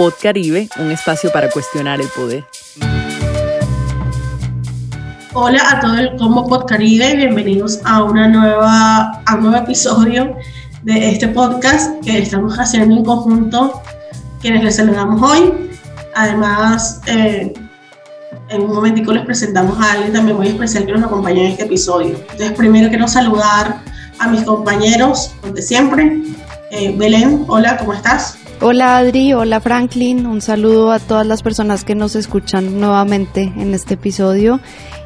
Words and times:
Pod 0.00 0.14
Caribe, 0.18 0.66
un 0.78 0.90
espacio 0.90 1.30
para 1.30 1.50
cuestionar 1.50 2.00
el 2.00 2.08
poder. 2.08 2.46
Hola 5.34 5.62
a 5.70 5.78
todo 5.78 5.94
el 5.94 6.16
Combo 6.16 6.46
Pod 6.46 6.64
Caribe, 6.64 7.16
bienvenidos 7.16 7.80
a, 7.84 8.02
una 8.04 8.26
nueva, 8.26 9.20
a 9.26 9.34
un 9.34 9.42
nuevo 9.42 9.58
episodio 9.58 10.34
de 10.84 11.10
este 11.10 11.28
podcast 11.28 12.02
que 12.02 12.16
estamos 12.16 12.56
haciendo 12.58 12.96
en 12.96 13.04
conjunto, 13.04 13.82
quienes 14.40 14.64
les 14.64 14.76
saludamos 14.76 15.20
hoy. 15.20 15.70
Además, 16.14 17.02
eh, 17.04 17.52
en 18.48 18.62
un 18.62 18.72
momentico 18.72 19.12
les 19.12 19.26
presentamos 19.26 19.78
a 19.80 19.92
alguien 19.92 20.14
también 20.14 20.38
muy 20.38 20.48
especial 20.48 20.86
que 20.86 20.92
nos 20.92 21.02
acompaña 21.02 21.42
en 21.42 21.46
este 21.48 21.64
episodio. 21.64 22.16
Entonces, 22.16 22.52
primero 22.52 22.88
quiero 22.88 23.06
saludar 23.06 23.82
a 24.18 24.28
mis 24.28 24.44
compañeros 24.44 25.34
de 25.52 25.60
siempre. 25.60 26.22
Eh, 26.70 26.94
Belén, 26.96 27.44
hola, 27.48 27.76
¿cómo 27.76 27.92
estás? 27.92 28.39
Hola 28.62 28.98
Adri, 28.98 29.32
hola 29.32 29.58
Franklin, 29.58 30.26
un 30.26 30.42
saludo 30.42 30.92
a 30.92 30.98
todas 30.98 31.26
las 31.26 31.42
personas 31.42 31.82
que 31.82 31.94
nos 31.94 32.14
escuchan 32.14 32.78
nuevamente 32.78 33.50
en 33.56 33.72
este 33.72 33.94
episodio 33.94 34.60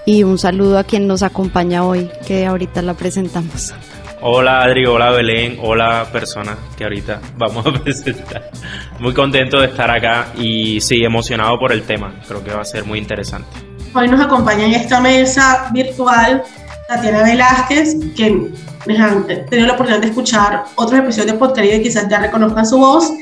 y 0.04 0.24
un 0.24 0.38
saludo 0.38 0.76
a 0.76 0.82
quien 0.82 1.06
nos 1.06 1.22
acompaña 1.22 1.84
hoy, 1.84 2.10
que 2.26 2.46
ahorita 2.46 2.82
la 2.82 2.94
presentamos. 2.94 3.72
Hola 4.20 4.60
Adri, 4.60 4.86
hola 4.86 5.12
Belén, 5.12 5.60
hola 5.62 6.04
persona 6.10 6.56
que 6.76 6.82
ahorita 6.82 7.20
vamos 7.38 7.64
a 7.64 7.72
presentar. 7.84 8.50
Muy 8.98 9.14
contento 9.14 9.60
de 9.60 9.66
estar 9.66 9.88
acá 9.88 10.32
y 10.36 10.80
sí, 10.80 11.04
emocionado 11.04 11.56
por 11.56 11.70
el 11.70 11.84
tema, 11.84 12.12
creo 12.26 12.42
que 12.42 12.50
va 12.50 12.62
a 12.62 12.64
ser 12.64 12.84
muy 12.84 12.98
interesante. 12.98 13.46
Hoy 13.94 14.08
nos 14.08 14.20
acompaña 14.20 14.64
en 14.64 14.74
esta 14.74 15.00
mesa 15.00 15.70
virtual 15.72 16.42
Tatiana 16.88 17.22
Velázquez, 17.22 17.98
que 18.16 18.24
han 18.24 19.26
tenido 19.48 19.68
la 19.68 19.74
oportunidad 19.74 20.00
de 20.00 20.08
escuchar 20.08 20.64
otros 20.74 20.98
episodios 20.98 21.30
de 21.30 21.38
podcast 21.38 21.68
y 21.72 21.82
quizás 21.84 22.08
ya 22.08 22.18
reconozcan 22.18 22.66
su 22.66 22.78
voz 22.78 23.12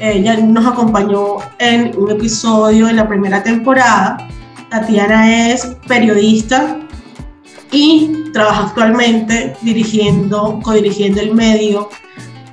ella 0.00 0.36
nos 0.36 0.66
acompañó 0.66 1.36
en 1.58 1.96
un 1.96 2.10
episodio 2.10 2.86
de 2.86 2.94
la 2.94 3.08
primera 3.08 3.42
temporada. 3.42 4.28
Tatiana 4.70 5.50
es 5.50 5.76
periodista 5.86 6.78
y 7.70 8.30
trabaja 8.32 8.68
actualmente 8.68 9.56
dirigiendo, 9.62 10.60
codirigiendo 10.62 11.20
el 11.20 11.34
medio 11.34 11.88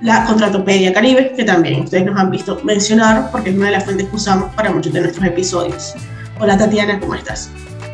la 0.01 0.25
Contratopedia 0.25 0.93
Caribe, 0.93 1.33
que 1.35 1.43
también 1.43 1.81
ustedes 1.81 2.05
nos 2.05 2.17
han 2.17 2.31
visto 2.31 2.59
mencionar 2.63 3.29
porque 3.31 3.49
es 3.49 3.55
una 3.57 3.67
de 3.67 3.71
las 3.73 3.83
fuentes 3.83 4.07
que 4.07 4.15
usamos 4.15 4.53
para 4.55 4.71
muchos 4.71 4.93
de 4.93 5.01
nuestros 5.01 5.25
episodios. 5.25 5.93
Hola 6.39 6.57
Tatiana, 6.57 6.99
¿cómo 6.99 7.15
estás? 7.15 7.49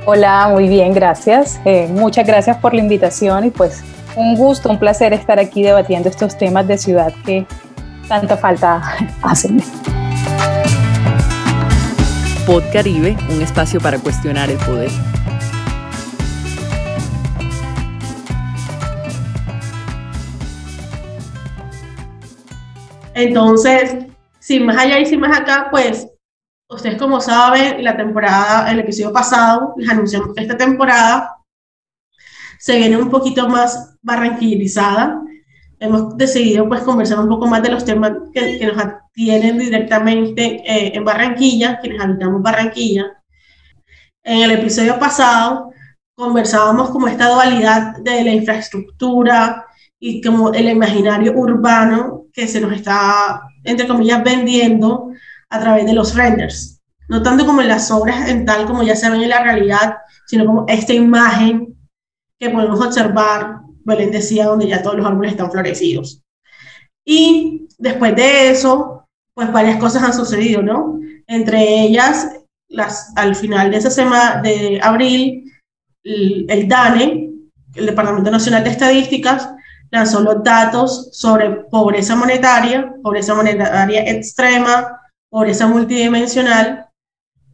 Hola, 0.06 0.50
muy 0.52 0.68
bien, 0.68 0.94
gracias. 0.94 1.60
Eh, 1.66 1.88
muchas 1.92 2.28
gracias 2.28 2.58
por 2.58 2.76
la 2.76 2.82
invitación 2.82 3.46
y 3.46 3.50
pues 3.50 3.84
un 4.16 4.36
gusto, 4.36 4.70
un 4.70 4.78
placer 4.78 5.14
estar 5.14 5.40
aquí 5.40 5.64
debatiendo 5.64 6.10
estos 6.10 6.38
temas 6.38 6.68
de 6.68 6.78
ciudad 6.78 7.12
que 7.26 7.48
tanta 8.08 8.38
falta 8.38 8.82
hacen. 9.22 9.62
Pod 12.46 12.64
Caribe, 12.72 13.18
un 13.30 13.42
espacio 13.42 13.80
para 13.80 13.98
cuestionar 13.98 14.50
el 14.50 14.58
poder. 14.60 14.92
Entonces, 23.16 24.06
sin 24.40 24.66
más 24.66 24.78
allá 24.78 25.00
y 25.00 25.06
sin 25.06 25.20
más 25.22 25.40
acá, 25.40 25.70
pues 25.72 26.08
ustedes 26.70 26.98
como 26.98 27.22
saben, 27.22 27.84
la 27.84 27.96
temporada, 27.96 28.70
el 28.70 28.80
episodio 28.80 29.14
pasado, 29.14 29.74
les 29.78 29.90
anunciamos 29.90 30.36
que 30.36 30.42
esta 30.44 30.58
temporada 30.58 31.38
se 32.60 32.78
viene 32.78 32.98
un 32.98 33.10
poquito 33.10 33.48
más 33.48 33.96
barranquillizada 34.02 35.25
hemos 35.80 36.18
decidido 36.18 36.68
pues 36.68 36.82
conversar 36.82 37.20
un 37.20 37.30
poco 37.30 37.48
más 37.48 37.62
de 37.64 37.72
los 37.72 37.86
temas 37.86 38.12
que, 38.34 38.58
que 38.58 38.68
nos 38.68 38.78
atienden 38.78 39.60
directamente 39.60 40.62
eh, 40.66 40.92
en 40.96 41.04
Barranquilla, 41.04 41.80
quienes 41.80 42.02
habitamos 42.02 42.42
Barranquilla. 42.42 43.06
En 44.24 44.42
el 44.42 44.52
episodio 44.52 44.98
pasado 45.00 45.72
conversábamos 46.16 46.90
como 46.90 47.08
esta 47.08 47.30
dualidad 47.30 47.98
de 47.98 48.24
la 48.24 48.32
infraestructura 48.32 49.66
y 50.00 50.22
como 50.22 50.54
el 50.54 50.70
imaginario 50.70 51.34
urbano 51.34 52.26
que 52.34 52.48
se 52.48 52.62
nos 52.62 52.74
está, 52.74 53.42
entre 53.64 53.88
comillas, 53.88 54.24
vendiendo 54.24 55.12
a 55.50 55.60
través 55.60 55.86
de 55.86 55.94
los 55.94 56.16
renders. 56.16 56.82
No 57.08 57.22
tanto 57.22 57.46
como 57.46 57.62
en 57.62 57.68
las 57.68 57.92
obras 57.92 58.30
en 58.30 58.46
tal 58.46 58.66
como 58.66 58.84
ya 58.84 58.96
se 58.96 59.10
ven 59.10 59.22
en 59.22 59.30
la 59.30 59.44
realidad, 59.44 59.98
sino 60.26 60.46
como 60.46 60.66
esta 60.68 60.94
imagen 60.94 61.78
que 62.40 62.50
podemos 62.50 62.80
observar 62.82 63.60
Belén 63.86 64.12
decía, 64.12 64.46
donde 64.46 64.68
ya 64.68 64.84
todos 64.84 64.98
los 64.98 65.06
árboles 65.06 65.32
están 65.32 65.52
florecidos. 65.52 66.22
Y 67.06 67.68
después 67.78 68.16
de 68.16 68.50
eso, 68.50 69.08
pues 69.34 69.52
varias 69.52 69.78
cosas 69.78 70.04
han 70.04 70.14
sucedido, 70.14 70.62
¿no? 70.62 71.00
Entre 71.28 71.82
ellas, 71.82 72.32
las, 72.68 73.14
al 73.16 73.36
final 73.36 73.72
de 73.72 73.78
esa 73.78 73.92
semana 73.92 74.42
de 74.42 74.80
abril, 74.82 75.52
el, 76.04 76.68
DANE, 76.68 77.30
el 77.76 77.86
Departamento 77.86 78.32
Nacional 78.32 78.64
de 78.64 78.72
Estadísticas, 78.72 79.50
lanzó 79.92 80.22
los 80.22 80.44
datos 80.44 81.10
sobre 81.14 81.50
pobreza 81.70 82.16
monetaria, 82.16 82.94
pobreza 83.04 83.36
monetaria 83.36 84.04
extrema, 84.10 85.00
pobreza 85.30 85.68
multidimensional, 85.68 86.88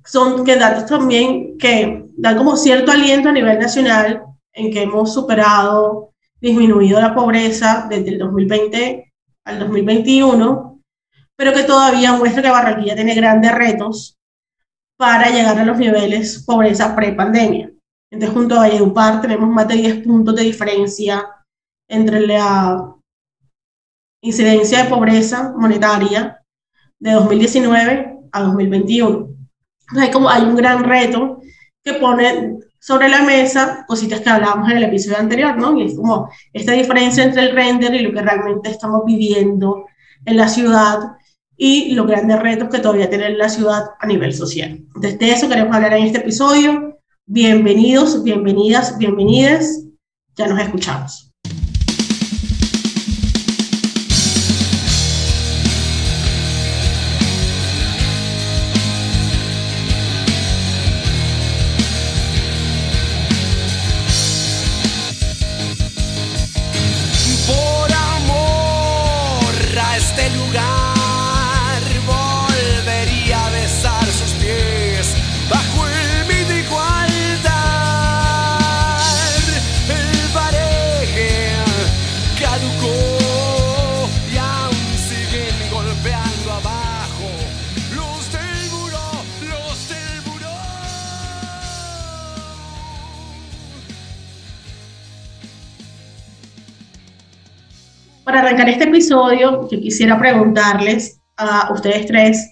son 0.05 0.43
que 0.43 0.55
datos 0.55 0.85
también 0.85 1.57
que 1.57 2.05
dan 2.17 2.37
como 2.37 2.55
cierto 2.55 2.91
aliento 2.91 3.29
a 3.29 3.33
nivel 3.33 3.59
nacional 3.59 4.23
en 4.53 4.71
que 4.71 4.83
hemos 4.83 5.13
superado 5.13 6.10
disminuido 6.41 6.99
la 6.99 7.13
pobreza 7.13 7.87
desde 7.89 8.09
el 8.09 8.17
2020 8.17 9.13
al 9.45 9.59
2021, 9.59 10.81
pero 11.37 11.53
que 11.53 11.63
todavía 11.63 12.13
muestra 12.13 12.41
que 12.41 12.49
Barranquilla 12.49 12.95
tiene 12.95 13.15
grandes 13.15 13.53
retos 13.53 14.17
para 14.97 15.29
llegar 15.29 15.57
a 15.57 15.65
los 15.65 15.77
niveles 15.77 16.43
pobreza 16.45 16.95
pre-pandemia. 16.95 17.71
Entonces, 18.11 18.35
junto 18.35 18.55
a 18.55 18.59
Valledupar 18.59 19.21
tenemos 19.21 19.49
más 19.49 19.67
de 19.67 19.75
10 19.75 20.03
puntos 20.03 20.35
de 20.35 20.43
diferencia 20.43 21.25
entre 21.87 22.27
la 22.27 22.95
incidencia 24.23 24.83
de 24.83 24.89
pobreza 24.89 25.53
monetaria 25.57 26.43
de 26.99 27.11
2019 27.13 28.19
a 28.31 28.41
2021. 28.43 29.07
Entonces, 29.07 30.03
hay, 30.03 30.11
como, 30.11 30.29
hay 30.29 30.43
un 30.43 30.55
gran 30.55 30.83
reto 30.83 31.41
que 31.83 31.93
pone 31.93 32.59
sobre 32.81 33.09
la 33.09 33.21
mesa 33.21 33.85
cositas 33.87 34.21
que 34.21 34.29
hablábamos 34.29 34.71
en 34.71 34.77
el 34.77 34.83
episodio 34.85 35.19
anterior, 35.19 35.55
¿no? 35.55 35.79
Y 35.79 35.85
es 35.85 35.95
como 35.95 36.29
esta 36.51 36.71
diferencia 36.71 37.23
entre 37.23 37.43
el 37.43 37.55
render 37.55 37.93
y 37.93 37.99
lo 37.99 38.11
que 38.11 38.21
realmente 38.23 38.71
estamos 38.71 39.03
viviendo 39.05 39.85
en 40.25 40.35
la 40.35 40.49
ciudad 40.49 40.99
y 41.55 41.93
los 41.93 42.07
grandes 42.07 42.39
retos 42.39 42.69
que 42.69 42.79
todavía 42.79 43.07
tiene 43.07 43.29
la 43.37 43.49
ciudad 43.49 43.83
a 43.99 44.07
nivel 44.07 44.33
social. 44.33 44.83
Desde 44.95 45.31
eso 45.31 45.47
queremos 45.47 45.75
hablar 45.75 45.93
en 45.93 46.05
este 46.05 46.17
episodio. 46.17 46.97
Bienvenidos, 47.27 48.23
bienvenidas, 48.23 48.97
bienvenidas. 48.97 49.85
Ya 50.35 50.47
nos 50.47 50.59
escuchamos. 50.59 51.30
Arrancar 98.41 98.69
este 98.69 98.85
episodio, 98.85 99.67
yo 99.69 99.79
quisiera 99.79 100.17
preguntarles 100.19 101.19
a 101.37 101.71
ustedes 101.73 102.05
tres, 102.05 102.49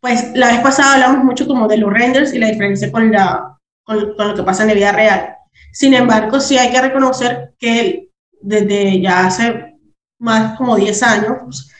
pues 0.00 0.30
la 0.34 0.48
vez 0.48 0.60
pasada 0.60 0.94
hablamos 0.94 1.24
mucho 1.24 1.46
como 1.46 1.68
de 1.68 1.78
los 1.78 1.92
renders 1.92 2.32
y 2.32 2.38
la 2.38 2.48
diferencia 2.48 2.90
con, 2.90 3.10
la, 3.10 3.58
con, 3.82 4.14
lo 4.16 4.34
que 4.34 4.42
pasa 4.42 4.62
en 4.62 4.68
la 4.68 4.74
vida 4.74 4.92
real. 4.92 5.34
Sin 5.72 5.94
embargo, 5.94 6.40
sí 6.40 6.56
hay 6.56 6.70
que 6.70 6.80
reconocer 6.80 7.54
que 7.58 8.08
desde 8.40 9.00
ya 9.00 9.26
hace 9.26 9.76
más 10.18 10.56
como 10.56 10.76
10 10.76 11.02
años, 11.02 11.70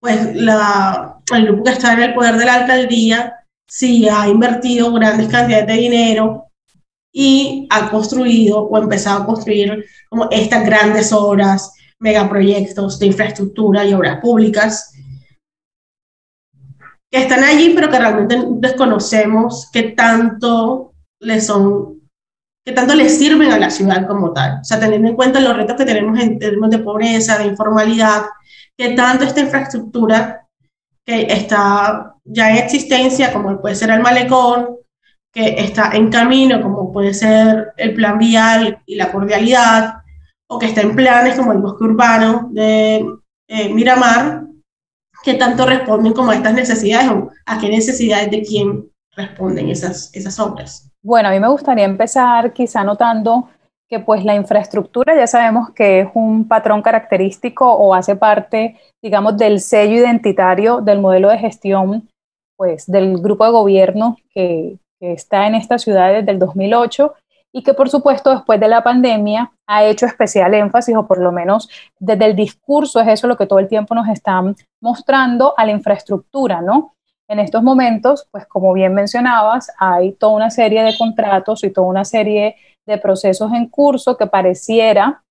pues 0.00 0.34
la, 0.34 1.18
el 1.34 1.46
grupo 1.46 1.64
que 1.64 1.70
está 1.70 1.94
en 1.94 2.02
el 2.02 2.14
poder 2.14 2.36
de 2.36 2.44
la 2.44 2.54
alcaldía 2.54 3.34
sí 3.66 4.08
ha 4.08 4.28
invertido 4.28 4.92
grandes 4.92 5.28
cantidades 5.28 5.66
de 5.66 5.74
dinero 5.74 6.46
y 7.12 7.66
ha 7.70 7.90
construido 7.90 8.60
o 8.60 8.78
empezado 8.78 9.22
a 9.22 9.26
construir 9.26 9.84
como 10.08 10.28
estas 10.30 10.64
grandes 10.64 11.12
obras 11.12 11.72
megaproyectos 12.00 12.98
de 12.98 13.06
infraestructura 13.06 13.84
y 13.84 13.94
obras 13.94 14.20
públicas. 14.20 14.94
que 17.10 17.22
están 17.22 17.42
allí, 17.42 17.72
pero 17.74 17.88
que 17.88 17.98
realmente 17.98 18.38
desconocemos 18.58 19.70
qué 19.72 19.94
tanto 19.96 20.92
le 21.20 21.40
son, 21.40 22.02
qué 22.66 22.72
tanto 22.74 22.94
les 22.94 23.16
sirven 23.16 23.50
a 23.50 23.58
la 23.58 23.70
ciudad 23.70 24.06
como 24.06 24.34
tal. 24.34 24.60
O 24.60 24.64
sea, 24.64 24.78
teniendo 24.78 25.08
en 25.08 25.16
cuenta 25.16 25.40
los 25.40 25.56
retos 25.56 25.76
que 25.76 25.86
tenemos 25.86 26.18
en 26.20 26.38
términos 26.38 26.68
de 26.68 26.80
pobreza, 26.80 27.38
de 27.38 27.46
informalidad, 27.46 28.24
qué 28.76 28.90
tanto 28.90 29.24
esta 29.24 29.40
infraestructura 29.40 30.46
que 31.06 31.22
está 31.22 32.14
ya 32.24 32.50
en 32.50 32.58
existencia, 32.58 33.32
como 33.32 33.58
puede 33.58 33.74
ser 33.74 33.90
el 33.90 34.02
malecón, 34.02 34.76
que 35.32 35.54
está 35.58 35.92
en 35.92 36.10
camino, 36.10 36.60
como 36.60 36.92
puede 36.92 37.14
ser 37.14 37.72
el 37.78 37.94
plan 37.94 38.18
vial 38.18 38.82
y 38.84 38.96
la 38.96 39.10
cordialidad, 39.10 40.02
o 40.48 40.58
que 40.58 40.66
está 40.66 40.80
en 40.80 40.96
planes 40.96 41.36
como 41.36 41.52
el 41.52 41.58
bosque 41.58 41.84
urbano 41.84 42.48
de 42.50 43.06
eh, 43.48 43.68
Miramar, 43.72 44.44
que 45.22 45.34
tanto 45.34 45.66
responden 45.66 46.12
como 46.12 46.30
a 46.30 46.36
estas 46.36 46.54
necesidades 46.54 47.10
o 47.10 47.30
a 47.46 47.58
qué 47.58 47.68
necesidades 47.68 48.30
de 48.30 48.42
quién 48.42 48.90
responden 49.14 49.68
esas, 49.68 50.14
esas 50.14 50.38
obras. 50.38 50.90
Bueno, 51.02 51.28
a 51.28 51.32
mí 51.32 51.40
me 51.40 51.48
gustaría 51.48 51.84
empezar 51.84 52.52
quizá 52.52 52.84
notando 52.84 53.48
que 53.88 54.00
pues 54.00 54.24
la 54.24 54.34
infraestructura 54.34 55.16
ya 55.16 55.26
sabemos 55.26 55.70
que 55.70 56.00
es 56.00 56.08
un 56.14 56.46
patrón 56.46 56.82
característico 56.82 57.70
o 57.72 57.94
hace 57.94 58.16
parte, 58.16 58.76
digamos, 59.02 59.36
del 59.36 59.60
sello 59.60 59.96
identitario 59.96 60.80
del 60.80 61.00
modelo 61.00 61.30
de 61.30 61.38
gestión 61.38 62.08
pues 62.56 62.86
del 62.86 63.18
grupo 63.18 63.44
de 63.44 63.50
gobierno 63.50 64.16
que, 64.30 64.78
que 65.00 65.12
está 65.12 65.46
en 65.46 65.54
esta 65.54 65.78
ciudad 65.78 66.12
desde 66.12 66.32
el 66.32 66.38
2008 66.38 67.14
y 67.52 67.62
que 67.62 67.74
por 67.74 67.88
supuesto 67.88 68.30
después 68.30 68.60
de 68.60 68.68
la 68.68 68.82
pandemia 68.82 69.52
ha 69.66 69.84
hecho 69.84 70.06
especial 70.06 70.54
énfasis, 70.54 70.96
o 70.96 71.06
por 71.06 71.18
lo 71.18 71.32
menos 71.32 71.68
desde 71.98 72.26
el 72.26 72.36
discurso 72.36 73.00
es 73.00 73.08
eso 73.08 73.26
lo 73.26 73.36
que 73.36 73.46
todo 73.46 73.58
el 73.58 73.68
tiempo 73.68 73.94
nos 73.94 74.08
están 74.08 74.54
mostrando 74.82 75.54
a 75.56 75.64
la 75.64 75.72
infraestructura, 75.72 76.60
¿no? 76.60 76.94
En 77.30 77.40
estos 77.40 77.62
momentos, 77.62 78.26
pues 78.30 78.46
como 78.46 78.72
bien 78.72 78.94
mencionabas, 78.94 79.70
hay 79.78 80.12
toda 80.12 80.32
una 80.32 80.50
serie 80.50 80.82
de 80.82 80.96
contratos 80.96 81.62
y 81.62 81.70
toda 81.70 81.86
una 81.86 82.04
serie 82.04 82.56
de 82.86 82.98
procesos 82.98 83.52
en 83.52 83.68
curso 83.68 84.16
que 84.16 84.26
pareciera, 84.26 85.22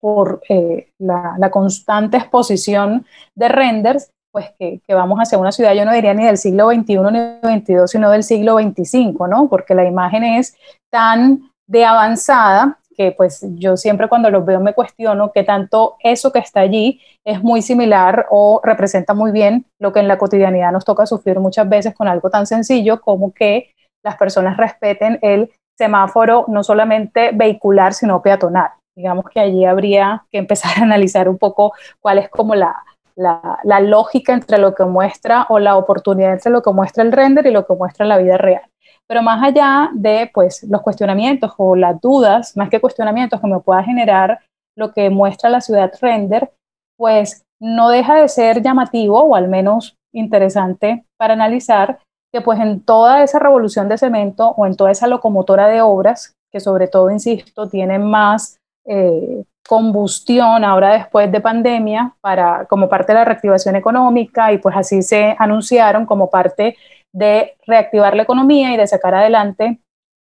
por 0.00 0.42
eh, 0.50 0.90
la, 0.98 1.36
la, 1.38 1.50
constante 1.50 2.18
exposición 2.18 3.06
de 3.34 3.48
renders, 3.48 4.10
pues 4.34 4.50
que, 4.58 4.80
que, 4.84 4.94
vamos 4.94 5.20
hacia 5.20 5.38
una 5.38 5.52
ciudad, 5.52 5.74
yo 5.74 5.84
no 5.84 5.92
diría 5.92 6.12
ni 6.12 6.24
del 6.26 6.38
siglo 6.38 6.70
XXI 6.70 6.98
ni 7.12 7.60
XXII, 7.60 7.86
sino 7.86 8.10
del 8.10 8.24
siglo 8.24 8.58
XXV, 8.58 9.28
¿no? 9.28 9.48
Porque 9.48 9.76
la 9.76 9.84
imagen 9.84 10.24
es 10.24 10.56
tan 10.92 11.52
de 11.68 11.84
avanzada 11.84 12.78
que 12.96 13.12
pues 13.12 13.46
yo 13.54 13.76
siempre 13.76 14.08
cuando 14.08 14.30
los 14.30 14.44
veo 14.44 14.58
me 14.58 14.74
cuestiono 14.74 15.30
qué 15.32 15.44
tanto 15.44 15.96
eso 16.00 16.32
que 16.32 16.40
está 16.40 16.60
allí 16.60 17.00
es 17.24 17.42
muy 17.44 17.62
similar 17.62 18.26
o 18.30 18.60
representa 18.64 19.14
muy 19.14 19.30
bien 19.30 19.66
lo 19.80 19.92
que 19.92 20.00
en 20.00 20.08
la 20.08 20.18
cotidianidad 20.18 20.72
nos 20.72 20.84
toca 20.84 21.06
sufrir 21.06 21.38
muchas 21.38 21.68
veces 21.68 21.94
con 21.94 22.08
algo 22.08 22.28
tan 22.28 22.46
sencillo 22.46 23.00
como 23.00 23.32
que 23.32 23.72
las 24.04 24.16
personas 24.16 24.56
respeten 24.56 25.20
el 25.22 25.50
semáforo 25.78 26.44
no 26.48 26.64
solamente 26.64 27.30
vehicular, 27.32 27.94
sino 27.94 28.20
peatonal. 28.20 28.70
Digamos 28.96 29.26
que 29.28 29.40
allí 29.40 29.64
habría 29.64 30.24
que 30.30 30.38
empezar 30.38 30.72
a 30.78 30.82
analizar 30.82 31.28
un 31.28 31.38
poco 31.38 31.72
cuál 32.00 32.18
es 32.18 32.28
como 32.28 32.54
la, 32.54 32.84
la, 33.16 33.80
lógica 33.80 34.32
entre 34.32 34.58
lo 34.58 34.74
que 34.74 34.84
muestra 34.84 35.46
o 35.48 35.58
la 35.58 35.76
oportunidad 35.76 36.32
entre 36.32 36.50
lo 36.50 36.62
que 36.62 36.72
muestra 36.72 37.02
el 37.02 37.12
render 37.12 37.46
y 37.46 37.50
lo 37.50 37.66
que 37.66 37.74
muestra 37.74 38.06
la 38.06 38.18
vida 38.18 38.36
real. 38.36 38.62
Pero 39.06 39.22
más 39.22 39.42
allá 39.42 39.90
de 39.94 40.30
pues, 40.32 40.62
los 40.64 40.82
cuestionamientos 40.82 41.52
o 41.58 41.76
las 41.76 42.00
dudas, 42.00 42.56
más 42.56 42.70
que 42.70 42.80
cuestionamientos 42.80 43.40
que 43.40 43.46
me 43.46 43.60
pueda 43.60 43.82
generar 43.82 44.40
lo 44.76 44.92
que 44.92 45.10
muestra 45.10 45.50
la 45.50 45.60
ciudad 45.60 45.92
render, 46.00 46.52
pues 46.96 47.44
no 47.60 47.88
deja 47.88 48.16
de 48.16 48.28
ser 48.28 48.62
llamativo 48.62 49.20
o 49.20 49.36
al 49.36 49.48
menos 49.48 49.96
interesante 50.12 51.04
para 51.18 51.34
analizar 51.34 51.98
que 52.32 52.40
pues 52.40 52.58
en 52.58 52.80
toda 52.80 53.22
esa 53.22 53.38
revolución 53.38 53.88
de 53.88 53.98
cemento 53.98 54.48
o 54.56 54.66
en 54.66 54.76
toda 54.76 54.90
esa 54.90 55.06
locomotora 55.06 55.68
de 55.68 55.82
obras, 55.82 56.34
que 56.52 56.60
sobre 56.60 56.88
todo, 56.88 57.10
insisto, 57.10 57.68
tienen 57.68 58.02
más 58.02 58.58
eh, 58.86 59.44
combustión 59.66 60.64
ahora 60.64 60.92
después 60.92 61.30
de 61.32 61.40
pandemia 61.40 62.14
para, 62.20 62.66
como 62.66 62.88
parte 62.88 63.12
de 63.12 63.18
la 63.18 63.24
reactivación 63.24 63.76
económica 63.76 64.52
y 64.52 64.58
pues 64.58 64.76
así 64.76 65.02
se 65.02 65.34
anunciaron 65.38 66.06
como 66.06 66.30
parte 66.30 66.76
de 67.14 67.56
reactivar 67.66 68.14
la 68.14 68.24
economía 68.24 68.72
y 68.72 68.76
de 68.76 68.86
sacar 68.86 69.14
adelante 69.14 69.80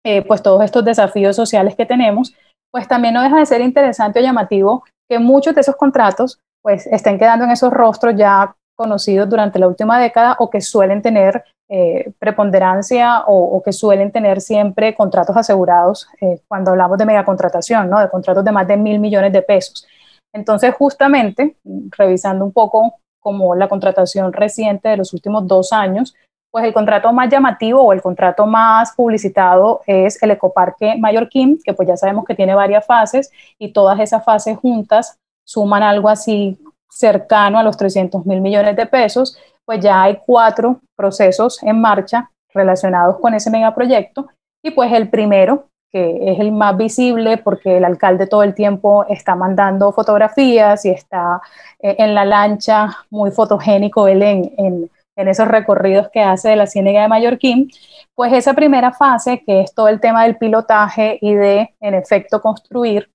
eh, 0.04 0.22
pues 0.22 0.42
todos 0.42 0.64
estos 0.64 0.84
desafíos 0.84 1.36
sociales 1.36 1.74
que 1.76 1.86
tenemos, 1.86 2.34
pues 2.72 2.88
también 2.88 3.14
no 3.14 3.22
deja 3.22 3.38
de 3.38 3.46
ser 3.46 3.60
interesante 3.60 4.20
o 4.20 4.22
llamativo 4.22 4.84
que 5.08 5.18
muchos 5.18 5.54
de 5.54 5.60
esos 5.60 5.76
contratos 5.76 6.40
pues 6.62 6.86
estén 6.86 7.18
quedando 7.18 7.44
en 7.44 7.50
esos 7.50 7.72
rostros 7.72 8.14
ya 8.16 8.54
conocidos 8.78 9.28
durante 9.28 9.58
la 9.58 9.66
última 9.66 9.98
década 9.98 10.36
o 10.38 10.48
que 10.48 10.60
suelen 10.60 11.02
tener 11.02 11.44
eh, 11.68 12.12
preponderancia 12.18 13.24
o, 13.26 13.56
o, 13.56 13.62
que 13.62 13.72
suelen 13.72 14.12
tener 14.12 14.40
siempre 14.40 14.94
contratos 14.94 15.36
asegurados 15.36 16.06
eh, 16.20 16.40
cuando 16.46 16.70
hablamos 16.70 16.96
de 16.96 17.04
megacontratación, 17.04 17.90
¿no? 17.90 18.00
de 18.00 18.08
contratos 18.08 18.44
de 18.44 18.52
más 18.52 18.68
de 18.68 18.76
mil 18.76 19.00
millones 19.00 19.32
de 19.32 19.42
pesos. 19.42 19.86
Entonces, 20.32 20.72
justamente, 20.74 21.56
revisando 21.96 22.44
un 22.44 22.52
poco 22.52 22.94
como 23.20 23.54
la 23.56 23.68
contratación 23.68 24.32
reciente 24.32 24.88
de 24.90 24.96
los 24.96 25.12
últimos 25.12 25.46
dos 25.46 25.72
años, 25.72 26.14
pues 26.50 26.64
el 26.64 26.72
contrato 26.72 27.12
más 27.12 27.28
llamativo 27.28 27.82
o 27.82 27.92
el 27.92 28.00
contrato 28.00 28.46
más 28.46 28.92
publicitado 28.94 29.82
es 29.86 30.22
el 30.22 30.30
Ecoparque 30.30 30.96
Mallorquín, 30.98 31.58
que 31.62 31.74
pues 31.74 31.88
ya 31.88 31.96
sabemos 31.96 32.24
que 32.24 32.34
tiene 32.34 32.54
varias 32.54 32.86
fases 32.86 33.30
y 33.58 33.72
todas 33.72 33.98
esas 34.00 34.24
fases 34.24 34.56
juntas 34.56 35.18
suman 35.44 35.82
algo 35.82 36.08
así 36.08 36.58
cercano 36.90 37.58
a 37.58 37.62
los 37.62 37.76
300 37.76 38.24
mil 38.26 38.40
millones 38.40 38.76
de 38.76 38.86
pesos, 38.86 39.38
pues 39.64 39.80
ya 39.80 40.02
hay 40.02 40.18
cuatro 40.24 40.80
procesos 40.96 41.62
en 41.62 41.80
marcha 41.80 42.30
relacionados 42.54 43.18
con 43.20 43.34
ese 43.34 43.50
megaproyecto. 43.50 44.28
Y 44.62 44.70
pues 44.70 44.92
el 44.92 45.08
primero, 45.08 45.68
que 45.90 46.32
es 46.32 46.40
el 46.40 46.52
más 46.52 46.76
visible 46.76 47.38
porque 47.38 47.76
el 47.76 47.84
alcalde 47.84 48.26
todo 48.26 48.42
el 48.42 48.54
tiempo 48.54 49.04
está 49.08 49.34
mandando 49.34 49.92
fotografías 49.92 50.84
y 50.84 50.90
está 50.90 51.40
eh, 51.80 51.96
en 51.98 52.14
la 52.14 52.24
lancha 52.24 52.96
muy 53.10 53.30
fotogénico 53.30 54.08
él 54.08 54.22
en, 54.22 54.90
esos 55.16 55.48
recorridos 55.48 56.08
que 56.12 56.20
hace 56.20 56.50
de 56.50 56.56
la 56.56 56.68
Ciénaga 56.68 57.02
de 57.02 57.08
Mallorquín, 57.08 57.68
pues 58.14 58.32
esa 58.32 58.54
primera 58.54 58.92
fase, 58.92 59.42
que 59.44 59.62
es 59.62 59.74
todo 59.74 59.88
el 59.88 59.98
tema 59.98 60.22
del 60.22 60.36
pilotaje 60.36 61.18
y 61.20 61.34
de, 61.34 61.74
en 61.80 61.94
efecto, 61.94 62.40
construir 62.40 63.10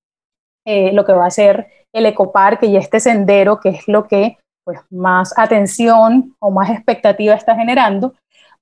eh, 0.65 0.92
lo 0.94 1.06
que 1.06 1.13
va 1.13 1.25
a 1.25 1.31
ser 1.31 1.68
el 1.94 2.06
ecoparque 2.06 2.65
y 2.65 2.77
este 2.77 3.00
sendero, 3.00 3.60
que 3.60 3.69
es 3.69 3.88
lo 3.88 4.07
que 4.07 4.38
pues, 4.65 4.79
más 4.89 5.38
atención 5.38 6.36
o 6.39 6.51
más 6.51 6.70
expectativa 6.70 7.34
está 7.34 7.55
generando, 7.55 8.13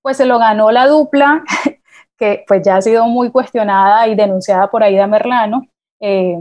pues 0.02 0.18
se 0.18 0.26
lo 0.26 0.40
ganó 0.40 0.72
la 0.72 0.88
dupla, 0.88 1.44
que 2.18 2.44
pues 2.48 2.62
ya 2.64 2.78
ha 2.78 2.82
sido 2.82 3.06
muy 3.08 3.32
cuestionada 3.32 4.08
y 4.08 4.16
denunciada 4.16 4.70
por 4.70 4.84
Aida 4.84 5.08
Merlano, 5.08 5.68
eh, 6.02 6.38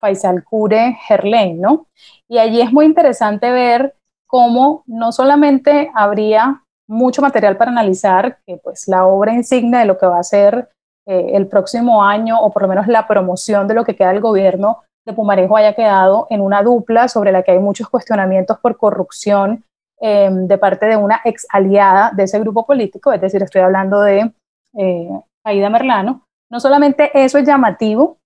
Faisal 0.00 0.44
Cure 0.44 0.98
Gerlain, 1.06 1.60
¿no? 1.60 1.86
Y 2.28 2.38
allí 2.38 2.60
es 2.60 2.72
muy 2.72 2.86
interesante 2.86 3.50
ver 3.50 3.94
cómo 4.26 4.82
no 4.86 5.12
solamente 5.12 5.90
habría 5.94 6.62
mucho 6.88 7.22
material 7.22 7.56
para 7.56 7.70
analizar, 7.70 8.38
que 8.46 8.58
pues 8.58 8.88
la 8.88 9.06
obra 9.06 9.32
insignia 9.32 9.78
de 9.78 9.86
lo 9.86 9.96
que 9.96 10.06
va 10.06 10.18
a 10.18 10.22
ser 10.22 10.68
eh, 11.06 11.30
el 11.34 11.46
próximo 11.46 12.02
año, 12.02 12.38
o 12.40 12.50
por 12.50 12.62
lo 12.62 12.68
menos 12.68 12.86
la 12.86 13.06
promoción 13.06 13.66
de 13.66 13.74
lo 13.74 13.84
que 13.84 13.96
queda 13.96 14.08
del 14.08 14.20
gobierno 14.20 14.82
de 15.04 15.12
Pumarejo 15.12 15.56
haya 15.56 15.74
quedado 15.74 16.26
en 16.30 16.40
una 16.40 16.62
dupla 16.62 17.08
sobre 17.08 17.32
la 17.32 17.42
que 17.42 17.52
hay 17.52 17.58
muchos 17.58 17.88
cuestionamientos 17.88 18.58
por 18.58 18.76
corrupción 18.76 19.64
eh, 20.00 20.28
de 20.30 20.58
parte 20.58 20.86
de 20.86 20.96
una 20.96 21.20
ex 21.24 21.46
aliada 21.50 22.10
de 22.14 22.24
ese 22.24 22.38
grupo 22.40 22.66
político, 22.66 23.12
es 23.12 23.20
decir, 23.20 23.42
estoy 23.42 23.62
hablando 23.62 24.00
de 24.00 24.32
eh, 24.76 25.20
Aida 25.44 25.70
Merlano. 25.70 26.26
No 26.50 26.60
solamente 26.60 27.10
eso 27.14 27.38
es 27.38 27.46
llamativo, 27.46 28.18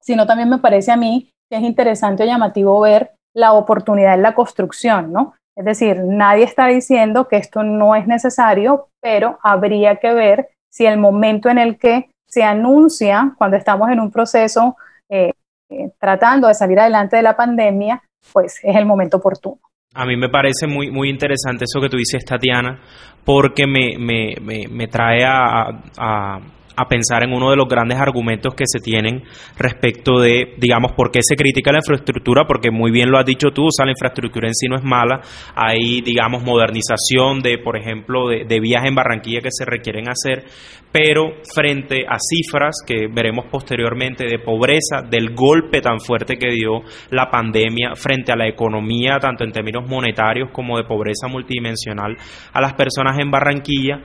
sino 0.00 0.26
también 0.26 0.48
me 0.48 0.58
parece 0.58 0.92
a 0.92 0.96
mí 0.96 1.30
que 1.50 1.58
es 1.58 1.62
interesante 1.62 2.22
o 2.22 2.26
llamativo 2.26 2.80
ver 2.80 3.12
la 3.34 3.52
oportunidad 3.52 4.14
en 4.14 4.22
la 4.22 4.34
construcción, 4.34 5.12
¿no? 5.12 5.34
Es 5.56 5.64
decir, 5.64 6.02
nadie 6.02 6.44
está 6.44 6.66
diciendo 6.66 7.28
que 7.28 7.36
esto 7.36 7.62
no 7.62 7.94
es 7.94 8.06
necesario, 8.06 8.88
pero 9.00 9.38
habría 9.42 9.96
que 9.96 10.14
ver 10.14 10.48
si 10.70 10.86
el 10.86 10.98
momento 10.98 11.50
en 11.50 11.58
el 11.58 11.78
que 11.78 12.10
se 12.26 12.42
anuncia, 12.42 13.34
cuando 13.36 13.58
estamos 13.58 13.90
en 13.90 14.00
un 14.00 14.10
proceso 14.10 14.76
eh, 15.10 15.34
eh, 15.72 15.92
tratando 15.98 16.48
de 16.48 16.54
salir 16.54 16.78
adelante 16.78 17.16
de 17.16 17.22
la 17.22 17.34
pandemia, 17.34 18.02
pues 18.32 18.60
es 18.62 18.76
el 18.76 18.86
momento 18.86 19.16
oportuno. 19.16 19.60
A 19.94 20.06
mí 20.06 20.16
me 20.16 20.28
parece 20.28 20.66
muy, 20.66 20.90
muy 20.90 21.10
interesante 21.10 21.64
eso 21.64 21.80
que 21.80 21.88
tú 21.88 21.96
dices, 21.98 22.24
Tatiana, 22.24 22.80
porque 23.24 23.66
me, 23.66 23.98
me, 23.98 24.34
me, 24.40 24.66
me 24.68 24.86
trae 24.86 25.24
a, 25.24 25.68
a, 25.98 26.38
a 26.76 26.86
pensar 26.88 27.24
en 27.24 27.32
uno 27.32 27.50
de 27.50 27.56
los 27.56 27.68
grandes 27.68 27.98
argumentos 27.98 28.54
que 28.54 28.64
se 28.66 28.78
tienen 28.80 29.22
respecto 29.58 30.20
de, 30.20 30.54
digamos, 30.58 30.92
por 30.92 31.10
qué 31.10 31.20
se 31.22 31.36
critica 31.36 31.72
la 31.72 31.78
infraestructura, 31.78 32.44
porque 32.46 32.70
muy 32.70 32.90
bien 32.90 33.10
lo 33.10 33.18
has 33.18 33.26
dicho 33.26 33.50
tú, 33.50 33.66
o 33.66 33.70
sea, 33.70 33.86
la 33.86 33.92
infraestructura 33.92 34.48
en 34.48 34.54
sí 34.54 34.66
no 34.68 34.76
es 34.76 34.84
mala, 34.84 35.20
hay, 35.54 36.00
digamos, 36.00 36.42
modernización 36.42 37.40
de, 37.40 37.58
por 37.58 37.76
ejemplo, 37.76 38.28
de, 38.28 38.44
de 38.44 38.60
vías 38.60 38.84
en 38.84 38.94
Barranquilla 38.94 39.40
que 39.40 39.50
se 39.50 39.64
requieren 39.64 40.08
hacer, 40.08 40.44
pero 40.92 41.32
frente 41.54 42.04
a 42.06 42.18
cifras 42.18 42.76
que 42.86 43.08
veremos 43.12 43.46
posteriormente 43.50 44.26
de 44.26 44.38
pobreza, 44.38 45.02
del 45.08 45.34
golpe 45.34 45.80
tan 45.80 45.98
fuerte 46.00 46.36
que 46.36 46.50
dio 46.50 46.82
la 47.10 47.30
pandemia 47.30 47.94
frente 47.96 48.30
a 48.30 48.36
la 48.36 48.46
economía, 48.46 49.18
tanto 49.18 49.44
en 49.44 49.52
términos 49.52 49.88
monetarios 49.88 50.50
como 50.52 50.76
de 50.76 50.84
pobreza 50.84 51.28
multidimensional, 51.28 52.16
a 52.52 52.60
las 52.60 52.74
personas 52.74 53.18
en 53.18 53.30
Barranquilla, 53.30 54.00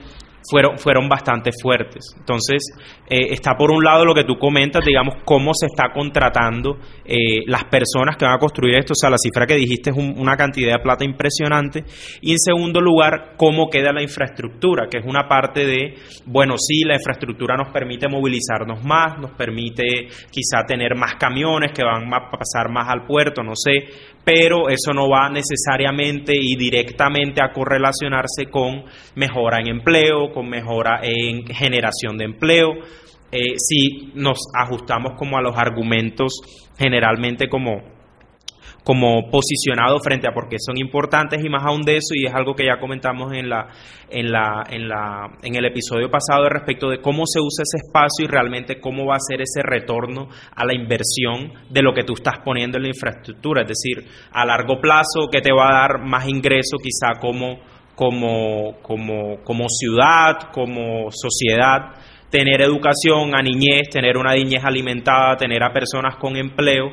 fueron, 0.49 0.77
fueron 0.77 1.09
bastante 1.09 1.51
fuertes. 1.61 2.15
Entonces, 2.17 2.63
eh, 3.09 3.27
está 3.31 3.55
por 3.55 3.71
un 3.71 3.83
lado 3.83 4.05
lo 4.05 4.13
que 4.13 4.23
tú 4.23 4.37
comentas, 4.37 4.83
digamos, 4.85 5.15
cómo 5.25 5.51
se 5.53 5.67
está 5.67 5.91
contratando 5.93 6.77
eh, 7.05 7.43
las 7.45 7.65
personas 7.65 8.17
que 8.17 8.25
van 8.25 8.35
a 8.35 8.39
construir 8.39 8.77
esto, 8.77 8.93
o 8.93 8.95
sea, 8.95 9.09
la 9.09 9.17
cifra 9.17 9.45
que 9.45 9.55
dijiste 9.55 9.91
es 9.91 9.97
una 9.97 10.35
cantidad 10.35 10.73
de 10.73 10.79
plata 10.79 11.03
impresionante. 11.03 11.83
Y 12.21 12.31
en 12.31 12.39
segundo 12.39 12.81
lugar, 12.81 13.33
cómo 13.37 13.69
queda 13.69 13.91
la 13.91 14.01
infraestructura, 14.01 14.87
que 14.89 14.99
es 14.99 15.05
una 15.05 15.27
parte 15.27 15.65
de, 15.65 15.95
bueno, 16.25 16.55
sí, 16.57 16.83
la 16.83 16.95
infraestructura 16.95 17.55
nos 17.55 17.71
permite 17.71 18.07
movilizarnos 18.07 18.83
más, 18.83 19.19
nos 19.19 19.31
permite 19.31 20.07
quizá 20.31 20.63
tener 20.65 20.95
más 20.95 21.15
camiones 21.15 21.71
que 21.71 21.83
van 21.83 22.13
a 22.13 22.29
pasar 22.29 22.69
más 22.71 22.87
al 22.89 23.05
puerto, 23.05 23.43
no 23.43 23.55
sé, 23.55 23.87
pero 24.27 24.67
eso 24.67 24.91
no 24.93 25.07
va 25.07 25.29
necesariamente 25.29 26.33
y 26.35 26.57
directamente 26.57 27.41
a 27.41 27.53
correlacionarse 27.53 28.47
con 28.51 28.83
mejora 29.15 29.59
en 29.61 29.67
empleo, 29.67 30.33
con 30.33 30.49
mejora 30.49 30.99
en 31.01 31.45
generación 31.45 32.17
de 32.17 32.25
empleo. 32.25 32.73
Eh, 33.31 33.55
si 33.55 34.11
nos 34.15 34.39
ajustamos 34.53 35.13
como 35.17 35.37
a 35.37 35.41
los 35.41 35.57
argumentos 35.57 36.33
generalmente 36.77 37.47
como 37.47 37.81
como 38.87 39.29
posicionado 39.29 39.99
frente 39.99 40.29
a 40.29 40.31
por 40.31 40.47
qué 40.47 40.55
son 40.65 40.77
importantes 40.77 41.43
y 41.43 41.49
más 41.49 41.65
aún 41.65 41.81
de 41.81 41.97
eso 41.97 42.15
y 42.15 42.25
es 42.25 42.33
algo 42.33 42.55
que 42.55 42.63
ya 42.67 42.79
comentamos 42.79 43.33
en 43.33 43.49
la 43.49 43.67
en 44.09 44.31
la 44.31 44.63
en 44.69 44.87
la 44.87 45.27
en 45.43 45.55
el 45.57 45.65
episodio 45.65 46.09
pasado 46.09 46.47
respecto 46.47 46.89
de 46.89 47.01
cómo 47.01 47.23
se 47.25 47.41
usa 47.41 47.63
ese 47.63 47.85
espacio 47.85 48.23
y 48.23 48.29
realmente 48.29 48.79
cómo 48.79 49.05
va 49.05 49.15
a 49.15 49.19
ser 49.19 49.41
ese 49.41 49.61
retorno 49.61 50.29
a 50.55 50.65
la 50.65 50.73
inversión 50.73 51.51
de 51.69 51.81
lo 51.81 51.93
que 51.93 52.05
tú 52.05 52.13
estás 52.13 52.35
poniendo 52.45 52.77
en 52.77 52.83
la 52.83 52.87
infraestructura, 52.87 53.63
es 53.63 53.67
decir, 53.67 54.09
a 54.31 54.45
largo 54.45 54.79
plazo 54.79 55.27
que 55.29 55.41
te 55.41 55.51
va 55.51 55.67
a 55.67 55.81
dar 55.81 56.05
más 56.05 56.25
ingreso 56.25 56.77
quizá 56.81 57.19
como 57.19 57.59
como 57.93 58.77
como 58.81 59.43
como 59.43 59.67
ciudad, 59.67 60.49
como 60.53 61.09
sociedad 61.11 61.93
tener 62.29 62.61
educación 62.61 63.35
a 63.35 63.41
niñez, 63.41 63.89
tener 63.91 64.15
una 64.15 64.33
niñez 64.33 64.63
alimentada, 64.63 65.35
tener 65.35 65.61
a 65.61 65.73
personas 65.73 66.15
con 66.15 66.37
empleo 66.37 66.85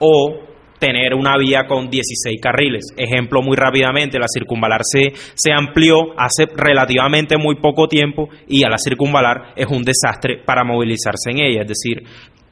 o 0.00 0.55
tener 0.78 1.14
una 1.14 1.36
vía 1.36 1.66
con 1.66 1.88
16 1.88 2.40
carriles. 2.40 2.86
Ejemplo 2.96 3.42
muy 3.42 3.56
rápidamente, 3.56 4.18
la 4.18 4.28
circunvalar 4.28 4.80
se, 4.84 5.12
se 5.34 5.52
amplió 5.52 6.18
hace 6.18 6.46
relativamente 6.54 7.36
muy 7.36 7.56
poco 7.56 7.88
tiempo 7.88 8.28
y 8.48 8.64
a 8.64 8.68
la 8.68 8.78
circunvalar 8.78 9.52
es 9.56 9.66
un 9.66 9.82
desastre 9.82 10.42
para 10.44 10.64
movilizarse 10.64 11.30
en 11.30 11.38
ella. 11.38 11.62
Es 11.62 11.68
decir, 11.68 12.02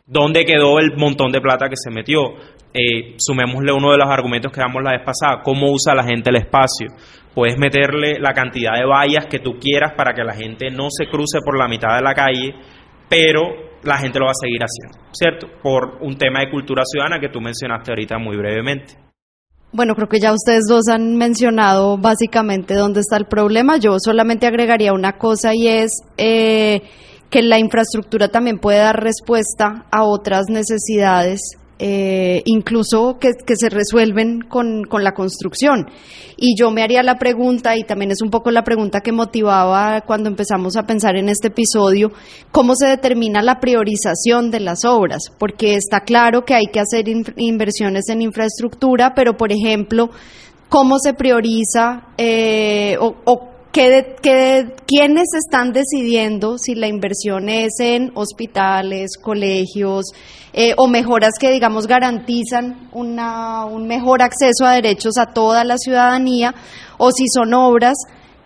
¿dónde 0.06 0.44
quedó 0.44 0.78
el 0.78 0.96
montón 0.96 1.32
de 1.32 1.40
plata 1.40 1.68
que 1.68 1.76
se 1.76 1.90
metió? 1.90 2.34
Eh, 2.72 3.14
sumémosle 3.18 3.72
uno 3.72 3.92
de 3.92 3.98
los 3.98 4.08
argumentos 4.08 4.50
que 4.50 4.60
damos 4.60 4.82
la 4.82 4.92
vez 4.92 5.02
pasada, 5.04 5.42
¿cómo 5.44 5.70
usa 5.70 5.94
la 5.94 6.02
gente 6.02 6.30
el 6.30 6.36
espacio? 6.36 6.88
Puedes 7.32 7.56
meterle 7.56 8.18
la 8.18 8.32
cantidad 8.32 8.74
de 8.74 8.84
vallas 8.84 9.26
que 9.26 9.38
tú 9.38 9.58
quieras 9.60 9.92
para 9.96 10.12
que 10.12 10.24
la 10.24 10.34
gente 10.34 10.70
no 10.70 10.88
se 10.90 11.06
cruce 11.06 11.38
por 11.44 11.56
la 11.56 11.68
mitad 11.68 11.94
de 11.96 12.02
la 12.02 12.14
calle, 12.14 12.54
pero 13.08 13.73
la 13.84 13.98
gente 13.98 14.18
lo 14.18 14.26
va 14.26 14.32
a 14.32 14.40
seguir 14.40 14.60
haciendo, 14.60 15.10
¿cierto? 15.12 15.46
Por 15.62 15.98
un 16.00 16.16
tema 16.16 16.40
de 16.40 16.50
cultura 16.50 16.82
ciudadana 16.84 17.20
que 17.20 17.28
tú 17.28 17.40
mencionaste 17.40 17.90
ahorita 17.90 18.18
muy 18.18 18.36
brevemente. 18.36 18.94
Bueno, 19.72 19.94
creo 19.94 20.08
que 20.08 20.20
ya 20.20 20.32
ustedes 20.32 20.64
dos 20.68 20.88
han 20.88 21.16
mencionado 21.16 21.98
básicamente 21.98 22.74
dónde 22.74 23.00
está 23.00 23.16
el 23.16 23.26
problema. 23.26 23.76
Yo 23.76 23.96
solamente 23.98 24.46
agregaría 24.46 24.92
una 24.92 25.18
cosa 25.18 25.52
y 25.52 25.66
es 25.66 25.90
eh, 26.16 26.82
que 27.28 27.42
la 27.42 27.58
infraestructura 27.58 28.28
también 28.28 28.58
puede 28.58 28.78
dar 28.78 29.02
respuesta 29.02 29.86
a 29.90 30.04
otras 30.04 30.44
necesidades 30.48 31.40
eh, 31.86 32.40
incluso 32.46 33.18
que, 33.20 33.34
se 33.56 33.68
resuelven 33.68 34.40
con, 34.40 34.84
con, 34.84 35.04
la 35.04 35.12
construcción. 35.12 35.86
Y 36.34 36.54
yo 36.58 36.70
me 36.70 36.82
haría 36.82 37.02
la 37.02 37.18
pregunta, 37.18 37.76
y 37.76 37.84
también 37.84 38.10
es 38.10 38.22
un 38.22 38.30
poco 38.30 38.50
la 38.50 38.64
pregunta 38.64 39.02
que 39.02 39.12
motivaba 39.12 40.00
cuando 40.00 40.30
empezamos 40.30 40.78
a 40.78 40.86
pensar 40.86 41.14
en 41.16 41.28
este 41.28 41.48
episodio, 41.48 42.10
¿cómo 42.50 42.74
se 42.74 42.86
determina 42.86 43.42
la 43.42 43.60
priorización 43.60 44.50
de 44.50 44.60
las 44.60 44.86
obras? 44.86 45.24
Porque 45.38 45.74
está 45.74 46.00
claro 46.00 46.46
que 46.46 46.54
hay 46.54 46.68
que 46.72 46.80
hacer 46.80 47.04
inversiones 47.36 48.08
en 48.08 48.22
infraestructura, 48.22 49.12
pero 49.14 49.36
por 49.36 49.52
ejemplo, 49.52 50.08
¿cómo 50.70 50.98
se 50.98 51.12
prioriza 51.12 52.06
eh, 52.16 52.96
o, 52.98 53.14
o 53.26 53.53
¿Quiénes 53.74 55.26
están 55.36 55.72
decidiendo 55.72 56.58
si 56.58 56.76
la 56.76 56.86
inversión 56.86 57.48
es 57.48 57.72
en 57.80 58.12
hospitales, 58.14 59.16
colegios 59.20 60.12
eh, 60.52 60.74
o 60.76 60.86
mejoras 60.86 61.32
que, 61.40 61.50
digamos, 61.50 61.88
garantizan 61.88 62.88
una, 62.92 63.64
un 63.64 63.88
mejor 63.88 64.22
acceso 64.22 64.64
a 64.64 64.74
derechos 64.74 65.18
a 65.18 65.32
toda 65.32 65.64
la 65.64 65.76
ciudadanía 65.76 66.54
o 66.98 67.10
si 67.10 67.24
son 67.26 67.52
obras 67.52 67.96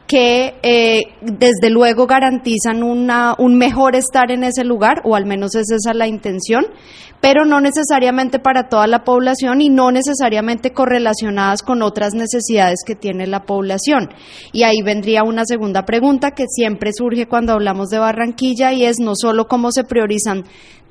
que 0.09 0.55
eh, 0.63 1.03
desde 1.21 1.69
luego 1.69 2.07
garantizan 2.07 2.83
un 2.83 3.59
mejor 3.59 3.95
estar 3.95 4.33
en 4.33 4.43
ese 4.43 4.65
lugar, 4.65 5.03
o 5.05 5.15
al 5.15 5.27
menos 5.27 5.55
es 5.55 5.71
esa 5.71 5.93
la 5.93 6.09
intención, 6.09 6.65
pero 7.21 7.45
no 7.45 7.61
necesariamente 7.61 8.39
para 8.39 8.69
toda 8.69 8.87
la 8.87 9.05
población 9.05 9.61
y 9.61 9.69
no 9.69 9.91
necesariamente 9.91 10.73
correlacionadas 10.73 11.63
con 11.63 11.83
otras 11.83 12.15
necesidades 12.15 12.79
que 12.87 12.95
tiene 12.95 13.27
la 13.27 13.43
población. 13.43 14.09
Y 14.53 14.63
ahí 14.63 14.81
vendría 14.83 15.25
una 15.25 15.45
segunda 15.45 15.85
pregunta 15.85 16.31
que 16.31 16.47
siempre 16.49 16.93
surge 16.95 17.27
cuando 17.27 17.53
hablamos 17.53 17.89
de 17.89 17.99
Barranquilla 17.99 18.73
y 18.73 18.85
es 18.85 19.01
no 19.01 19.13
solo 19.15 19.47
cómo 19.47 19.73
se 19.73 19.85
priorizan 19.85 20.45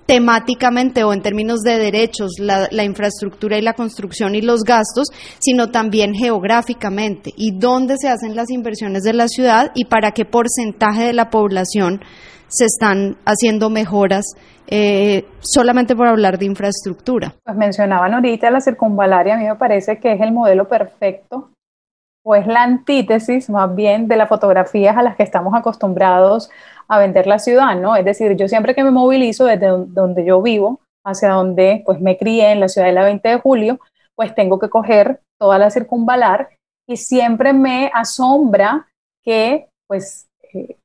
temáticamente 0.07 1.03
o 1.03 1.13
en 1.13 1.21
términos 1.21 1.59
de 1.61 1.77
derechos, 1.77 2.39
la, 2.39 2.83
infraestructura 2.83 3.57
y 3.57 3.61
la 3.61 3.73
construcción 3.73 4.33
y 4.35 4.41
los 4.41 4.63
gastos, 4.63 5.09
sino 5.37 5.69
también 5.69 6.13
geográficamente 6.13 7.31
y 7.35 7.51
dónde 7.51 7.95
se 7.99 8.07
hacen 8.07 8.35
las 8.35 8.49
inversiones 8.49 9.03
de 9.03 9.13
la 9.13 9.27
ciudad 9.27 9.71
y 9.75 9.85
para 9.85 10.11
qué 10.11 10.23
porcentaje 10.25 11.03
de 11.03 11.13
la 11.13 11.29
población 11.29 12.01
se 12.47 12.65
están 12.65 13.17
haciendo 13.25 13.69
mejoras 13.69 14.25
eh, 14.67 15.25
solamente 15.41 15.93
por 15.95 16.07
hablar 16.07 16.37
de 16.37 16.45
infraestructura. 16.45 17.35
Pues 17.43 17.57
mencionaban 17.57 18.13
ahorita 18.13 18.49
la 18.49 18.61
circunvalaria, 18.61 19.35
a 19.35 19.37
mí 19.37 19.45
me 19.45 19.55
parece 19.55 19.99
que 19.99 20.13
es 20.13 20.21
el 20.21 20.31
modelo 20.31 20.69
perfecto 20.69 21.49
o 22.23 22.35
es 22.35 22.47
la 22.47 22.63
antítesis 22.63 23.49
más 23.49 23.73
bien 23.75 24.07
de 24.07 24.17
las 24.17 24.27
fotografías 24.29 24.95
a 24.97 25.01
las 25.01 25.15
que 25.15 25.23
estamos 25.23 25.53
acostumbrados 25.53 26.49
a 26.87 26.99
vender 26.99 27.27
la 27.27 27.39
ciudad, 27.39 27.75
¿no? 27.75 27.95
Es 27.95 28.05
decir, 28.05 28.35
yo 28.35 28.47
siempre 28.47 28.75
que 28.75 28.83
me 28.83 28.91
movilizo 28.91 29.45
desde 29.45 29.67
donde 29.67 30.25
yo 30.25 30.41
vivo 30.41 30.79
hacia 31.05 31.29
donde 31.29 31.83
pues 31.85 31.99
me 32.01 32.17
crié 32.17 32.51
en 32.51 32.59
la 32.59 32.67
ciudad 32.67 32.87
de 32.87 32.93
la 32.93 33.03
20 33.03 33.27
de 33.27 33.39
julio, 33.39 33.79
pues 34.15 34.33
tengo 34.35 34.59
que 34.59 34.69
coger 34.69 35.21
toda 35.39 35.57
la 35.57 35.69
circunvalar 35.69 36.49
y 36.87 36.97
siempre 36.97 37.53
me 37.53 37.91
asombra 37.93 38.87
que 39.23 39.67
pues 39.87 40.27
eh, 40.53 40.77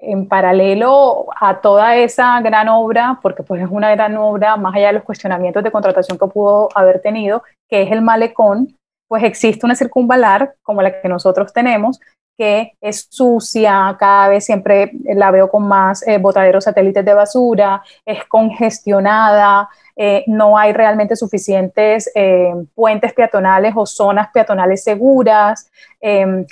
en 0.00 0.26
paralelo 0.26 1.26
a 1.38 1.60
toda 1.60 1.96
esa 1.96 2.40
gran 2.40 2.68
obra, 2.68 3.18
porque 3.22 3.42
pues 3.42 3.62
es 3.62 3.68
una 3.70 3.90
gran 3.90 4.16
obra, 4.16 4.56
más 4.56 4.74
allá 4.74 4.88
de 4.88 4.92
los 4.94 5.02
cuestionamientos 5.02 5.62
de 5.62 5.70
contratación 5.70 6.18
que 6.18 6.26
pudo 6.26 6.68
haber 6.74 7.02
tenido, 7.02 7.42
que 7.68 7.82
es 7.82 7.92
el 7.92 8.00
malecón, 8.00 8.76
pues 9.08 9.22
existe 9.24 9.66
una 9.66 9.74
circunvalar 9.74 10.54
como 10.62 10.80
la 10.82 11.02
que 11.02 11.08
nosotros 11.08 11.52
tenemos, 11.52 12.00
que 12.40 12.72
es 12.80 13.06
sucia, 13.10 13.94
cada 13.98 14.28
vez 14.28 14.46
siempre 14.46 14.92
la 15.14 15.30
veo 15.30 15.50
con 15.50 15.68
más 15.68 16.02
eh, 16.08 16.16
botaderos 16.16 16.64
satélites 16.64 17.04
de 17.04 17.12
basura, 17.12 17.82
es 18.06 18.24
congestionada, 18.24 19.68
eh, 19.94 20.24
no 20.26 20.56
hay 20.56 20.72
realmente 20.72 21.16
suficientes 21.16 22.10
eh, 22.14 22.54
puentes 22.74 23.12
peatonales 23.12 23.74
o 23.76 23.84
zonas 23.84 24.30
peatonales 24.32 24.82
seguras. 24.82 25.70
Em, 26.00 26.46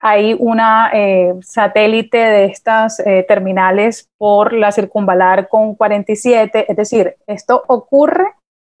hay 0.00 0.36
una 0.38 0.90
satélite 1.42 2.18
de 2.18 2.44
estas 2.46 3.00
terminales 3.28 4.08
por 4.18 4.52
la 4.52 4.72
circunvalar 4.72 5.48
con 5.48 5.76
47, 5.76 6.66
es 6.68 6.76
decir, 6.76 7.16
esto 7.28 7.62
ocurre 7.68 8.26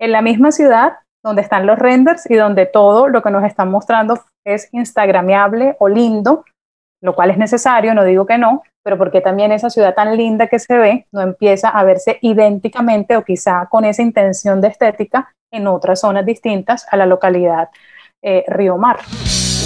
en 0.00 0.10
la 0.10 0.20
misma 0.20 0.50
ciudad 0.50 0.94
donde 1.24 1.42
están 1.42 1.66
los 1.66 1.78
renders 1.78 2.28
y 2.28 2.34
donde 2.34 2.66
todo 2.66 3.06
lo 3.06 3.22
que 3.22 3.30
nos 3.30 3.44
están 3.44 3.70
mostrando 3.70 4.18
es 4.44 4.68
instagramiable 4.72 5.76
o 5.78 5.88
lindo, 5.88 6.44
lo 7.02 7.14
cual 7.14 7.30
es 7.30 7.36
necesario, 7.36 7.94
no 7.94 8.04
digo 8.04 8.24
que 8.26 8.38
no, 8.38 8.62
pero 8.82 8.96
porque 8.96 9.20
también 9.20 9.52
esa 9.52 9.70
ciudad 9.70 9.94
tan 9.94 10.16
linda 10.16 10.46
que 10.46 10.58
se 10.58 10.78
ve 10.78 11.06
no 11.10 11.20
empieza 11.20 11.68
a 11.68 11.84
verse 11.84 12.18
idénticamente 12.22 13.16
o 13.16 13.24
quizá 13.24 13.66
con 13.68 13.84
esa 13.84 14.02
intención 14.02 14.60
de 14.60 14.68
estética 14.68 15.34
en 15.50 15.66
otras 15.66 16.00
zonas 16.00 16.24
distintas 16.24 16.86
a 16.90 16.96
la 16.96 17.04
localidad 17.04 17.68
eh, 18.22 18.44
Río 18.46 18.78
Mar. 18.78 19.00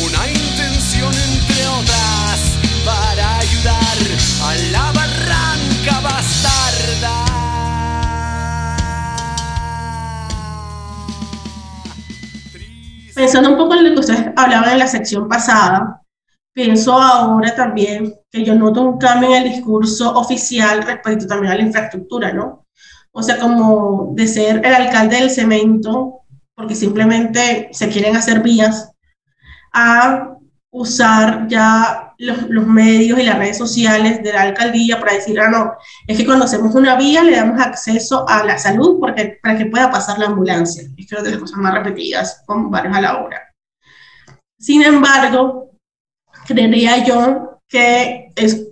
Una 0.02 0.26
intención 0.26 1.12
entre 1.12 1.66
otras 1.68 2.58
para 2.86 3.38
ayudar 3.38 3.96
a 4.42 4.54
la 4.72 4.92
barranca 4.92 6.00
bastarda. 6.02 7.26
Pensando 13.14 13.50
un 13.50 13.56
poco 13.56 13.74
en 13.74 13.84
lo 13.84 13.94
que 13.94 14.00
ustedes 14.00 14.26
hablaban 14.36 14.70
en 14.70 14.78
la 14.78 14.86
sección 14.86 15.28
pasada, 15.28 16.02
pienso 16.56 16.94
ahora 16.94 17.54
también 17.54 18.14
que 18.30 18.42
yo 18.42 18.54
noto 18.54 18.80
un 18.80 18.98
cambio 18.98 19.28
en 19.28 19.42
el 19.42 19.52
discurso 19.52 20.14
oficial 20.14 20.82
respecto 20.84 21.26
también 21.26 21.52
a 21.52 21.56
la 21.56 21.62
infraestructura, 21.62 22.32
¿no? 22.32 22.64
O 23.12 23.22
sea, 23.22 23.38
como 23.38 24.12
de 24.14 24.26
ser 24.26 24.64
el 24.64 24.74
alcalde 24.74 25.16
del 25.16 25.30
cemento, 25.30 26.22
porque 26.54 26.74
simplemente 26.74 27.68
se 27.72 27.90
quieren 27.90 28.16
hacer 28.16 28.40
vías, 28.40 28.90
a 29.74 30.34
usar 30.70 31.46
ya 31.46 32.14
los, 32.16 32.48
los, 32.48 32.66
medios 32.66 33.18
y 33.18 33.24
las 33.24 33.38
redes 33.38 33.58
sociales 33.58 34.22
de 34.22 34.32
la 34.32 34.42
alcaldía 34.42 34.98
para 34.98 35.12
decir, 35.12 35.38
ah, 35.38 35.50
no, 35.50 35.72
es 36.06 36.16
que 36.16 36.24
cuando 36.24 36.46
hacemos 36.46 36.74
una 36.74 36.96
vía 36.96 37.22
le 37.22 37.36
damos 37.36 37.60
acceso 37.60 38.26
a 38.26 38.42
la 38.44 38.56
salud 38.56 38.96
porque, 38.98 39.38
para 39.42 39.58
que 39.58 39.66
pueda 39.66 39.90
pasar 39.90 40.18
la 40.18 40.26
ambulancia. 40.26 40.84
Es 40.96 41.06
creo 41.06 41.22
de 41.22 41.32
las 41.32 41.40
cosas 41.40 41.58
más 41.58 41.74
repetidas 41.74 42.42
con 42.46 42.70
varios 42.70 42.96
a 42.96 43.00
la 43.02 43.18
hora. 43.18 43.42
Sin 44.58 44.82
embargo, 44.82 45.66
creería 46.46 47.04
yo 47.04 47.60
que 47.68 48.32
es 48.36 48.68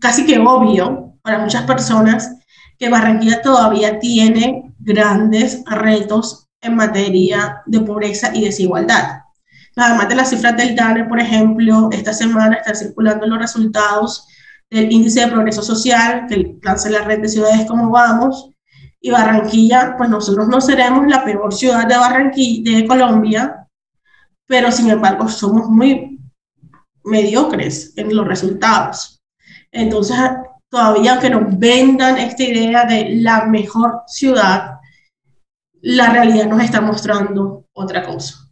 casi 0.00 0.26
que 0.26 0.38
obvio 0.38 1.14
para 1.22 1.38
muchas 1.38 1.62
personas 1.64 2.36
que 2.78 2.88
Barranquilla 2.88 3.42
todavía 3.42 3.98
tiene 3.98 4.74
grandes 4.78 5.62
retos 5.66 6.48
en 6.60 6.76
materia 6.76 7.62
de 7.66 7.80
pobreza 7.80 8.30
y 8.34 8.44
desigualdad 8.44 9.22
Además 9.76 10.08
de 10.08 10.14
las 10.16 10.30
cifras 10.30 10.56
del 10.56 10.76
DANE, 10.76 11.04
por 11.06 11.18
ejemplo, 11.18 11.88
esta 11.92 12.12
semana 12.12 12.56
están 12.56 12.76
circulando 12.76 13.26
los 13.26 13.38
resultados 13.38 14.26
del 14.70 14.92
índice 14.92 15.20
de 15.20 15.28
progreso 15.28 15.62
social 15.62 16.26
que 16.28 16.58
lanza 16.62 16.90
la 16.90 17.02
red 17.02 17.20
de 17.20 17.28
ciudades 17.28 17.66
como 17.66 17.90
vamos. 17.90 18.50
Y 19.00 19.10
Barranquilla, 19.10 19.94
pues 19.96 20.10
nosotros 20.10 20.46
no 20.48 20.60
seremos 20.60 21.06
la 21.08 21.24
peor 21.24 21.52
ciudad 21.52 21.86
de 21.86 21.96
Barranquilla, 21.96 22.78
de 22.78 22.86
Colombia, 22.86 23.66
pero 24.46 24.70
sin 24.70 24.90
embargo 24.90 25.28
somos 25.28 25.68
muy 25.68 26.11
mediocres 27.04 27.92
en 27.96 28.14
los 28.14 28.26
resultados. 28.26 29.20
Entonces, 29.70 30.16
todavía 30.68 31.12
aunque 31.12 31.30
nos 31.30 31.58
vendan 31.58 32.18
esta 32.18 32.42
idea 32.42 32.84
de 32.84 33.16
la 33.16 33.46
mejor 33.46 34.02
ciudad, 34.06 34.78
la 35.80 36.10
realidad 36.10 36.46
nos 36.46 36.62
está 36.62 36.80
mostrando 36.80 37.66
otra 37.72 38.04
cosa. 38.04 38.50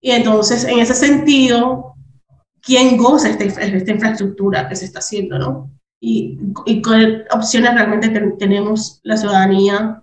Y 0.00 0.10
entonces, 0.10 0.64
en 0.64 0.78
ese 0.78 0.94
sentido, 0.94 1.94
¿quién 2.60 2.96
goza 2.96 3.30
esta, 3.30 3.44
esta 3.44 3.90
infraestructura 3.90 4.68
que 4.68 4.76
se 4.76 4.84
está 4.84 4.98
haciendo, 5.00 5.38
no? 5.38 5.70
Y, 6.00 6.38
y 6.66 6.80
qué 6.82 7.24
opciones 7.30 7.74
realmente 7.74 8.08
tenemos 8.38 9.00
la 9.02 9.16
ciudadanía 9.16 10.02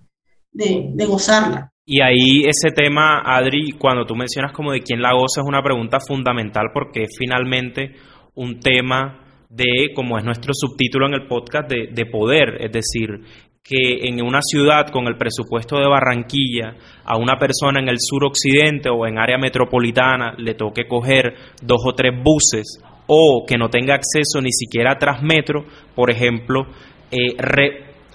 de, 0.51 0.91
de 0.93 1.05
gozarla. 1.05 1.71
Y 1.85 2.01
ahí 2.01 2.43
ese 2.47 2.73
tema, 2.75 3.21
Adri, 3.23 3.73
cuando 3.77 4.05
tú 4.05 4.15
mencionas 4.15 4.51
como 4.53 4.71
de 4.71 4.81
quién 4.81 5.01
la 5.01 5.13
goza, 5.13 5.41
es 5.41 5.47
una 5.47 5.61
pregunta 5.61 5.99
fundamental 6.05 6.71
porque 6.73 7.03
es 7.03 7.15
finalmente 7.17 7.91
un 8.33 8.59
tema 8.59 9.19
de, 9.49 9.93
como 9.93 10.17
es 10.17 10.25
nuestro 10.25 10.51
subtítulo 10.53 11.05
en 11.07 11.13
el 11.13 11.27
podcast, 11.27 11.69
de, 11.69 11.89
de 11.91 12.05
poder, 12.07 12.57
es 12.59 12.71
decir, 12.71 13.21
que 13.63 14.07
en 14.07 14.21
una 14.23 14.41
ciudad 14.41 14.89
con 14.91 15.07
el 15.07 15.17
presupuesto 15.17 15.77
de 15.77 15.87
Barranquilla 15.87 16.75
a 17.03 17.17
una 17.17 17.37
persona 17.37 17.79
en 17.79 17.89
el 17.89 17.97
suroccidente 17.99 18.89
o 18.89 19.05
en 19.07 19.19
área 19.19 19.37
metropolitana 19.37 20.35
le 20.37 20.53
toque 20.53 20.87
coger 20.87 21.33
dos 21.61 21.81
o 21.85 21.93
tres 21.93 22.13
buses 22.15 22.79
o 23.07 23.43
que 23.47 23.57
no 23.57 23.69
tenga 23.69 23.95
acceso 23.95 24.41
ni 24.41 24.51
siquiera 24.51 24.93
a 24.93 24.97
Transmetro, 24.97 25.65
por 25.95 26.11
ejemplo, 26.11 26.67
eh, 27.11 27.35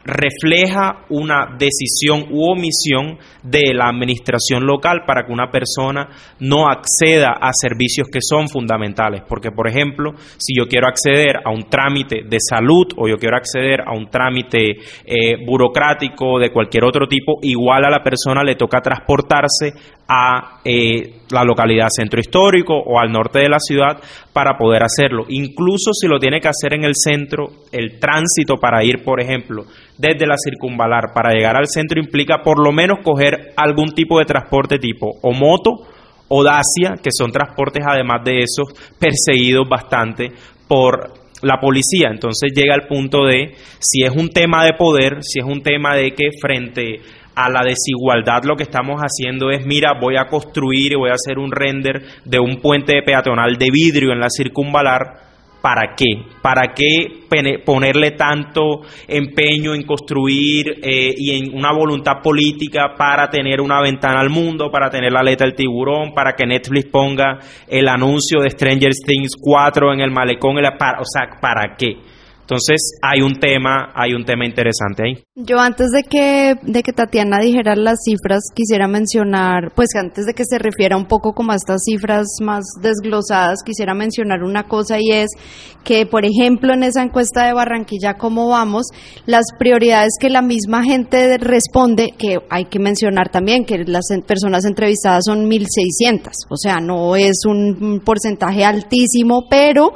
refleja 0.04 1.04
una 1.10 1.56
decisión 1.58 2.26
u 2.30 2.50
omisión 2.50 3.18
de 3.42 3.74
la 3.74 3.88
administración 3.88 4.64
local 4.66 5.02
para 5.06 5.24
que 5.24 5.32
una 5.32 5.50
persona 5.50 6.08
no 6.40 6.68
acceda 6.68 7.36
a 7.40 7.50
servicios 7.52 8.08
que 8.12 8.20
son 8.20 8.48
fundamentales. 8.48 9.22
Porque, 9.28 9.50
por 9.50 9.68
ejemplo, 9.68 10.12
si 10.36 10.54
yo 10.56 10.66
quiero 10.66 10.88
acceder 10.88 11.36
a 11.44 11.50
un 11.50 11.68
trámite 11.68 12.22
de 12.28 12.38
salud 12.40 12.86
o 12.96 13.08
yo 13.08 13.16
quiero 13.16 13.36
acceder 13.36 13.80
a 13.80 13.92
un 13.96 14.08
trámite 14.08 14.70
eh, 15.04 15.36
burocrático 15.46 16.38
de 16.38 16.50
cualquier 16.50 16.84
otro 16.84 17.06
tipo, 17.06 17.38
igual 17.42 17.84
a 17.84 17.90
la 17.90 18.02
persona 18.02 18.42
le 18.42 18.56
toca 18.56 18.80
transportarse 18.80 19.72
a 20.08 20.60
eh, 20.64 21.20
la 21.30 21.44
localidad 21.44 21.86
centro 21.88 22.18
histórico 22.18 22.74
o 22.74 22.98
al 22.98 23.12
norte 23.12 23.38
de 23.38 23.48
la 23.48 23.60
ciudad 23.60 24.00
para 24.32 24.58
poder 24.58 24.82
hacerlo. 24.82 25.24
Incluso 25.28 25.92
si 25.92 26.08
lo 26.08 26.18
tiene 26.18 26.40
que 26.40 26.48
hacer 26.48 26.74
en 26.74 26.84
el 26.84 26.94
centro, 26.96 27.46
el 27.70 28.00
tránsito 28.00 28.56
para 28.56 28.82
ir, 28.82 29.04
por 29.04 29.20
ejemplo, 29.20 29.66
desde 30.00 30.26
la 30.26 30.36
circunvalar 30.42 31.12
para 31.14 31.34
llegar 31.34 31.56
al 31.56 31.66
centro 31.68 32.00
implica 32.00 32.42
por 32.42 32.64
lo 32.64 32.72
menos 32.72 33.00
coger 33.04 33.52
algún 33.56 33.92
tipo 33.92 34.18
de 34.18 34.24
transporte 34.24 34.78
tipo 34.78 35.06
o 35.22 35.32
moto 35.32 35.86
o 36.28 36.42
Dacia, 36.42 36.94
que 37.02 37.10
son 37.12 37.30
transportes 37.30 37.84
además 37.86 38.22
de 38.24 38.38
esos 38.38 38.72
perseguidos 38.98 39.68
bastante 39.68 40.28
por 40.66 41.12
la 41.42 41.58
policía. 41.60 42.08
Entonces 42.10 42.52
llega 42.54 42.74
al 42.74 42.86
punto 42.86 43.26
de 43.26 43.54
si 43.78 44.02
es 44.02 44.10
un 44.10 44.28
tema 44.28 44.64
de 44.64 44.72
poder, 44.74 45.18
si 45.22 45.40
es 45.40 45.44
un 45.44 45.62
tema 45.62 45.96
de 45.96 46.12
que 46.12 46.30
frente 46.40 47.00
a 47.34 47.50
la 47.50 47.62
desigualdad 47.62 48.44
lo 48.44 48.56
que 48.56 48.62
estamos 48.62 49.00
haciendo 49.00 49.50
es, 49.50 49.66
mira, 49.66 49.98
voy 50.00 50.16
a 50.16 50.28
construir 50.28 50.92
y 50.92 50.96
voy 50.96 51.10
a 51.10 51.14
hacer 51.14 51.38
un 51.38 51.50
render 51.50 52.02
de 52.24 52.38
un 52.38 52.60
puente 52.60 53.02
peatonal 53.04 53.56
de 53.56 53.68
vidrio 53.70 54.12
en 54.12 54.20
la 54.20 54.28
circunvalar, 54.30 55.29
¿para 55.60 55.94
qué? 55.94 56.22
¿Para 56.42 56.72
qué 56.74 57.20
ponerle 57.64 58.12
tanto 58.12 58.82
empeño 59.06 59.74
en 59.74 59.82
construir 59.82 60.80
eh, 60.82 61.14
y 61.16 61.38
en 61.38 61.56
una 61.56 61.72
voluntad 61.72 62.22
política 62.22 62.94
para 62.96 63.28
tener 63.28 63.60
una 63.60 63.80
ventana 63.80 64.20
al 64.20 64.30
mundo, 64.30 64.70
para 64.70 64.90
tener 64.90 65.12
la 65.12 65.20
aleta 65.20 65.44
del 65.44 65.54
tiburón, 65.54 66.12
para 66.12 66.32
que 66.32 66.46
Netflix 66.46 66.86
ponga 66.90 67.38
el 67.68 67.88
anuncio 67.88 68.40
de 68.40 68.50
Stranger 68.50 68.92
Things 69.06 69.32
4 69.40 69.92
en 69.92 70.00
el 70.00 70.10
malecón? 70.10 70.56
o 70.58 71.04
sea, 71.04 71.40
¿para 71.40 71.76
qué? 71.76 72.09
Entonces 72.50 72.98
hay 73.00 73.22
un 73.22 73.38
tema, 73.38 73.92
hay 73.94 74.12
un 74.12 74.24
tema 74.24 74.44
interesante 74.44 75.04
ahí. 75.04 75.22
Yo 75.36 75.60
antes 75.60 75.92
de 75.92 76.02
que, 76.02 76.56
de 76.60 76.82
que 76.82 76.92
Tatiana 76.92 77.38
dijera 77.38 77.76
las 77.76 78.00
cifras, 78.04 78.40
quisiera 78.52 78.88
mencionar, 78.88 79.70
pues 79.76 79.90
antes 79.94 80.26
de 80.26 80.34
que 80.34 80.42
se 80.44 80.58
refiera 80.58 80.96
un 80.96 81.06
poco 81.06 81.32
como 81.32 81.52
a 81.52 81.54
estas 81.54 81.84
cifras 81.84 82.26
más 82.42 82.64
desglosadas, 82.82 83.62
quisiera 83.64 83.94
mencionar 83.94 84.42
una 84.42 84.64
cosa 84.64 84.96
y 84.98 85.12
es 85.12 85.30
que, 85.84 86.06
por 86.06 86.24
ejemplo, 86.24 86.74
en 86.74 86.82
esa 86.82 87.04
encuesta 87.04 87.46
de 87.46 87.52
Barranquilla, 87.52 88.14
¿cómo 88.14 88.48
vamos? 88.48 88.88
Las 89.26 89.44
prioridades 89.56 90.14
que 90.20 90.28
la 90.28 90.42
misma 90.42 90.82
gente 90.82 91.38
responde, 91.38 92.08
que 92.18 92.38
hay 92.50 92.64
que 92.64 92.80
mencionar 92.80 93.28
también 93.28 93.64
que 93.64 93.78
las 93.86 94.06
personas 94.26 94.64
entrevistadas 94.64 95.22
son 95.24 95.48
1.600, 95.48 96.30
o 96.48 96.56
sea, 96.56 96.80
no 96.80 97.14
es 97.14 97.44
un 97.46 98.02
porcentaje 98.04 98.64
altísimo, 98.64 99.44
pero 99.48 99.92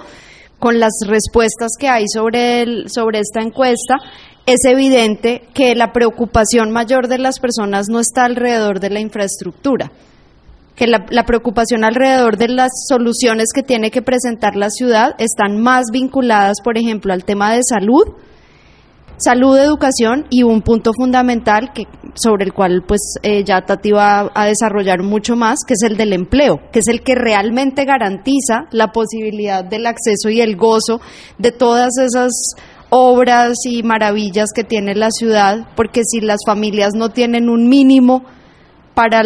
con 0.65 0.81
las 0.81 0.95
respuestas 1.07 1.73
que 1.79 1.91
hay 1.91 2.07
sobre, 2.09 2.89
sobre 2.89 3.19
esta 3.19 3.43
encuesta, 3.43 3.97
es 4.47 4.65
evidente 4.65 5.43
que 5.53 5.75
la 5.75 5.93
preocupación 5.93 6.73
mayor 6.73 7.07
de 7.07 7.19
las 7.19 7.39
personas 7.39 7.91
no 7.91 8.01
está 8.01 8.25
alrededor 8.25 8.81
de 8.81 8.89
la 8.89 9.01
infraestructura, 9.01 9.93
que 10.75 10.87
la, 10.87 11.05
la, 11.11 11.27
preocupación 11.27 11.85
alrededor 11.85 12.39
de 12.39 12.49
las 12.49 12.71
soluciones 12.89 13.49
que 13.55 13.63
tiene 13.63 13.91
que 13.91 14.01
presentar 14.01 14.57
la 14.57 14.71
ciudad 14.71 15.15
están 15.19 15.61
más 15.61 15.85
vinculadas, 15.93 16.63
por 16.65 16.79
ejemplo, 16.79 17.13
al 17.13 17.27
tema 17.27 17.53
de 17.53 17.61
salud, 17.63 18.15
salud, 19.17 19.57
educación 19.57 20.27
y 20.31 20.43
un 20.43 20.63
punto 20.63 20.93
fundamental 20.93 21.73
que 21.73 21.87
sobre 22.15 22.45
el 22.45 22.53
cual 22.53 22.83
pues 22.87 23.17
eh, 23.23 23.45
ya 23.45 23.65
Tati 23.65 23.93
va 23.93 24.31
a 24.35 24.47
desarrollar 24.47 25.03
mucho 25.03 25.37
más, 25.37 25.59
que 25.67 25.75
es 25.75 25.83
el 25.83 25.97
del 25.97 26.13
empleo, 26.13 26.61
que 26.73 26.79
es 26.81 26.89
el 26.89 27.03
que 27.03 27.15
realmente 27.15 27.85
garantiza 27.85 28.67
la 28.71 28.93
posibilidad 28.93 29.65
del 29.65 29.87
acceso 29.87 30.31
y 30.31 30.41
el 30.41 30.57
gozo 30.57 31.01
de 31.39 31.53
todas 31.53 31.99
esas 31.99 32.33
obras 32.91 33.57
y 33.65 33.83
maravillas 33.83 34.51
que 34.55 34.63
tiene 34.63 34.95
la 34.95 35.11
ciudad, 35.11 35.67
porque 35.75 36.03
si 36.05 36.21
las 36.21 36.39
familias 36.47 36.95
no 36.95 37.09
tienen 37.09 37.49
un 37.49 37.69
mínimo 37.69 38.25
para, 38.95 39.23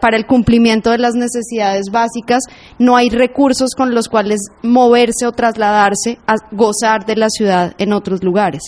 para 0.00 0.16
el 0.16 0.26
cumplimiento 0.26 0.90
de 0.90 0.98
las 0.98 1.14
necesidades 1.14 1.90
básicas, 1.92 2.42
no 2.80 2.96
hay 2.96 3.08
recursos 3.10 3.70
con 3.76 3.94
los 3.94 4.08
cuales 4.08 4.40
moverse 4.62 5.26
o 5.26 5.32
trasladarse 5.32 6.18
a 6.26 6.34
gozar 6.50 7.06
de 7.06 7.16
la 7.16 7.28
ciudad 7.30 7.74
en 7.78 7.92
otros 7.92 8.24
lugares. 8.24 8.62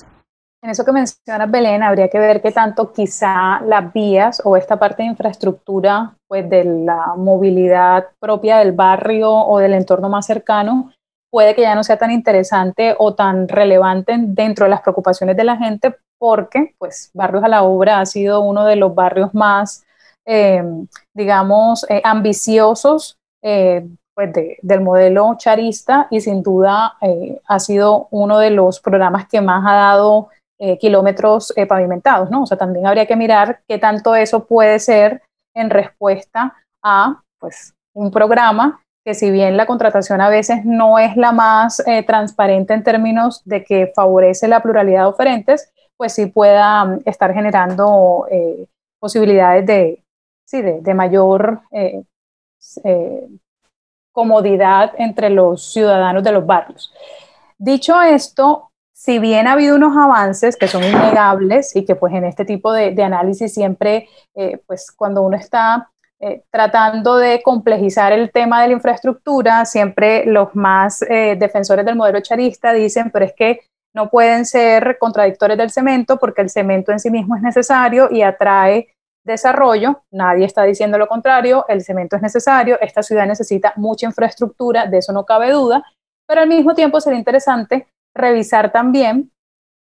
En 0.64 0.70
eso 0.70 0.82
que 0.82 0.92
mencionas, 0.92 1.50
Belén, 1.50 1.82
habría 1.82 2.08
que 2.08 2.18
ver 2.18 2.40
qué 2.40 2.50
tanto 2.50 2.90
quizá 2.90 3.60
las 3.66 3.92
vías 3.92 4.40
o 4.46 4.56
esta 4.56 4.78
parte 4.78 5.02
de 5.02 5.10
infraestructura, 5.10 6.16
pues 6.26 6.48
de 6.48 6.64
la 6.64 7.16
movilidad 7.18 8.06
propia 8.18 8.56
del 8.56 8.72
barrio 8.72 9.30
o 9.30 9.58
del 9.58 9.74
entorno 9.74 10.08
más 10.08 10.24
cercano, 10.24 10.90
puede 11.30 11.54
que 11.54 11.60
ya 11.60 11.74
no 11.74 11.84
sea 11.84 11.98
tan 11.98 12.10
interesante 12.10 12.94
o 12.98 13.14
tan 13.14 13.46
relevante 13.46 14.16
dentro 14.18 14.64
de 14.64 14.70
las 14.70 14.80
preocupaciones 14.80 15.36
de 15.36 15.44
la 15.44 15.58
gente, 15.58 15.96
porque 16.18 16.74
pues 16.78 17.10
Barrios 17.12 17.44
a 17.44 17.48
la 17.48 17.62
Obra 17.62 18.00
ha 18.00 18.06
sido 18.06 18.40
uno 18.40 18.64
de 18.64 18.76
los 18.76 18.94
barrios 18.94 19.34
más, 19.34 19.84
eh, 20.24 20.64
digamos, 21.12 21.84
eh, 21.90 22.00
ambiciosos 22.02 23.18
eh, 23.42 23.86
pues 24.14 24.32
del 24.62 24.80
modelo 24.80 25.34
charista 25.36 26.06
y 26.10 26.22
sin 26.22 26.42
duda 26.42 26.96
ha 27.48 27.58
sido 27.58 28.06
uno 28.12 28.38
de 28.38 28.50
los 28.50 28.80
programas 28.80 29.28
que 29.28 29.40
más 29.42 29.62
ha 29.66 29.74
dado 29.74 30.30
eh, 30.60 30.78
kilómetros 30.78 31.52
eh, 31.56 31.66
pavimentados, 31.66 32.30
¿no? 32.30 32.44
O 32.44 32.46
sea, 32.46 32.56
también 32.56 32.86
habría 32.86 33.06
que 33.06 33.16
mirar 33.16 33.62
qué 33.66 33.76
tanto 33.76 34.14
eso 34.14 34.46
puede 34.46 34.78
ser 34.78 35.20
en 35.52 35.68
respuesta 35.68 36.54
a 36.80 37.22
pues, 37.40 37.74
un 37.92 38.12
programa 38.12 38.80
que 39.04 39.14
si 39.14 39.32
bien 39.32 39.56
la 39.56 39.66
contratación 39.66 40.20
a 40.20 40.28
veces 40.28 40.64
no 40.64 41.00
es 41.00 41.16
la 41.16 41.32
más 41.32 41.82
eh, 41.88 42.04
transparente 42.04 42.72
en 42.72 42.84
términos 42.84 43.42
de 43.44 43.64
que 43.64 43.92
favorece 43.96 44.46
la 44.46 44.62
pluralidad 44.62 45.00
de 45.00 45.08
oferentes, 45.08 45.72
pues 45.96 46.14
sí 46.14 46.26
pueda 46.26 46.84
mm, 46.84 47.00
estar 47.04 47.34
generando 47.34 48.26
posibilidades 49.00 49.66
de, 49.66 50.04
sí, 50.46 50.62
de, 50.62 50.94
mayor 50.94 51.62
comodidad 54.12 54.92
entre 54.98 55.30
los 55.30 55.72
ciudadanos 55.72 56.22
de 56.22 56.32
los 56.32 56.46
barrios. 56.46 56.94
Dicho 57.58 58.00
esto, 58.00 58.70
si 59.04 59.18
bien 59.18 59.46
ha 59.46 59.52
habido 59.52 59.76
unos 59.76 59.96
avances 59.96 60.56
que 60.56 60.68
son 60.68 60.82
innegables 60.82 61.76
y 61.76 61.84
que 61.84 61.94
pues 61.94 62.14
en 62.14 62.24
este 62.24 62.44
tipo 62.44 62.72
de, 62.72 63.02
análisis 63.02 63.52
siempre, 63.52 64.08
pues 64.66 64.90
cuando 64.90 65.20
uno 65.20 65.36
está 65.36 65.90
eh, 66.26 66.42
tratando 66.50 67.18
de 67.18 67.42
complejizar 67.42 68.12
el 68.12 68.30
tema 68.30 68.62
de 68.62 68.68
la 68.68 68.74
infraestructura, 68.74 69.66
siempre 69.66 70.24
los 70.24 70.54
más 70.54 71.02
eh, 71.02 71.36
defensores 71.38 71.84
del 71.84 71.96
modelo 71.96 72.20
charista 72.20 72.72
dicen, 72.72 73.10
pero 73.10 73.26
es 73.26 73.34
que 73.34 73.60
no 73.94 74.08
pueden 74.08 74.46
ser 74.46 74.96
contradictores 74.98 75.58
del 75.58 75.70
cemento 75.70 76.16
porque 76.16 76.40
el 76.40 76.48
cemento 76.48 76.92
en 76.92 76.98
sí 76.98 77.10
mismo 77.10 77.36
es 77.36 77.42
necesario 77.42 78.08
y 78.10 78.22
atrae 78.22 78.88
desarrollo. 79.22 80.04
Nadie 80.10 80.46
está 80.46 80.62
diciendo 80.62 80.96
lo 80.96 81.08
contrario, 81.08 81.66
el 81.68 81.82
cemento 81.82 82.16
es 82.16 82.22
necesario, 82.22 82.80
esta 82.80 83.02
ciudad 83.02 83.26
necesita 83.26 83.74
mucha 83.76 84.06
infraestructura, 84.06 84.86
de 84.86 84.98
eso 84.98 85.12
no 85.12 85.26
cabe 85.26 85.50
duda, 85.50 85.84
pero 86.26 86.40
al 86.40 86.48
mismo 86.48 86.74
tiempo 86.74 87.02
sería 87.02 87.18
interesante 87.18 87.86
revisar 88.14 88.72
también 88.72 89.30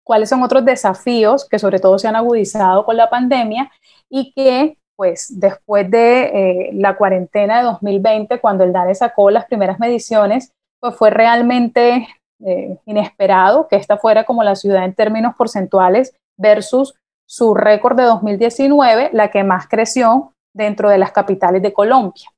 cuáles 0.03 0.29
son 0.29 0.43
otros 0.43 0.65
desafíos 0.65 1.47
que 1.47 1.59
sobre 1.59 1.79
todo 1.79 1.97
se 1.97 2.07
han 2.07 2.15
agudizado 2.15 2.85
con 2.85 2.97
la 2.97 3.09
pandemia 3.09 3.71
y 4.09 4.33
que 4.33 4.77
pues 4.95 5.39
después 5.39 5.89
de 5.89 6.23
eh, 6.23 6.69
la 6.73 6.95
cuarentena 6.95 7.57
de 7.57 7.63
2020, 7.63 8.39
cuando 8.39 8.63
el 8.63 8.71
DANE 8.71 8.93
sacó 8.93 9.31
las 9.31 9.45
primeras 9.45 9.79
mediciones, 9.79 10.51
pues 10.79 10.95
fue 10.95 11.09
realmente 11.09 12.07
eh, 12.45 12.77
inesperado 12.85 13.67
que 13.67 13.75
esta 13.75 13.97
fuera 13.97 14.23
como 14.23 14.43
la 14.43 14.55
ciudad 14.55 14.85
en 14.85 14.93
términos 14.93 15.33
porcentuales 15.35 16.15
versus 16.37 16.93
su 17.25 17.55
récord 17.55 17.97
de 17.97 18.03
2019, 18.03 19.09
la 19.13 19.31
que 19.31 19.43
más 19.43 19.67
creció 19.67 20.33
dentro 20.53 20.89
de 20.89 20.99
las 20.99 21.11
capitales 21.11 21.61
de 21.61 21.73
Colombia. 21.73 22.29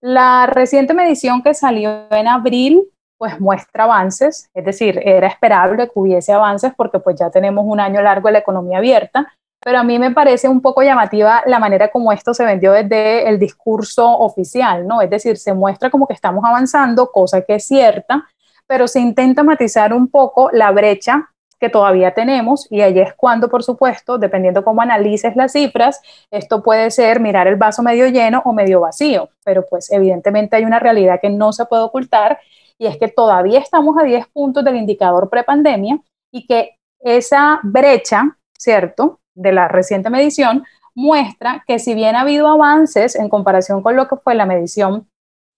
La 0.00 0.46
reciente 0.46 0.94
medición 0.94 1.42
que 1.42 1.54
salió 1.54 2.06
en 2.10 2.28
abril 2.28 2.88
pues 3.18 3.40
muestra 3.40 3.84
avances, 3.84 4.48
es 4.54 4.64
decir, 4.64 5.00
era 5.04 5.26
esperable 5.26 5.86
que 5.86 5.92
hubiese 5.98 6.32
avances 6.32 6.72
porque 6.76 7.00
pues 7.00 7.16
ya 7.18 7.30
tenemos 7.30 7.64
un 7.66 7.80
año 7.80 8.00
largo 8.00 8.28
de 8.28 8.32
la 8.32 8.38
economía 8.38 8.78
abierta, 8.78 9.32
pero 9.60 9.80
a 9.80 9.82
mí 9.84 9.98
me 9.98 10.12
parece 10.12 10.48
un 10.48 10.62
poco 10.62 10.82
llamativa 10.82 11.42
la 11.46 11.58
manera 11.58 11.88
como 11.88 12.12
esto 12.12 12.32
se 12.32 12.44
vendió 12.44 12.72
desde 12.72 13.28
el 13.28 13.40
discurso 13.40 14.08
oficial, 14.08 14.86
¿no? 14.86 15.02
Es 15.02 15.10
decir, 15.10 15.36
se 15.36 15.52
muestra 15.52 15.90
como 15.90 16.06
que 16.06 16.14
estamos 16.14 16.44
avanzando, 16.44 17.10
cosa 17.10 17.42
que 17.42 17.56
es 17.56 17.66
cierta, 17.66 18.24
pero 18.68 18.86
se 18.86 19.00
intenta 19.00 19.42
matizar 19.42 19.92
un 19.92 20.08
poco 20.08 20.50
la 20.52 20.70
brecha 20.70 21.28
que 21.58 21.68
todavía 21.68 22.14
tenemos 22.14 22.68
y 22.70 22.82
ahí 22.82 23.00
es 23.00 23.14
cuando, 23.14 23.48
por 23.48 23.64
supuesto, 23.64 24.16
dependiendo 24.16 24.62
cómo 24.62 24.80
analices 24.80 25.34
las 25.34 25.52
cifras, 25.52 26.00
esto 26.30 26.62
puede 26.62 26.92
ser 26.92 27.18
mirar 27.18 27.48
el 27.48 27.56
vaso 27.56 27.82
medio 27.82 28.06
lleno 28.06 28.42
o 28.44 28.52
medio 28.52 28.80
vacío, 28.80 29.30
pero 29.44 29.66
pues 29.68 29.90
evidentemente 29.90 30.54
hay 30.54 30.64
una 30.64 30.78
realidad 30.78 31.18
que 31.20 31.30
no 31.30 31.52
se 31.52 31.64
puede 31.64 31.82
ocultar 31.82 32.38
y 32.78 32.86
es 32.86 32.96
que 32.96 33.08
todavía 33.08 33.58
estamos 33.58 33.96
a 33.98 34.04
10 34.04 34.26
puntos 34.28 34.64
del 34.64 34.76
indicador 34.76 35.28
prepandemia 35.28 35.98
y 36.32 36.46
que 36.46 36.76
esa 37.00 37.60
brecha, 37.62 38.36
¿cierto? 38.56 39.18
de 39.38 39.52
la 39.52 39.68
reciente 39.68 40.10
medición 40.10 40.64
muestra 40.94 41.64
que 41.66 41.78
si 41.78 41.94
bien 41.94 42.16
ha 42.16 42.22
habido 42.22 42.48
avances 42.48 43.14
en 43.14 43.28
comparación 43.28 43.82
con 43.82 43.94
lo 43.96 44.08
que 44.08 44.16
fue 44.16 44.34
la 44.34 44.46
medición 44.46 45.08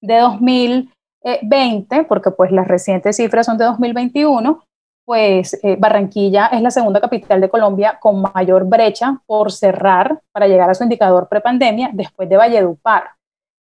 de 0.02 0.18
2020, 0.18 2.04
porque 2.04 2.30
pues 2.30 2.52
las 2.52 2.68
recientes 2.68 3.16
cifras 3.16 3.46
son 3.46 3.56
de 3.56 3.64
2021, 3.64 4.62
pues 5.06 5.58
eh, 5.64 5.76
Barranquilla 5.78 6.48
es 6.48 6.60
la 6.60 6.70
segunda 6.70 7.00
capital 7.00 7.40
de 7.40 7.48
Colombia 7.48 7.98
con 7.98 8.22
mayor 8.34 8.66
brecha 8.66 9.20
por 9.26 9.50
cerrar 9.50 10.20
para 10.32 10.46
llegar 10.46 10.68
a 10.68 10.74
su 10.74 10.84
indicador 10.84 11.26
prepandemia 11.28 11.90
después 11.92 12.28
de 12.28 12.36
Valledupar. 12.36 13.12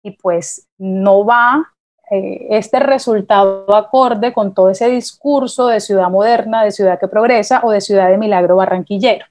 Y 0.02 0.12
pues 0.12 0.66
no 0.78 1.24
va 1.24 1.74
eh, 2.10 2.46
este 2.50 2.78
resultado 2.80 3.74
acorde 3.74 4.32
con 4.32 4.54
todo 4.54 4.70
ese 4.70 4.88
discurso 4.88 5.68
de 5.68 5.80
ciudad 5.80 6.08
moderna, 6.10 6.64
de 6.64 6.72
ciudad 6.72 6.98
que 6.98 7.08
progresa 7.08 7.60
o 7.64 7.70
de 7.70 7.80
ciudad 7.80 8.08
de 8.08 8.18
milagro 8.18 8.56
barranquillero. 8.56 9.26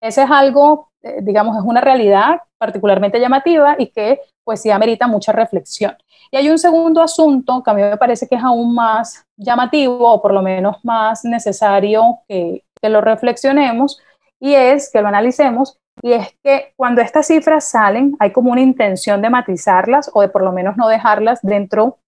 Ese 0.00 0.22
es 0.22 0.30
algo, 0.30 0.90
eh, 1.02 1.18
digamos, 1.22 1.56
es 1.56 1.64
una 1.64 1.80
realidad 1.80 2.42
particularmente 2.58 3.20
llamativa 3.20 3.76
y 3.78 3.86
que 3.86 4.20
pues 4.44 4.62
sí 4.62 4.70
amerita 4.70 5.06
mucha 5.06 5.32
reflexión. 5.32 5.96
Y 6.30 6.36
hay 6.36 6.50
un 6.50 6.58
segundo 6.58 7.00
asunto 7.00 7.62
que 7.62 7.70
a 7.70 7.74
mí 7.74 7.82
me 7.82 7.96
parece 7.96 8.26
que 8.26 8.34
es 8.34 8.42
aún 8.42 8.74
más 8.74 9.24
llamativo 9.36 10.10
o 10.10 10.20
por 10.20 10.32
lo 10.32 10.42
menos 10.42 10.76
más 10.82 11.24
necesario 11.24 12.20
que, 12.28 12.64
que 12.80 12.88
lo 12.88 13.00
reflexionemos 13.00 14.00
y 14.40 14.54
es 14.54 14.90
que 14.90 15.00
lo 15.02 15.08
analicemos 15.08 15.78
y 16.02 16.12
es 16.12 16.34
que 16.42 16.72
cuando 16.76 17.00
estas 17.00 17.26
cifras 17.26 17.68
salen 17.70 18.16
hay 18.20 18.32
como 18.32 18.52
una 18.52 18.60
intención 18.60 19.20
de 19.20 19.30
matizarlas 19.30 20.10
o 20.14 20.20
de 20.20 20.28
por 20.28 20.42
lo 20.42 20.52
menos 20.52 20.76
no 20.76 20.88
dejarlas 20.88 21.40
dentro 21.42 21.98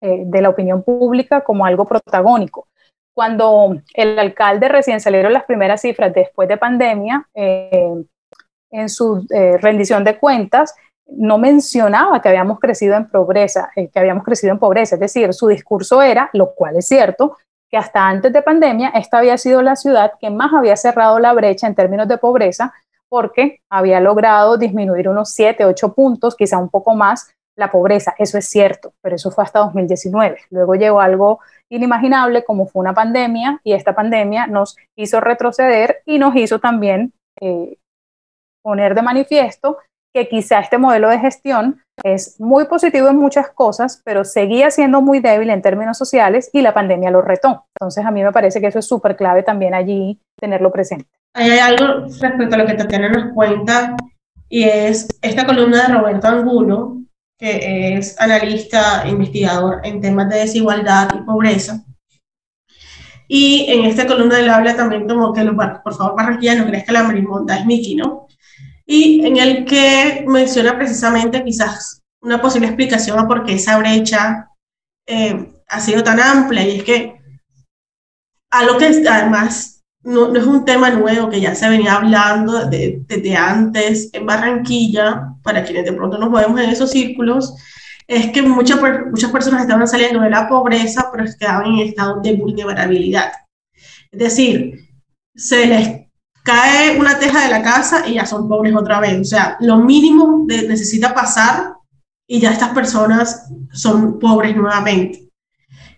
eh, 0.00 0.22
de 0.24 0.42
la 0.42 0.48
opinión 0.48 0.82
pública 0.82 1.42
como 1.42 1.64
algo 1.64 1.84
protagónico. 1.84 2.68
Cuando 3.14 3.76
el 3.94 4.18
alcalde 4.18 4.68
recién 4.68 5.00
salieron 5.00 5.32
las 5.32 5.44
primeras 5.44 5.80
cifras 5.80 6.12
después 6.12 6.48
de 6.48 6.56
pandemia, 6.56 7.28
eh, 7.34 8.04
en 8.70 8.88
su 8.88 9.26
eh, 9.30 9.56
rendición 9.58 10.04
de 10.04 10.18
cuentas, 10.18 10.74
no 11.06 11.38
mencionaba 11.38 12.20
que 12.20 12.28
habíamos 12.28 12.60
crecido 12.60 12.94
en 12.94 13.08
pobreza, 13.08 13.70
eh, 13.76 13.88
que 13.88 13.98
habíamos 13.98 14.24
crecido 14.24 14.52
en 14.52 14.58
pobreza, 14.58 14.96
es 14.96 15.00
decir, 15.00 15.32
su 15.32 15.48
discurso 15.48 16.02
era, 16.02 16.28
lo 16.34 16.54
cual 16.54 16.76
es 16.76 16.86
cierto, 16.86 17.36
que 17.70 17.76
hasta 17.76 18.06
antes 18.06 18.32
de 18.32 18.42
pandemia 18.42 18.90
esta 18.90 19.18
había 19.18 19.38
sido 19.38 19.62
la 19.62 19.76
ciudad 19.76 20.12
que 20.20 20.30
más 20.30 20.52
había 20.52 20.76
cerrado 20.76 21.18
la 21.18 21.32
brecha 21.32 21.66
en 21.66 21.74
términos 21.74 22.08
de 22.08 22.18
pobreza 22.18 22.72
porque 23.10 23.60
había 23.70 24.00
logrado 24.00 24.58
disminuir 24.58 25.08
unos 25.08 25.30
7, 25.30 25.64
8 25.64 25.94
puntos, 25.94 26.36
quizá 26.36 26.58
un 26.58 26.68
poco 26.68 26.94
más, 26.94 27.34
la 27.58 27.70
pobreza. 27.70 28.14
Eso 28.18 28.38
es 28.38 28.46
cierto, 28.48 28.94
pero 29.02 29.16
eso 29.16 29.30
fue 29.30 29.44
hasta 29.44 29.58
2019. 29.58 30.38
Luego 30.50 30.74
llegó 30.76 31.00
algo 31.00 31.40
inimaginable 31.68 32.44
como 32.44 32.66
fue 32.66 32.80
una 32.80 32.94
pandemia 32.94 33.60
y 33.64 33.72
esta 33.72 33.94
pandemia 33.94 34.46
nos 34.46 34.76
hizo 34.96 35.20
retroceder 35.20 36.02
y 36.06 36.18
nos 36.18 36.34
hizo 36.36 36.60
también 36.60 37.12
eh, 37.40 37.76
poner 38.62 38.94
de 38.94 39.02
manifiesto 39.02 39.78
que 40.14 40.28
quizá 40.28 40.60
este 40.60 40.78
modelo 40.78 41.08
de 41.10 41.18
gestión 41.18 41.82
es 42.02 42.40
muy 42.40 42.66
positivo 42.66 43.08
en 43.08 43.16
muchas 43.16 43.50
cosas, 43.50 44.00
pero 44.04 44.24
seguía 44.24 44.70
siendo 44.70 45.02
muy 45.02 45.20
débil 45.20 45.50
en 45.50 45.60
términos 45.60 45.98
sociales 45.98 46.48
y 46.52 46.62
la 46.62 46.72
pandemia 46.72 47.10
lo 47.10 47.22
retó. 47.22 47.66
Entonces 47.74 48.06
a 48.06 48.10
mí 48.10 48.22
me 48.22 48.32
parece 48.32 48.60
que 48.60 48.68
eso 48.68 48.78
es 48.78 48.86
súper 48.86 49.16
clave 49.16 49.42
también 49.42 49.74
allí 49.74 50.18
tenerlo 50.40 50.70
presente. 50.70 51.06
Hay 51.34 51.58
algo 51.58 52.06
respecto 52.06 52.54
a 52.54 52.58
lo 52.58 52.66
que 52.66 52.74
Tatiana 52.74 53.08
nos 53.10 53.34
cuenta 53.34 53.96
y 54.48 54.64
es 54.64 55.08
esta 55.20 55.44
columna 55.44 55.88
de 55.88 55.94
Roberto 55.94 56.28
Angulo 56.28 56.98
que 57.38 57.96
es 57.96 58.20
analista, 58.20 59.04
investigador 59.06 59.80
en 59.84 60.00
temas 60.00 60.28
de 60.28 60.40
desigualdad 60.40 61.08
y 61.14 61.22
pobreza. 61.22 61.84
Y 63.28 63.66
en 63.68 63.84
esta 63.84 64.06
columna 64.06 64.40
él 64.40 64.48
habla 64.48 64.74
también 64.74 65.06
como 65.06 65.32
que, 65.32 65.44
por 65.44 65.94
favor, 65.94 66.16
Barranquilla, 66.16 66.56
no 66.56 66.66
crees 66.66 66.84
que 66.84 66.92
la 66.92 67.04
marimonda 67.04 67.58
es 67.58 67.66
Mickey, 67.66 67.94
¿no? 67.94 68.26
Y 68.86 69.24
en 69.24 69.36
el 69.36 69.64
que 69.66 70.24
menciona 70.26 70.76
precisamente 70.76 71.44
quizás 71.44 72.02
una 72.22 72.40
posible 72.40 72.68
explicación 72.68 73.18
a 73.18 73.28
por 73.28 73.44
qué 73.44 73.54
esa 73.54 73.78
brecha 73.78 74.48
eh, 75.06 75.52
ha 75.68 75.80
sido 75.80 76.02
tan 76.02 76.18
amplia. 76.18 76.66
Y 76.66 76.78
es 76.78 76.84
que 76.84 77.20
a 78.50 78.64
lo 78.64 78.78
que 78.78 78.86
además 78.86 79.77
no, 80.08 80.28
no, 80.28 80.40
es 80.40 80.46
un 80.46 80.64
tema 80.64 80.88
nuevo 80.90 81.28
que 81.28 81.40
ya 81.40 81.54
se 81.54 81.68
venía 81.68 81.96
hablando 81.96 82.64
desde 82.64 83.36
antes 83.36 84.08
en 84.14 84.24
Barranquilla, 84.24 85.34
para 85.42 85.62
quienes 85.62 85.84
de 85.84 85.92
pronto 85.92 86.16
nos 86.16 86.30
movemos 86.30 86.58
en 86.60 86.70
esos 86.70 86.90
círculos, 86.90 87.54
es 88.06 88.30
que 88.32 88.40
muchas, 88.40 88.80
muchas 89.10 89.30
personas 89.30 89.62
estaban 89.62 89.86
saliendo 89.86 90.20
de 90.20 90.30
la 90.30 90.48
pobreza, 90.48 91.10
pero 91.12 91.24
quedaban 91.38 91.66
en 91.66 91.88
estado 91.88 92.22
de 92.22 92.36
vulnerabilidad. 92.36 93.32
Es 94.10 94.18
decir, 94.18 94.88
se 95.36 95.66
les 95.66 96.06
cae 96.42 96.98
una 96.98 97.18
teja 97.18 97.44
de 97.44 97.50
la 97.50 97.62
casa 97.62 98.08
y 98.08 98.14
ya 98.14 98.24
son 98.24 98.48
pobres 98.48 98.74
otra 98.74 99.00
vez. 99.00 99.20
O 99.20 99.24
sea, 99.24 99.58
lo 99.60 99.76
mínimo 99.76 100.46
necesita 100.46 101.12
pasar 101.12 101.74
y 102.26 102.40
ya 102.40 102.52
estas 102.52 102.70
personas 102.70 103.52
son 103.72 104.18
pobres 104.18 104.56
nuevamente 104.56 105.27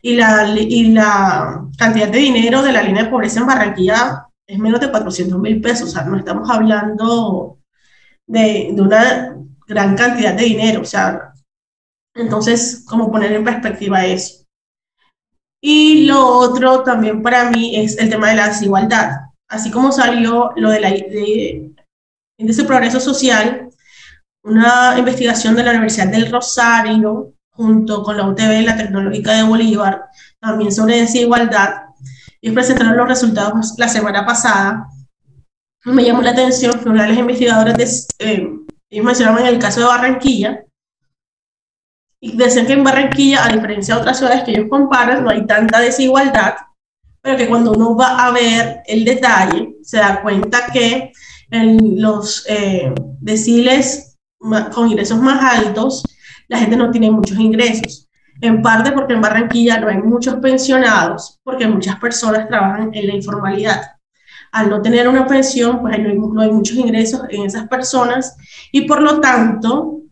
y 0.02 0.16
la, 0.16 0.48
y 0.56 0.92
la 0.92 1.66
cantidad 1.76 2.08
de 2.08 2.18
dinero 2.18 2.62
de 2.62 2.72
la 2.72 2.82
línea 2.82 3.04
de 3.04 3.10
pobreza 3.10 3.40
en 3.40 3.46
Barranquilla 3.46 4.26
es 4.46 4.58
menos 4.58 4.80
de 4.80 4.90
400 4.90 5.38
mil 5.38 5.60
pesos, 5.60 5.90
o 5.90 5.92
sea, 5.92 6.04
no 6.04 6.16
estamos 6.16 6.48
hablando 6.50 7.58
de, 8.26 8.70
de 8.72 8.82
una 8.82 9.36
gran 9.66 9.96
cantidad 9.96 10.34
de 10.34 10.44
dinero, 10.44 10.82
o 10.82 10.84
sea, 10.84 11.32
entonces, 12.14 12.84
como 12.88 13.10
poner 13.10 13.32
en 13.32 13.44
perspectiva 13.44 14.04
eso. 14.04 14.44
Y 15.62 16.06
lo 16.06 16.26
otro 16.26 16.82
también 16.82 17.22
para 17.22 17.50
mí 17.50 17.76
es 17.76 17.98
el 17.98 18.08
tema 18.08 18.30
de 18.30 18.36
la 18.36 18.48
desigualdad. 18.48 19.10
Así 19.48 19.70
como 19.70 19.92
salió 19.92 20.52
lo 20.56 20.70
de 20.70 20.80
la 20.80 20.90
de 20.90 21.72
índice 22.38 22.62
de 22.62 22.68
progreso 22.68 22.98
social, 22.98 23.68
una 24.42 24.98
investigación 24.98 25.54
de 25.54 25.64
la 25.64 25.72
Universidad 25.72 26.08
del 26.08 26.30
Rosario 26.30 27.34
junto 27.60 28.02
con 28.02 28.16
la 28.16 28.26
UTB, 28.26 28.64
la 28.64 28.76
Tecnológica 28.76 29.34
de 29.34 29.42
Bolívar, 29.42 30.06
también 30.40 30.72
sobre 30.72 31.02
desigualdad. 31.02 31.82
Ellos 32.40 32.54
presentaron 32.54 32.96
los 32.96 33.06
resultados 33.06 33.74
la 33.76 33.86
semana 33.86 34.24
pasada. 34.24 34.86
Me 35.84 36.02
llamó 36.02 36.22
la 36.22 36.30
atención 36.30 36.80
que 36.80 36.88
una 36.88 37.02
de 37.02 37.10
las 37.10 37.18
investigadoras, 37.18 38.08
eh, 38.18 38.48
ellos 38.88 39.04
mencionaban 39.04 39.44
el 39.44 39.58
caso 39.58 39.80
de 39.80 39.86
Barranquilla, 39.86 40.64
y 42.18 42.34
decían 42.34 42.66
que 42.66 42.72
en 42.72 42.84
Barranquilla, 42.84 43.44
a 43.44 43.52
diferencia 43.52 43.94
de 43.94 44.00
otras 44.00 44.16
ciudades 44.16 44.42
que 44.44 44.52
ellos 44.52 44.70
comparan, 44.70 45.22
no 45.22 45.30
hay 45.30 45.46
tanta 45.46 45.80
desigualdad, 45.80 46.54
pero 47.20 47.36
que 47.36 47.46
cuando 47.46 47.72
uno 47.72 47.94
va 47.94 48.24
a 48.24 48.30
ver 48.30 48.80
el 48.86 49.04
detalle, 49.04 49.74
se 49.82 49.98
da 49.98 50.22
cuenta 50.22 50.66
que 50.72 51.12
en 51.50 52.00
los 52.00 52.46
eh, 52.48 52.90
deciles 53.20 54.18
con 54.38 54.88
ingresos 54.88 55.18
más 55.18 55.58
altos, 55.58 56.02
la 56.50 56.58
gente 56.58 56.76
no 56.76 56.90
tiene 56.90 57.10
muchos 57.10 57.38
ingresos. 57.38 58.08
En 58.42 58.60
parte 58.60 58.92
porque 58.92 59.14
en 59.14 59.20
Barranquilla 59.20 59.80
no 59.80 59.88
hay 59.88 59.98
muchos 59.98 60.34
pensionados, 60.36 61.38
porque 61.42 61.66
muchas 61.66 61.96
personas 61.98 62.48
trabajan 62.48 62.90
en 62.92 63.06
la 63.06 63.14
informalidad. 63.14 63.82
Al 64.52 64.68
no 64.68 64.82
tener 64.82 65.08
una 65.08 65.26
pensión, 65.26 65.80
pues 65.80 65.98
no 65.98 66.08
hay, 66.08 66.18
no 66.18 66.40
hay 66.40 66.50
muchos 66.50 66.76
ingresos 66.76 67.22
en 67.30 67.44
esas 67.44 67.68
personas 67.68 68.36
y 68.72 68.82
por 68.82 69.00
lo 69.00 69.20
tanto, 69.20 70.02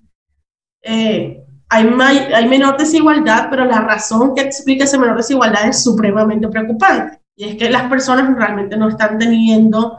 eh, 0.82 1.44
hay, 1.68 1.86
hay 1.88 2.48
menor 2.48 2.78
desigualdad, 2.78 3.48
pero 3.50 3.64
la 3.64 3.80
razón 3.80 4.34
que 4.34 4.42
explica 4.42 4.84
esa 4.84 4.98
menor 4.98 5.16
desigualdad 5.16 5.68
es 5.68 5.82
supremamente 5.82 6.48
preocupante. 6.48 7.20
Y 7.34 7.48
es 7.48 7.56
que 7.56 7.68
las 7.68 7.88
personas 7.90 8.34
realmente 8.36 8.76
no 8.76 8.88
están 8.88 9.18
teniendo 9.18 9.98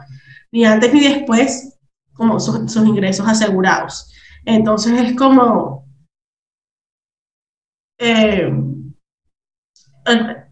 ni 0.51 0.65
antes 0.65 0.93
ni 0.93 1.01
después 1.01 1.77
como 2.13 2.39
sus, 2.39 2.75
ingresos 2.75 3.27
asegurados. 3.27 4.11
Entonces 4.45 5.01
es 5.01 5.15
como, 5.15 5.85
eh, 7.99 8.51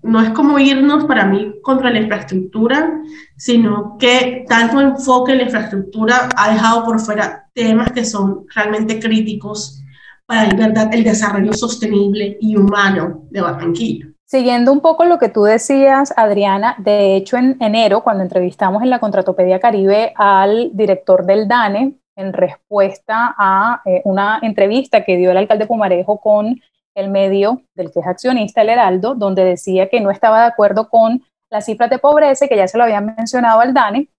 no 0.03 0.21
es 0.21 0.29
como 0.31 0.59
irnos 0.59 1.05
para 1.05 1.25
mí 1.25 1.55
contra 1.61 1.89
la 1.89 1.99
infraestructura, 1.99 3.01
sino 3.35 3.97
que 3.97 4.45
tanto 4.47 4.79
enfoque 4.79 5.31
en 5.31 5.39
la 5.39 5.43
infraestructura 5.45 6.29
ha 6.35 6.51
dejado 6.51 6.85
por 6.85 6.99
fuera 6.99 7.49
temas 7.53 7.91
que 7.91 8.05
son 8.05 8.45
realmente 8.53 8.99
críticos 8.99 9.81
para 10.25 10.43
el, 10.43 11.03
desarrollo 11.03 11.53
sostenible 11.53 12.37
y 12.41 12.57
humano 12.57 13.23
de 13.31 13.41
Barranquilla. 13.41 14.07
Siguiendo 14.25 14.73
un 14.73 14.81
poco 14.81 15.05
lo 15.05 15.17
que 15.19 15.29
tú 15.29 15.43
decías, 15.43 16.13
Adriana, 16.17 16.75
de 16.79 17.15
hecho 17.15 17.37
en 17.37 17.55
enero, 17.61 18.03
cuando 18.03 18.23
entrevistamos 18.23 18.83
en 18.83 18.89
la 18.89 18.99
Contratopedia 18.99 19.61
Caribe 19.61 20.11
al 20.17 20.71
director 20.73 21.25
del 21.25 21.47
DANE, 21.47 21.93
en 22.17 22.33
respuesta 22.33 23.35
a 23.37 23.81
eh, 23.85 24.01
una 24.03 24.39
entrevista 24.41 25.05
que 25.05 25.15
dio 25.15 25.31
el 25.31 25.37
alcalde 25.37 25.67
Pumarejo 25.67 26.19
con 26.19 26.59
el 26.97 27.09
medio 27.09 27.61
del 27.75 27.91
que 27.91 27.99
es 27.99 28.07
accionista, 28.07 28.61
el 28.61 28.69
Heraldo, 28.69 29.13
donde 29.13 29.43
decía 29.43 29.87
que 29.87 30.01
no 30.01 30.09
estaba 30.09 30.41
de 30.41 30.47
acuerdo 30.47 30.89
con 30.89 31.23
las 31.49 31.65
cifras 31.65 31.89
de 31.89 31.99
pobreza, 31.99 32.47
que 32.47 32.57
ya 32.57 32.67
se 32.67 32.77
lo 32.77 32.83
habían 32.83 33.05
mencionado 33.05 33.59
al 33.59 33.73
DANE, 33.73 34.09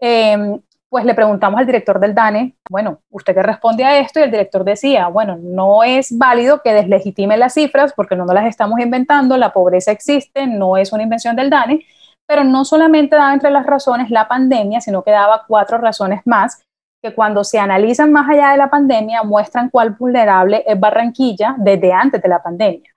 eh, 0.00 0.60
pues 0.90 1.04
le 1.04 1.14
preguntamos 1.14 1.58
al 1.58 1.66
director 1.66 1.98
del 1.98 2.14
DANE, 2.14 2.56
bueno, 2.68 2.98
¿usted 3.10 3.34
qué 3.34 3.42
responde 3.42 3.84
a 3.84 3.98
esto? 4.00 4.20
Y 4.20 4.24
el 4.24 4.30
director 4.30 4.64
decía, 4.64 5.08
bueno, 5.08 5.38
no 5.40 5.82
es 5.82 6.16
válido 6.16 6.60
que 6.62 6.74
deslegitime 6.74 7.36
las 7.38 7.54
cifras 7.54 7.92
porque 7.94 8.16
no 8.16 8.26
nos 8.26 8.34
las 8.34 8.46
estamos 8.46 8.80
inventando, 8.80 9.36
la 9.36 9.52
pobreza 9.52 9.92
existe, 9.92 10.46
no 10.46 10.76
es 10.76 10.92
una 10.92 11.04
invención 11.04 11.36
del 11.36 11.48
DANE, 11.48 11.86
pero 12.26 12.44
no 12.44 12.64
solamente 12.64 13.16
daba 13.16 13.32
entre 13.32 13.50
las 13.50 13.64
razones 13.64 14.10
la 14.10 14.28
pandemia, 14.28 14.80
sino 14.80 15.02
que 15.02 15.10
daba 15.10 15.44
cuatro 15.48 15.78
razones 15.78 16.20
más 16.26 16.62
que 17.02 17.14
cuando 17.14 17.44
se 17.44 17.58
analizan 17.58 18.12
más 18.12 18.28
allá 18.28 18.50
de 18.50 18.58
la 18.58 18.70
pandemia 18.70 19.22
muestran 19.22 19.70
cuál 19.70 19.90
vulnerable 19.90 20.62
es 20.66 20.78
Barranquilla 20.78 21.54
desde 21.58 21.92
antes 21.92 22.20
de 22.20 22.28
la 22.28 22.42
pandemia. 22.42 22.90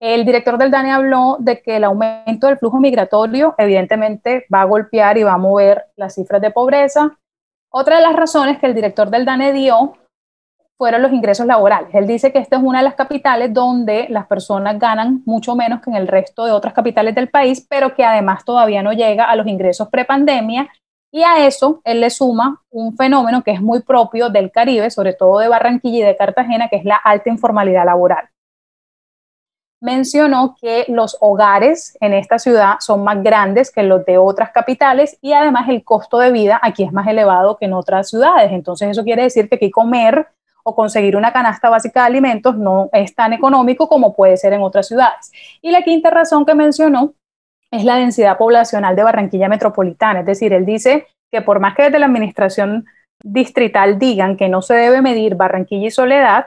El 0.00 0.24
director 0.24 0.58
del 0.58 0.70
DANE 0.70 0.90
habló 0.90 1.36
de 1.38 1.62
que 1.62 1.76
el 1.76 1.84
aumento 1.84 2.48
del 2.48 2.58
flujo 2.58 2.80
migratorio 2.80 3.54
evidentemente 3.56 4.46
va 4.52 4.62
a 4.62 4.64
golpear 4.64 5.16
y 5.16 5.22
va 5.22 5.34
a 5.34 5.38
mover 5.38 5.84
las 5.96 6.14
cifras 6.14 6.42
de 6.42 6.50
pobreza, 6.50 7.16
otra 7.70 7.96
de 7.96 8.02
las 8.02 8.16
razones 8.16 8.58
que 8.58 8.66
el 8.66 8.74
director 8.74 9.10
del 9.10 9.24
DANE 9.24 9.52
dio 9.52 9.94
fueron 10.76 11.02
los 11.02 11.12
ingresos 11.12 11.46
laborales. 11.46 11.94
Él 11.94 12.08
dice 12.08 12.32
que 12.32 12.40
esta 12.40 12.56
es 12.56 12.62
una 12.64 12.78
de 12.78 12.84
las 12.84 12.96
capitales 12.96 13.54
donde 13.54 14.08
las 14.08 14.26
personas 14.26 14.76
ganan 14.80 15.22
mucho 15.24 15.54
menos 15.54 15.80
que 15.80 15.90
en 15.90 15.96
el 15.96 16.08
resto 16.08 16.44
de 16.44 16.50
otras 16.50 16.74
capitales 16.74 17.14
del 17.14 17.30
país, 17.30 17.64
pero 17.70 17.94
que 17.94 18.04
además 18.04 18.44
todavía 18.44 18.82
no 18.82 18.92
llega 18.92 19.26
a 19.26 19.36
los 19.36 19.46
ingresos 19.46 19.88
prepandemia. 19.88 20.68
Y 21.12 21.22
a 21.22 21.46
eso 21.46 21.80
él 21.84 22.00
le 22.00 22.10
suma 22.10 22.62
un 22.70 22.96
fenómeno 22.96 23.44
que 23.44 23.52
es 23.52 23.60
muy 23.60 23.82
propio 23.82 24.30
del 24.30 24.50
Caribe, 24.50 24.90
sobre 24.90 25.12
todo 25.12 25.38
de 25.38 25.48
Barranquilla 25.48 25.98
y 25.98 26.02
de 26.02 26.16
Cartagena, 26.16 26.68
que 26.68 26.76
es 26.76 26.84
la 26.84 26.96
alta 26.96 27.30
informalidad 27.30 27.84
laboral 27.84 28.32
mencionó 29.82 30.54
que 30.60 30.84
los 30.86 31.18
hogares 31.20 31.98
en 32.00 32.14
esta 32.14 32.38
ciudad 32.38 32.76
son 32.78 33.02
más 33.02 33.20
grandes 33.20 33.70
que 33.72 33.82
los 33.82 34.06
de 34.06 34.16
otras 34.16 34.52
capitales 34.52 35.18
y 35.20 35.32
además 35.32 35.68
el 35.68 35.82
costo 35.82 36.20
de 36.20 36.30
vida 36.30 36.58
aquí 36.62 36.84
es 36.84 36.92
más 36.92 37.06
elevado 37.08 37.56
que 37.58 37.64
en 37.64 37.72
otras 37.72 38.08
ciudades. 38.08 38.52
Entonces 38.52 38.90
eso 38.90 39.02
quiere 39.02 39.24
decir 39.24 39.48
que 39.48 39.56
aquí 39.56 39.72
comer 39.72 40.28
o 40.62 40.76
conseguir 40.76 41.16
una 41.16 41.32
canasta 41.32 41.68
básica 41.68 42.02
de 42.02 42.06
alimentos 42.06 42.56
no 42.56 42.90
es 42.92 43.12
tan 43.12 43.32
económico 43.32 43.88
como 43.88 44.14
puede 44.14 44.36
ser 44.36 44.52
en 44.52 44.62
otras 44.62 44.86
ciudades. 44.86 45.32
Y 45.60 45.72
la 45.72 45.82
quinta 45.82 46.10
razón 46.10 46.46
que 46.46 46.54
mencionó 46.54 47.14
es 47.72 47.84
la 47.84 47.96
densidad 47.96 48.36
poblacional 48.36 48.94
de 48.94 49.02
Barranquilla 49.02 49.48
Metropolitana. 49.48 50.20
Es 50.20 50.26
decir, 50.26 50.52
él 50.52 50.66
dice 50.66 51.06
que 51.32 51.40
por 51.42 51.58
más 51.58 51.74
que 51.74 51.84
desde 51.84 51.98
la 51.98 52.06
administración 52.06 52.84
distrital 53.24 53.98
digan 53.98 54.36
que 54.36 54.48
no 54.48 54.62
se 54.62 54.74
debe 54.74 55.00
medir 55.00 55.36
Barranquilla 55.36 55.86
y 55.86 55.90
Soledad, 55.90 56.46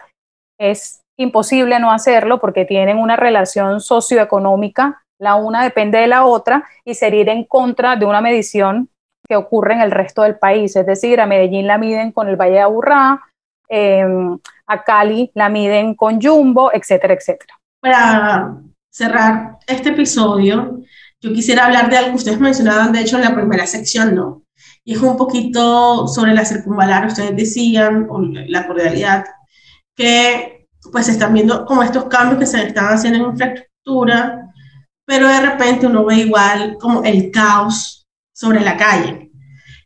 es 0.60 1.02
imposible 1.18 1.80
no 1.80 1.92
hacerlo 1.92 2.40
porque 2.40 2.66
tienen 2.66 2.98
una 2.98 3.16
relación 3.16 3.80
socioeconómica, 3.80 5.02
la 5.20 5.36
una 5.36 5.64
depende 5.64 5.98
de 5.98 6.08
la 6.08 6.26
otra, 6.26 6.66
y 6.84 6.94
sería 6.94 7.22
ir 7.22 7.30
en 7.30 7.46
contra 7.46 7.96
de 7.96 8.06
una 8.06 8.22
medición 8.22 8.90
que 9.28 9.36
ocurre 9.36 9.74
en 9.74 9.82
el 9.82 9.92
resto 9.92 10.22
del 10.22 10.38
país. 10.38 10.76
Es 10.76 10.86
decir, 10.86 11.20
a 11.20 11.26
Medellín 11.26 11.68
la 11.68 11.78
miden 11.78 12.12
con 12.12 12.28
el 12.28 12.36
Valle 12.36 12.56
de 12.56 12.62
Aburrá, 12.62 13.22
em, 13.68 14.38
a 14.68 14.84
Cali 14.84 15.32
la 15.34 15.50
miden 15.50 15.96
con 15.96 16.22
Jumbo, 16.22 16.72
etcétera, 16.74 17.14
etcétera. 17.16 17.56
Para 17.82 18.58
cerrar 18.92 19.58
este 19.66 19.90
episodio, 19.90 20.82
yo 21.22 21.34
quisiera 21.34 21.66
hablar 21.66 21.90
de 21.90 21.98
algo 21.98 22.12
que 22.12 22.18
ustedes 22.18 22.40
mencionaban, 22.40 22.92
de 22.92 23.02
hecho, 23.02 23.18
en 23.18 23.24
la 23.24 23.36
primera 23.36 23.66
sección, 23.66 24.16
¿no? 24.16 24.44
Y 24.84 24.94
es 24.94 25.02
un 25.02 25.18
poquito 25.18 26.08
sobre 26.08 26.34
la 26.34 26.46
circunvalar, 26.46 27.08
ustedes 27.08 27.36
decían, 27.36 28.08
o 28.10 28.22
la 28.22 28.68
cordialidad, 28.68 29.26
que 29.96 30.68
pues 30.92 31.08
se 31.08 31.14
están 31.14 31.34
viendo 31.34 31.66
como 31.66 31.82
estos 31.82 32.06
cambios 32.06 32.40
que 32.40 32.46
se 32.46 32.68
están 32.68 32.94
haciendo 32.94 33.20
en 33.20 33.32
infraestructura, 33.32 34.54
pero 35.06 35.28
de 35.28 35.42
repente 35.42 35.88
uno 35.88 36.06
ve 36.06 36.18
igual 36.18 36.78
como 36.80 37.04
el 37.04 37.32
caos 37.32 38.06
sobre 38.34 38.62
la 38.62 38.78
calle. 38.78 39.32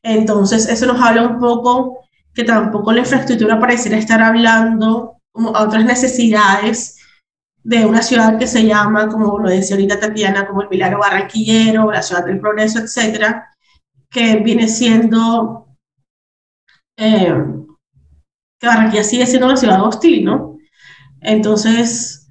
Entonces, 0.03 0.67
eso 0.67 0.85
nos 0.85 1.01
habla 1.01 1.23
un 1.23 1.39
poco 1.39 1.99
que 2.33 2.43
tampoco 2.43 2.91
la 2.91 2.99
infraestructura 2.99 3.59
pareciera 3.59 3.97
estar 3.97 4.21
hablando 4.21 5.17
como 5.31 5.55
a 5.55 5.63
otras 5.63 5.85
necesidades 5.85 6.98
de 7.69 7.85
una 7.85 8.01
ciudad 8.01 8.39
que 8.39 8.47
se 8.47 8.65
llama, 8.65 9.07
como 9.07 9.37
lo 9.37 9.47
decía 9.47 9.75
ahorita 9.75 9.99
Tatiana, 9.99 10.47
como 10.47 10.63
el 10.63 10.69
Milagro 10.69 10.97
Barranquillero, 10.97 11.91
la 11.91 12.01
ciudad 12.01 12.25
del 12.25 12.39
progreso, 12.39 12.79
etcétera, 12.79 13.47
que 14.09 14.37
viene 14.37 14.67
siendo, 14.67 15.67
eh, 16.97 17.31
que 18.59 18.67
Barranquilla 18.67 19.03
sigue 19.03 19.27
siendo 19.27 19.45
una 19.45 19.55
ciudad 19.55 19.83
hostil, 19.83 20.25
¿no? 20.25 20.57
Entonces, 21.21 22.27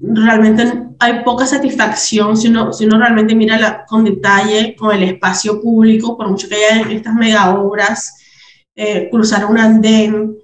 realmente 0.00 0.88
hay 0.98 1.22
poca 1.24 1.44
satisfacción 1.44 2.34
si 2.34 2.48
uno, 2.48 2.72
si 2.72 2.86
uno 2.86 2.96
realmente 2.96 3.34
mira 3.34 3.58
la, 3.60 3.84
con 3.84 4.02
detalle 4.02 4.74
con 4.74 4.96
el 4.96 5.02
espacio 5.02 5.60
público, 5.60 6.16
por 6.16 6.30
mucho 6.30 6.48
que 6.48 6.54
haya 6.54 6.90
estas 6.90 7.14
mega 7.14 7.54
obras, 7.54 8.16
eh, 8.74 9.10
cruzar 9.10 9.44
un 9.44 9.58
andén, 9.58 10.38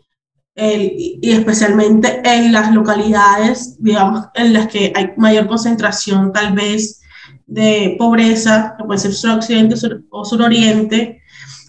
y 0.61 1.31
especialmente 1.31 2.21
en 2.25 2.53
las 2.53 2.75
localidades, 2.75 3.77
digamos, 3.81 4.27
en 4.35 4.53
las 4.53 4.66
que 4.66 4.92
hay 4.94 5.12
mayor 5.16 5.47
concentración 5.47 6.33
tal 6.33 6.53
vez 6.53 7.01
de 7.47 7.94
pobreza, 7.99 8.75
que 8.77 8.85
puede 8.85 8.99
ser 8.99 9.14
suroccidente 9.14 9.77
o 10.11 10.25
suroriente, 10.25 11.23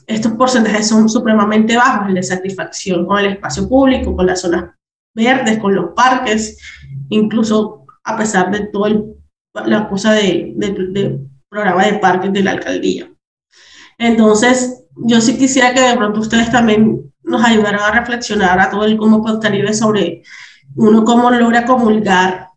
estos 0.08 0.32
porcentajes 0.32 0.88
son 0.88 1.08
supremamente 1.08 1.78
bajos, 1.78 2.08
el 2.08 2.16
de 2.16 2.24
satisfacción 2.24 3.06
con 3.06 3.20
el 3.20 3.34
espacio 3.34 3.70
público, 3.70 4.16
con 4.16 4.26
las 4.26 4.42
zonas 4.42 4.72
verdes, 5.14 5.60
con 5.60 5.76
los 5.76 5.92
parques, 5.96 6.58
incluso 7.10 7.86
a 8.04 8.18
pesar 8.18 8.50
de 8.50 8.68
toda 8.68 8.90
la 9.68 9.88
cosa 9.88 10.14
de, 10.14 10.54
de, 10.56 11.20
programa 11.48 11.86
de 11.86 12.00
parques 12.00 12.34
de 12.34 12.42
la 12.42 12.52
alcaldía. 12.52 13.12
Entonces, 14.00 14.84
yo 14.96 15.22
sí 15.22 15.38
quisiera 15.38 15.74
que 15.76 15.82
de 15.82 15.98
pronto 15.98 16.22
ustedes 16.22 16.52
también 16.52 17.14
nos 17.30 17.44
ayudaran 17.44 17.82
a 17.82 17.92
reflexionar 17.92 18.60
a 18.60 18.70
todo 18.70 18.86
el 18.86 18.98
Combo 18.98 19.40
Caribe 19.40 19.74
sobre 19.74 20.24
uno 20.76 21.04
cómo 21.04 21.30
logra 21.32 21.66
comulgar 21.66 22.50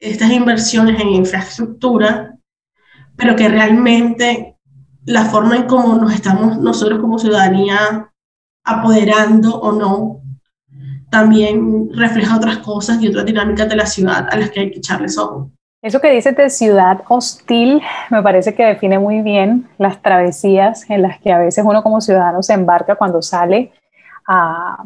estas 0.00 0.30
inversiones 0.30 1.00
en 1.00 1.08
infraestructura, 1.08 2.36
pero 3.16 3.34
que 3.36 3.48
realmente 3.48 4.56
la 5.04 5.24
forma 5.24 5.56
en 5.56 5.64
cómo 5.64 5.94
nos 5.94 6.12
estamos 6.12 6.58
nosotros 6.58 7.00
como 7.00 7.18
ciudadanía 7.18 8.10
apoderando 8.64 9.60
o 9.60 9.72
no 9.72 10.20
también 11.10 11.88
refleja 11.94 12.36
otras 12.36 12.58
cosas 12.58 13.00
y 13.00 13.08
otras 13.08 13.24
dinámicas 13.24 13.68
de 13.68 13.76
la 13.76 13.86
ciudad 13.86 14.26
a 14.30 14.36
las 14.36 14.50
que 14.50 14.60
hay 14.60 14.70
que 14.70 14.78
echarles 14.78 15.16
ojo. 15.16 15.50
Eso 15.82 16.00
que 16.00 16.10
dices 16.10 16.36
de 16.36 16.50
ciudad 16.50 17.02
hostil 17.08 17.80
me 18.10 18.22
parece 18.22 18.54
que 18.54 18.64
define 18.64 18.98
muy 18.98 19.22
bien 19.22 19.68
las 19.78 20.02
travesías 20.02 20.84
en 20.90 21.02
las 21.02 21.20
que 21.20 21.32
a 21.32 21.38
veces 21.38 21.64
uno 21.64 21.82
como 21.82 22.00
ciudadano 22.00 22.42
se 22.42 22.54
embarca 22.54 22.96
cuando 22.96 23.22
sale 23.22 23.72
a 24.26 24.84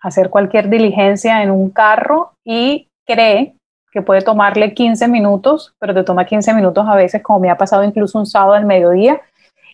hacer 0.00 0.30
cualquier 0.30 0.68
diligencia 0.68 1.42
en 1.42 1.50
un 1.50 1.70
carro 1.70 2.32
y 2.44 2.88
cree 3.06 3.54
que 3.92 4.02
puede 4.02 4.22
tomarle 4.22 4.72
15 4.72 5.08
minutos, 5.08 5.74
pero 5.78 5.94
te 5.94 6.04
toma 6.04 6.24
15 6.24 6.54
minutos 6.54 6.86
a 6.88 6.94
veces, 6.94 7.22
como 7.22 7.40
me 7.40 7.50
ha 7.50 7.56
pasado 7.56 7.82
incluso 7.82 8.18
un 8.18 8.26
sábado 8.26 8.54
al 8.54 8.64
mediodía, 8.64 9.20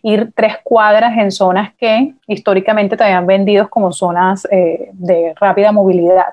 ir 0.02 0.32
tres 0.34 0.54
cuadras 0.62 1.16
en 1.18 1.30
zonas 1.30 1.74
que 1.76 2.14
históricamente 2.26 2.96
te 2.96 3.04
habían 3.04 3.26
vendido 3.26 3.68
como 3.68 3.92
zonas 3.92 4.46
eh, 4.50 4.90
de 4.92 5.34
rápida 5.38 5.72
movilidad. 5.72 6.32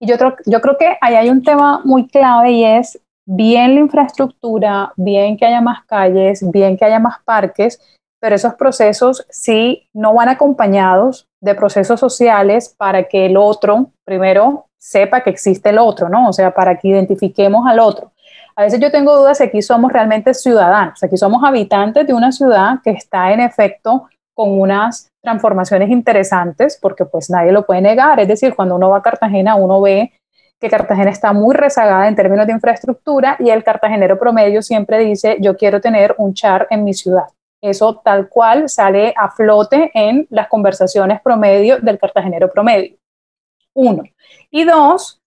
Y 0.00 0.06
yo, 0.06 0.16
yo 0.46 0.60
creo 0.60 0.76
que 0.76 0.96
ahí 1.00 1.14
hay 1.14 1.30
un 1.30 1.42
tema 1.42 1.80
muy 1.84 2.08
clave 2.08 2.50
y 2.50 2.64
es 2.64 3.00
bien 3.24 3.74
la 3.74 3.80
infraestructura, 3.80 4.92
bien 4.96 5.36
que 5.36 5.46
haya 5.46 5.60
más 5.60 5.84
calles, 5.84 6.44
bien 6.50 6.76
que 6.76 6.84
haya 6.84 6.98
más 6.98 7.22
parques, 7.24 7.80
pero 8.20 8.34
esos 8.34 8.54
procesos 8.54 9.24
sí 9.30 9.88
no 9.94 10.14
van 10.14 10.28
acompañados 10.28 11.28
de 11.42 11.54
procesos 11.54 11.98
sociales 11.98 12.74
para 12.78 13.02
que 13.04 13.26
el 13.26 13.36
otro, 13.36 13.90
primero, 14.04 14.66
sepa 14.78 15.22
que 15.22 15.30
existe 15.30 15.70
el 15.70 15.78
otro, 15.78 16.08
¿no? 16.08 16.28
O 16.28 16.32
sea, 16.32 16.54
para 16.54 16.78
que 16.78 16.88
identifiquemos 16.88 17.66
al 17.66 17.80
otro. 17.80 18.12
A 18.54 18.62
veces 18.62 18.78
yo 18.80 18.90
tengo 18.90 19.16
dudas 19.16 19.38
si 19.38 19.44
aquí 19.44 19.60
somos 19.60 19.92
realmente 19.92 20.34
ciudadanos, 20.34 21.02
aquí 21.02 21.16
somos 21.16 21.42
habitantes 21.42 22.06
de 22.06 22.14
una 22.14 22.30
ciudad 22.30 22.76
que 22.84 22.90
está 22.90 23.32
en 23.32 23.40
efecto 23.40 24.08
con 24.34 24.60
unas 24.60 25.08
transformaciones 25.22 25.90
interesantes, 25.90 26.78
porque 26.80 27.04
pues 27.04 27.28
nadie 27.28 27.52
lo 27.52 27.66
puede 27.66 27.80
negar, 27.80 28.20
es 28.20 28.28
decir, 28.28 28.54
cuando 28.54 28.76
uno 28.76 28.90
va 28.90 28.98
a 28.98 29.02
Cartagena, 29.02 29.56
uno 29.56 29.80
ve 29.80 30.12
que 30.60 30.70
Cartagena 30.70 31.10
está 31.10 31.32
muy 31.32 31.56
rezagada 31.56 32.06
en 32.06 32.14
términos 32.14 32.46
de 32.46 32.52
infraestructura 32.52 33.36
y 33.40 33.50
el 33.50 33.64
cartagenero 33.64 34.16
promedio 34.16 34.62
siempre 34.62 35.00
dice, 35.00 35.36
yo 35.40 35.56
quiero 35.56 35.80
tener 35.80 36.14
un 36.18 36.34
char 36.34 36.68
en 36.70 36.84
mi 36.84 36.94
ciudad. 36.94 37.26
Eso 37.62 38.00
tal 38.04 38.28
cual 38.28 38.68
sale 38.68 39.14
a 39.16 39.30
flote 39.30 39.90
en 39.94 40.26
las 40.30 40.48
conversaciones 40.48 41.20
promedio 41.22 41.78
del 41.78 41.98
cartagenero 41.98 42.50
promedio. 42.50 42.96
Uno. 43.74 44.02
Y 44.50 44.64
dos, 44.64 45.20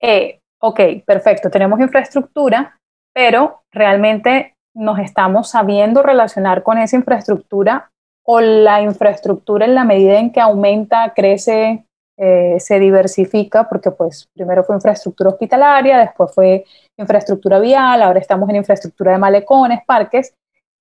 eh, 0.00 0.40
ok, 0.60 0.80
perfecto, 1.06 1.50
tenemos 1.50 1.80
infraestructura, 1.80 2.78
pero 3.14 3.62
realmente 3.72 4.54
nos 4.74 4.98
estamos 4.98 5.50
sabiendo 5.50 6.02
relacionar 6.02 6.62
con 6.62 6.78
esa 6.78 6.96
infraestructura 6.96 7.90
o 8.24 8.40
la 8.40 8.82
infraestructura 8.82 9.64
en 9.64 9.74
la 9.74 9.84
medida 9.84 10.18
en 10.18 10.30
que 10.30 10.40
aumenta, 10.40 11.14
crece, 11.14 11.84
eh, 12.18 12.60
se 12.60 12.78
diversifica, 12.78 13.68
porque 13.68 13.90
pues 13.90 14.28
primero 14.34 14.62
fue 14.64 14.76
infraestructura 14.76 15.30
hospitalaria, 15.30 15.98
después 15.98 16.34
fue 16.34 16.64
infraestructura 16.98 17.58
vial, 17.58 18.02
ahora 18.02 18.18
estamos 18.18 18.48
en 18.50 18.56
infraestructura 18.56 19.12
de 19.12 19.18
malecones, 19.18 19.80
parques, 19.86 20.34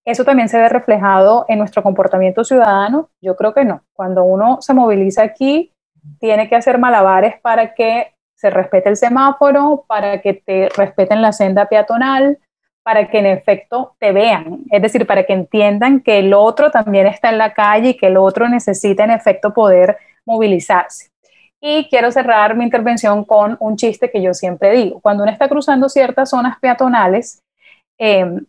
¿Eso 0.08 0.24
también 0.24 0.48
se 0.48 0.58
ve 0.58 0.70
reflejado 0.70 1.44
en 1.50 1.60
nuestro 1.60 1.84
comportamiento 1.84 2.46
ciudadano? 2.46 3.10
Yo 3.22 3.36
creo 3.36 3.54
que 3.54 3.66
no. 3.66 3.82
Cuando 3.92 4.24
uno 4.24 4.62
se 4.62 4.74
moviliza 4.74 5.22
aquí, 5.22 5.74
tiene 6.22 6.48
que 6.48 6.56
hacer 6.56 6.78
malabares 6.78 7.42
para 7.42 7.74
que 7.74 8.14
se 8.34 8.50
respete 8.50 8.88
el 8.88 8.96
semáforo, 8.96 9.84
para 9.86 10.22
que 10.22 10.34
te 10.34 10.70
respeten 10.78 11.22
la 11.22 11.34
senda 11.34 11.66
peatonal, 11.66 12.40
para 12.84 13.10
que 13.10 13.20
en 13.20 13.26
efecto 13.26 13.98
te 14.00 14.14
vean, 14.14 14.64
es 14.72 14.82
decir, 14.82 15.06
para 15.06 15.26
que 15.26 15.34
entiendan 15.34 16.00
que 16.00 16.20
el 16.20 16.34
otro 16.34 16.72
también 16.72 17.06
está 17.06 17.28
en 17.28 17.38
la 17.38 17.54
calle 17.54 17.90
y 17.90 17.98
que 17.98 18.08
el 18.08 18.16
otro 18.16 18.48
necesita 18.48 19.04
en 19.04 19.12
efecto 19.12 19.54
poder 19.54 19.98
movilizarse. 20.26 21.10
Y 21.60 21.90
quiero 21.90 22.12
cerrar 22.12 22.56
mi 22.56 22.64
intervención 22.64 23.26
con 23.26 23.58
un 23.60 23.76
chiste 23.76 24.10
que 24.10 24.22
yo 24.22 24.34
siempre 24.34 24.72
digo. 24.72 25.02
Cuando 25.02 25.24
uno 25.24 25.34
está 25.34 25.50
cruzando 25.50 25.90
ciertas 25.90 26.30
zonas 26.30 26.58
peatonales, 26.62 27.44
eh, 28.00 28.40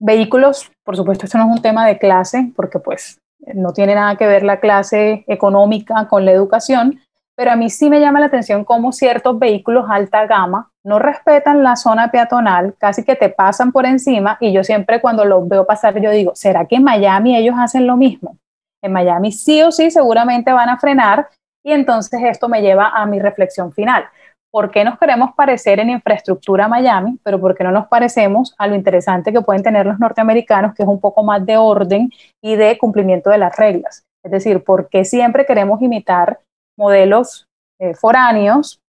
Vehículos, 0.00 0.72
por 0.82 0.96
supuesto, 0.96 1.26
esto 1.26 1.38
no 1.38 1.44
es 1.44 1.56
un 1.56 1.62
tema 1.62 1.86
de 1.86 1.98
clase, 1.98 2.50
porque 2.56 2.78
pues 2.78 3.18
no 3.54 3.72
tiene 3.72 3.94
nada 3.94 4.16
que 4.16 4.26
ver 4.26 4.42
la 4.42 4.58
clase 4.58 5.24
económica 5.28 6.08
con 6.08 6.24
la 6.24 6.32
educación, 6.32 7.00
pero 7.36 7.52
a 7.52 7.56
mí 7.56 7.70
sí 7.70 7.88
me 7.90 8.00
llama 8.00 8.20
la 8.20 8.26
atención 8.26 8.64
cómo 8.64 8.92
ciertos 8.92 9.38
vehículos 9.38 9.86
alta 9.88 10.26
gama 10.26 10.70
no 10.84 10.98
respetan 10.98 11.62
la 11.62 11.76
zona 11.76 12.10
peatonal, 12.10 12.74
casi 12.78 13.04
que 13.04 13.16
te 13.16 13.28
pasan 13.28 13.72
por 13.72 13.86
encima 13.86 14.38
y 14.40 14.52
yo 14.52 14.64
siempre 14.64 15.00
cuando 15.00 15.24
los 15.24 15.46
veo 15.48 15.66
pasar 15.66 16.00
yo 16.00 16.10
digo, 16.10 16.32
¿será 16.34 16.66
que 16.66 16.76
en 16.76 16.84
Miami 16.84 17.36
ellos 17.36 17.54
hacen 17.58 17.86
lo 17.86 17.96
mismo? 17.96 18.38
En 18.82 18.92
Miami 18.92 19.32
sí 19.32 19.62
o 19.62 19.70
sí 19.70 19.90
seguramente 19.90 20.52
van 20.52 20.70
a 20.70 20.78
frenar 20.78 21.28
y 21.62 21.72
entonces 21.72 22.20
esto 22.24 22.48
me 22.48 22.62
lleva 22.62 22.88
a 22.88 23.04
mi 23.04 23.18
reflexión 23.18 23.72
final. 23.72 24.04
¿Por 24.50 24.70
qué 24.70 24.84
nos 24.84 24.98
queremos 24.98 25.32
parecer 25.34 25.80
en 25.80 25.90
infraestructura 25.90 26.64
a 26.64 26.68
Miami, 26.68 27.18
pero 27.22 27.40
por 27.40 27.56
qué 27.56 27.64
no 27.64 27.70
nos 27.70 27.86
parecemos 27.86 28.54
a 28.58 28.66
lo 28.66 28.74
interesante 28.74 29.32
que 29.32 29.40
pueden 29.40 29.62
tener 29.62 29.86
los 29.86 29.98
norteamericanos, 29.98 30.74
que 30.74 30.82
es 30.82 30.88
un 30.88 31.00
poco 31.00 31.22
más 31.22 31.44
de 31.46 31.56
orden 31.56 32.10
y 32.42 32.56
de 32.56 32.76
cumplimiento 32.78 33.30
de 33.30 33.38
las 33.38 33.56
reglas? 33.56 34.04
Es 34.24 34.32
decir, 34.32 34.62
¿por 34.64 34.88
qué 34.88 35.04
siempre 35.04 35.46
queremos 35.46 35.80
imitar 35.80 36.40
modelos 36.76 37.46
eh, 37.80 37.94
foráneos, 37.94 38.80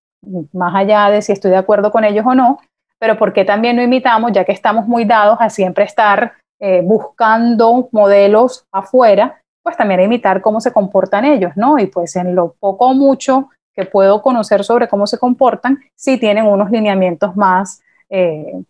más 0.54 0.76
allá 0.76 1.10
de 1.10 1.21
si 1.21 1.32
estoy 1.32 1.52
de 1.52 1.58
acuerdo 1.58 1.91
con 1.91 2.04
ellos 2.04 2.26
o 2.26 2.36
no, 2.36 2.60
pero 3.00 3.17
por 3.17 3.34
qué 3.34 3.45
también 3.45 3.76
no 3.76 3.82
imitamos, 3.82 4.32
ya 4.32 4.45
que 4.45 4.52
estamos 4.52 4.88
muy 4.88 5.06
dados 5.06 5.38
a 5.39 5.50
siempre 5.50 5.86
estar 5.86 6.34
eh, 6.60 6.82
buscando 6.84 7.89
modelos 7.91 8.65
afuera, 8.71 9.41
pues 9.63 9.78
también 9.78 10.02
imitar 10.02 10.41
cómo 10.41 10.62
se 10.62 10.71
comportan 10.71 11.26
ellos, 11.26 11.52
¿no? 11.56 11.80
Y 11.80 11.88
pues 11.88 12.15
en 12.15 12.36
lo 12.36 12.54
poco 12.60 12.88
o 12.88 12.93
mucho 12.93 13.50
que 13.75 13.86
puedo 13.86 14.21
conocer 14.21 14.63
sobre 14.63 14.88
cómo 14.88 15.07
se 15.07 15.17
comportan 15.17 15.79
si 15.95 16.17
tienen 16.17 16.45
unos 16.45 16.71
lineamientos 16.71 17.36
más 17.36 17.81
eh, 18.10 18.63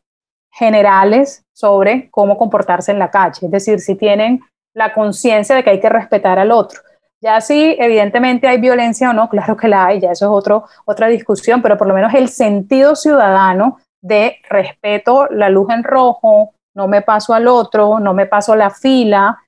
generales 0.51 1.43
sobre 1.55 2.09
cómo 2.11 2.37
comportarse 2.37 2.91
en 2.91 2.99
la 2.99 3.09
calle, 3.09 3.45
es 3.45 3.51
decir, 3.51 3.79
si 3.79 3.95
tienen 3.95 4.41
la 4.75 4.93
conciencia 4.93 5.55
de 5.55 5.63
que 5.63 5.71
hay 5.71 5.79
que 5.79 5.89
respetar 5.89 6.39
al 6.39 6.51
otro. 6.51 6.81
Ya 7.23 7.39
si 7.39 7.75
evidentemente 7.79 8.47
hay 8.47 8.59
violencia 8.59 9.09
o 9.09 9.13
no, 9.13 9.29
claro 9.29 9.55
que 9.55 9.67
la 9.67 9.85
hay, 9.85 9.99
ya 9.99 10.11
eso 10.11 10.25
es 10.25 10.31
otro, 10.31 10.65
otra 10.85 11.07
discusión, 11.07 11.61
pero 11.61 11.77
por 11.77 11.87
lo 11.87 11.93
menos 11.93 12.13
el 12.13 12.29
sentido 12.29 12.95
ciudadano 12.95 13.79
de 14.01 14.37
respeto 14.49 15.27
la 15.27 15.49
luz 15.49 15.69
en 15.69 15.83
rojo, 15.83 16.53
no 16.75 16.87
me 16.87 17.01
paso 17.01 17.33
al 17.33 17.47
otro, 17.47 17.99
no 17.99 18.13
me 18.13 18.25
paso 18.25 18.55
la 18.55 18.71
fila, 18.71 19.43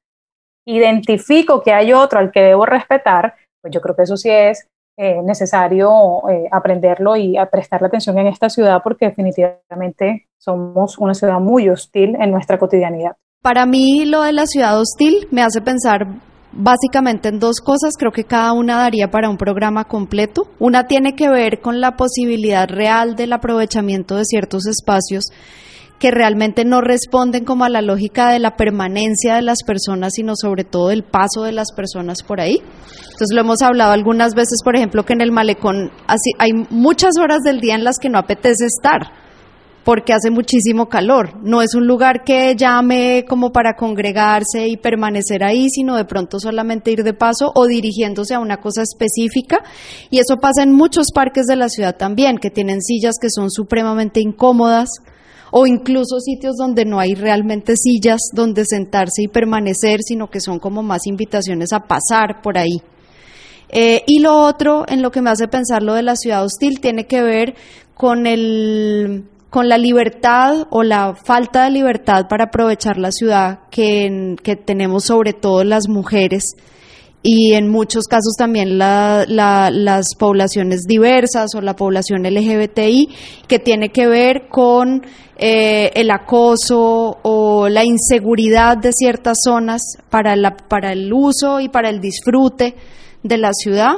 identifico 0.68 1.62
que 1.62 1.74
hay 1.74 1.94
otro 1.94 2.20
al 2.20 2.32
que 2.32 2.42
debo 2.42 2.66
respetar, 2.66 3.36
pues 3.62 3.74
yo 3.74 3.82
creo 3.82 3.96
que 3.96 4.04
eso 4.04 4.18
sí 4.18 4.30
es 4.30 4.68
eh, 4.98 5.22
necesario 5.24 5.90
eh, 6.30 6.48
aprenderlo 6.52 7.16
y 7.16 7.38
a 7.38 7.48
prestarle 7.48 7.88
atención 7.88 8.18
en 8.20 8.28
esta 8.28 8.50
ciudad 8.50 8.82
porque 8.84 9.08
definitivamente 9.08 10.28
somos 10.38 10.98
una 11.00 11.14
ciudad 11.14 11.40
muy 11.40 11.70
hostil 11.70 12.16
en 12.20 12.32
nuestra 12.32 12.58
cotidianidad. 12.58 13.14
Para 13.42 13.66
mí 13.66 14.06
lo 14.06 14.22
de 14.22 14.34
la 14.34 14.46
ciudad 14.46 14.80
hostil 14.80 15.28
me 15.32 15.42
hace 15.42 15.62
pensar 15.62 16.08
básicamente 16.52 17.30
en 17.30 17.40
dos 17.40 17.60
cosas, 17.60 17.96
creo 17.98 18.12
que 18.12 18.24
cada 18.24 18.54
una 18.54 18.78
daría 18.78 19.10
para 19.10 19.30
un 19.30 19.38
programa 19.38 19.86
completo. 19.86 20.44
Una 20.60 20.86
tiene 20.86 21.16
que 21.16 21.30
ver 21.30 21.60
con 21.60 21.82
la 21.82 21.96
posibilidad 21.96 22.68
real 22.70 23.16
del 23.16 23.34
aprovechamiento 23.34 24.16
de 24.16 24.26
ciertos 24.26 24.68
espacios 24.68 25.26
que 26.00 26.12
realmente 26.12 26.66
no 26.66 26.82
responden 26.82 27.46
como 27.46 27.64
a 27.64 27.70
la 27.70 27.82
lógica 27.82 28.30
de 28.30 28.40
la 28.40 28.56
permanencia 28.56 29.36
de 29.36 29.42
las 29.42 29.64
personas, 29.64 30.14
sino 30.16 30.34
sobre 30.36 30.64
todo 30.64 30.92
el 30.92 31.04
paso 31.04 31.44
de 31.44 31.54
las 31.54 31.72
personas 31.72 32.24
por 32.24 32.42
ahí. 32.42 32.58
Entonces 32.58 33.34
lo 33.34 33.42
hemos 33.42 33.62
hablado 33.62 33.92
algunas 33.92 34.36
veces, 34.36 34.60
por 34.64 34.76
ejemplo, 34.76 35.06
que 35.06 35.14
en 35.14 35.22
el 35.22 35.32
malecón 35.32 35.92
hay 36.40 36.52
muchas 36.70 37.18
horas 37.18 37.40
del 37.44 37.62
día 37.62 37.76
en 37.76 37.84
las 37.84 38.00
que 38.00 38.10
no 38.10 38.18
apetece 38.18 38.66
estar 38.66 39.24
porque 39.84 40.14
hace 40.14 40.32
muchísimo 40.32 40.88
calor. 40.88 41.40
No 41.44 41.62
es 41.62 41.76
un 41.76 41.88
lugar 41.88 42.24
que 42.24 42.56
llame 42.56 43.26
como 43.28 43.52
para 43.52 43.76
congregarse 43.76 44.68
y 44.68 44.78
permanecer 44.78 45.44
ahí, 45.44 45.70
sino 45.70 45.96
de 45.96 46.06
pronto 46.06 46.40
solamente 46.40 46.92
ir 46.92 47.04
de 47.04 47.14
paso 47.14 47.52
o 47.54 47.68
dirigiéndose 47.68 48.34
a 48.34 48.40
una 48.40 48.58
cosa 48.58 48.82
específica. 48.82 49.64
Y 50.10 50.20
eso 50.20 50.38
pasa 50.38 50.64
en 50.64 50.74
muchos 50.74 51.08
parques 51.14 51.46
de 51.48 51.56
la 51.56 51.70
ciudad 51.70 51.98
también, 51.98 52.38
que 52.38 52.50
tienen 52.50 52.82
sillas 52.82 53.16
que 53.22 53.30
son 53.30 53.52
supremamente 53.52 54.22
incómodas, 54.22 54.90
o 55.56 55.68
incluso 55.68 56.20
sitios 56.20 56.56
donde 56.58 56.84
no 56.84 57.00
hay 57.00 57.14
realmente 57.14 57.76
sillas 57.78 58.20
donde 58.34 58.66
sentarse 58.66 59.22
y 59.22 59.28
permanecer, 59.28 60.00
sino 60.02 60.28
que 60.28 60.40
son 60.40 60.58
como 60.58 60.82
más 60.82 61.06
invitaciones 61.06 61.72
a 61.74 61.82
pasar 61.82 62.42
por 62.42 62.58
ahí. 62.58 62.82
Eh, 63.70 64.02
y 64.08 64.20
lo 64.20 64.36
otro, 64.36 64.84
en 64.88 65.04
lo 65.04 65.12
que 65.12 65.22
me 65.22 65.30
hace 65.30 65.48
pensar 65.48 65.84
lo 65.84 65.94
de 65.94 66.02
la 66.02 66.16
ciudad 66.16 66.44
hostil, 66.44 66.82
tiene 66.82 67.06
que 67.06 67.22
ver 67.22 67.54
con 67.94 68.26
el 68.26 69.26
con 69.52 69.70
la 69.70 69.78
libertad 69.78 70.66
o 70.72 70.82
la 70.82 71.14
falta 71.14 71.66
de 71.66 71.70
libertad 71.70 72.26
para 72.28 72.46
aprovechar 72.46 72.98
la 72.98 73.12
ciudad 73.12 73.60
que, 73.70 74.36
que 74.42 74.56
tenemos 74.56 75.04
sobre 75.04 75.34
todo 75.34 75.64
las 75.64 75.88
mujeres 75.88 76.56
y 77.24 77.54
en 77.54 77.70
muchos 77.70 78.06
casos 78.08 78.36
también 78.38 78.78
las 78.78 80.16
poblaciones 80.20 80.82
diversas 80.84 81.56
o 81.56 81.62
la 81.62 81.76
población 81.76 82.24
LGBTI, 82.24 83.10
que 83.48 83.60
tiene 83.60 83.90
que 83.90 84.08
ver 84.08 84.50
con 84.50 85.02
eh, 85.38 85.92
el 85.96 86.12
acoso 86.12 87.18
o 87.24 87.70
la 87.70 87.86
inseguridad 87.86 88.78
de 88.78 88.92
ciertas 88.92 89.38
zonas 89.44 89.82
para, 90.10 90.36
la, 90.36 90.56
para 90.56 90.92
el 90.92 91.12
uso 91.14 91.62
y 91.62 91.70
para 91.70 91.90
el 91.90 92.02
disfrute 92.02 92.76
de 93.24 93.38
la 93.38 93.54
ciudad 93.54 93.94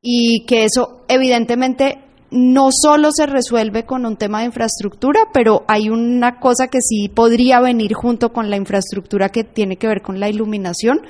y 0.00 0.44
que 0.46 0.64
eso 0.64 1.02
evidentemente 1.08 1.98
no 2.30 2.70
solo 2.72 3.10
se 3.12 3.26
resuelve 3.26 3.84
con 3.84 4.06
un 4.06 4.16
tema 4.16 4.40
de 4.40 4.46
infraestructura, 4.46 5.20
pero 5.34 5.64
hay 5.68 5.90
una 5.90 6.40
cosa 6.40 6.68
que 6.68 6.80
sí 6.80 7.10
podría 7.10 7.60
venir 7.60 7.92
junto 7.92 8.32
con 8.32 8.48
la 8.48 8.56
infraestructura 8.56 9.28
que 9.28 9.44
tiene 9.44 9.76
que 9.76 9.86
ver 9.86 10.00
con 10.00 10.18
la 10.18 10.30
iluminación, 10.30 11.02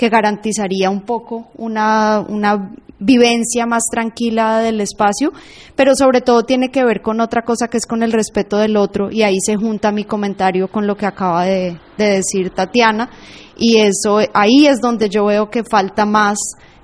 que 0.00 0.08
garantizaría 0.08 0.88
un 0.88 1.02
poco 1.02 1.50
una, 1.58 2.24
una 2.26 2.72
vivencia 2.98 3.66
más 3.66 3.82
tranquila 3.92 4.60
del 4.60 4.80
espacio, 4.80 5.30
pero 5.76 5.94
sobre 5.94 6.22
todo 6.22 6.44
tiene 6.44 6.70
que 6.70 6.82
ver 6.86 7.02
con 7.02 7.20
otra 7.20 7.42
cosa 7.42 7.68
que 7.68 7.76
es 7.76 7.84
con 7.84 8.02
el 8.02 8.10
respeto 8.10 8.56
del 8.56 8.78
otro, 8.78 9.10
y 9.10 9.24
ahí 9.24 9.36
se 9.44 9.56
junta 9.56 9.92
mi 9.92 10.04
comentario 10.04 10.68
con 10.68 10.86
lo 10.86 10.96
que 10.96 11.04
acaba 11.04 11.44
de, 11.44 11.78
decir 11.98 12.48
Tatiana, 12.48 13.10
y 13.58 13.76
eso 13.80 14.20
ahí 14.32 14.66
es 14.66 14.80
donde 14.80 15.10
yo 15.10 15.26
veo 15.26 15.50
que 15.50 15.64
falta 15.70 16.06
más 16.06 16.38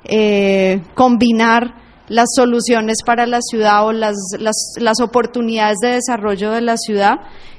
eh, 0.05 0.83
combinar 0.95 1.75
las 2.09 2.29
soluciones 2.37 2.99
para 3.03 3.25
la 3.27 3.41
ciudad 3.41 3.87
o 3.87 3.93
las, 3.93 4.15
las, 4.39 5.01
oportunidades 5.01 5.79
de 5.81 5.93
desarrollo 5.93 6.51
de 6.51 6.61
la 6.61 6.77
ciudad, 6.77 7.15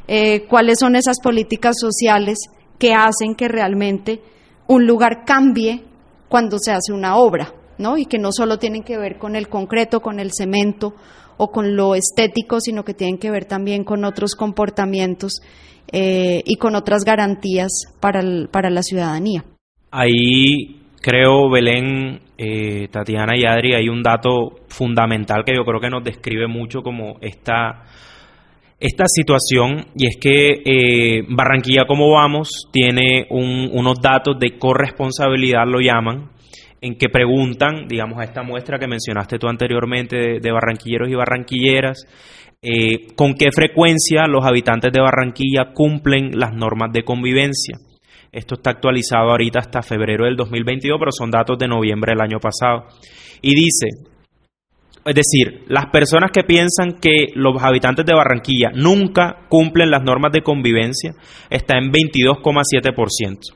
eh, 0.07 0.45
cuáles 0.47 0.77
son 0.79 0.95
esas 0.95 1.17
políticas 1.19 1.77
sociales 1.79 2.37
que 2.77 2.93
hacen 2.93 3.33
que 3.33 3.47
realmente 3.47 4.21
un 4.67 4.85
lugar 4.85 5.23
cambie 5.25 5.83
cuando 6.29 6.57
se 6.59 6.71
hace 6.71 6.93
una 6.93 7.17
obra, 7.17 7.53
¿no? 7.77 7.97
Y 7.97 8.05
que 8.05 8.19
no 8.19 8.31
solo 8.31 8.57
tienen 8.57 8.83
que 8.83 8.97
ver 8.97 9.17
con 9.17 9.35
el 9.35 9.47
concreto, 9.47 10.01
con 10.01 10.19
el 10.19 10.31
cemento 10.33 10.93
o 11.37 11.51
con 11.51 11.75
lo 11.75 11.95
estético, 11.95 12.59
sino 12.59 12.83
que 12.83 12.93
tienen 12.93 13.17
que 13.17 13.31
ver 13.31 13.45
también 13.45 13.83
con 13.83 14.03
otros 14.03 14.35
comportamientos 14.35 15.39
eh, 15.91 16.41
y 16.45 16.55
con 16.55 16.75
otras 16.75 17.03
garantías 17.05 17.69
para, 17.99 18.21
para 18.51 18.69
la 18.69 18.81
ciudadanía. 18.81 19.45
Ahí 19.91 20.81
creo, 21.01 21.49
Belén, 21.49 22.19
eh, 22.37 22.89
Tatiana 22.89 23.37
y 23.37 23.45
Adri, 23.45 23.73
hay 23.73 23.87
un 23.87 24.03
dato 24.03 24.59
fundamental 24.67 25.43
que 25.45 25.55
yo 25.55 25.63
creo 25.63 25.79
que 25.79 25.89
nos 25.89 26.03
describe 26.03 26.47
mucho 26.47 26.81
como 26.81 27.17
esta, 27.21 27.85
esta 28.79 29.05
situación 29.07 29.87
y 29.95 30.07
es 30.07 30.17
que 30.17 30.61
eh, 30.63 31.25
Barranquilla 31.29 31.85
como 31.87 32.11
vamos 32.11 32.69
tiene 32.71 33.25
unos 33.29 33.99
datos 34.01 34.37
de 34.39 34.57
corresponsabilidad, 34.57 35.65
lo 35.65 35.79
llaman, 35.79 36.29
en 36.79 36.95
que 36.95 37.09
preguntan, 37.09 37.87
digamos, 37.87 38.19
a 38.19 38.23
esta 38.23 38.43
muestra 38.43 38.77
que 38.77 38.87
mencionaste 38.87 39.39
tú 39.39 39.47
anteriormente 39.47 40.39
de, 40.39 40.51
barranquilleros 40.51 41.09
y 41.09 41.15
barranquilleras, 41.15 42.05
eh, 42.61 43.07
con 43.15 43.33
qué 43.33 43.51
frecuencia 43.51 44.27
los 44.27 44.45
habitantes 44.45 44.91
de 44.91 45.01
Barranquilla 45.01 45.73
cumplen 45.73 46.31
las 46.37 46.53
normas 46.53 46.91
de 46.91 47.03
convivencia. 47.03 47.77
Esto 48.31 48.55
está 48.55 48.71
actualizado 48.71 49.29
ahorita 49.29 49.59
hasta 49.59 49.81
febrero 49.81 50.25
del 50.25 50.35
2022, 50.35 50.97
pero 50.99 51.11
son 51.11 51.31
datos 51.31 51.57
de 51.57 51.67
noviembre 51.67 52.13
del 52.13 52.21
año 52.21 52.39
pasado. 52.39 52.85
Y 53.41 53.55
dice, 53.55 54.16
es 55.07 55.15
decir, 55.15 55.63
las 55.67 55.85
personas 55.87 56.31
que 56.31 56.43
piensan 56.43 56.99
que 56.99 57.27
los 57.33 57.61
habitantes 57.63 58.05
de 58.05 58.13
Barranquilla 58.13 58.71
nunca 58.73 59.45
cumplen 59.47 59.89
las 59.89 60.03
normas 60.03 60.33
de 60.33 60.41
convivencia 60.41 61.13
está 61.49 61.77
en 61.77 61.91
22,7%. 61.91 63.55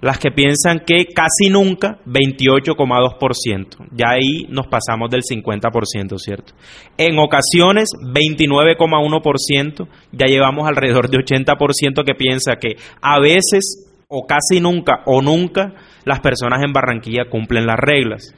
Las 0.00 0.18
que 0.18 0.30
piensan 0.30 0.80
que 0.86 1.06
casi 1.06 1.50
nunca, 1.50 1.98
28,2%. 2.06 3.88
Ya 3.92 4.10
ahí 4.10 4.46
nos 4.48 4.66
pasamos 4.66 5.10
del 5.10 5.22
50%, 5.22 6.18
¿cierto? 6.18 6.52
En 6.98 7.18
ocasiones, 7.18 7.88
29,1%. 8.02 9.88
Ya 10.12 10.26
llevamos 10.26 10.68
alrededor 10.68 11.08
de 11.08 11.18
80% 11.18 12.04
que 12.04 12.14
piensa 12.14 12.56
que 12.56 12.76
a 13.00 13.18
veces 13.18 13.86
o 14.08 14.26
casi 14.26 14.60
nunca 14.60 15.02
o 15.06 15.22
nunca 15.22 15.74
las 16.04 16.20
personas 16.20 16.62
en 16.62 16.72
Barranquilla 16.72 17.30
cumplen 17.30 17.66
las 17.66 17.78
reglas. 17.78 18.34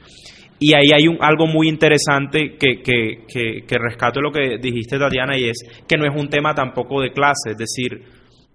Y 0.59 0.73
ahí 0.73 0.91
hay 0.93 1.07
un, 1.07 1.17
algo 1.21 1.47
muy 1.47 1.69
interesante 1.69 2.57
que, 2.59 2.81
que, 2.81 3.25
que, 3.27 3.65
que 3.65 3.77
rescato 3.77 4.19
lo 4.19 4.31
que 4.31 4.57
dijiste, 4.61 4.99
Tatiana, 4.99 5.37
y 5.37 5.49
es 5.49 5.57
que 5.87 5.97
no 5.97 6.05
es 6.05 6.13
un 6.13 6.29
tema 6.29 6.53
tampoco 6.53 7.01
de 7.01 7.11
clase, 7.13 7.51
es 7.51 7.57
decir, 7.57 8.03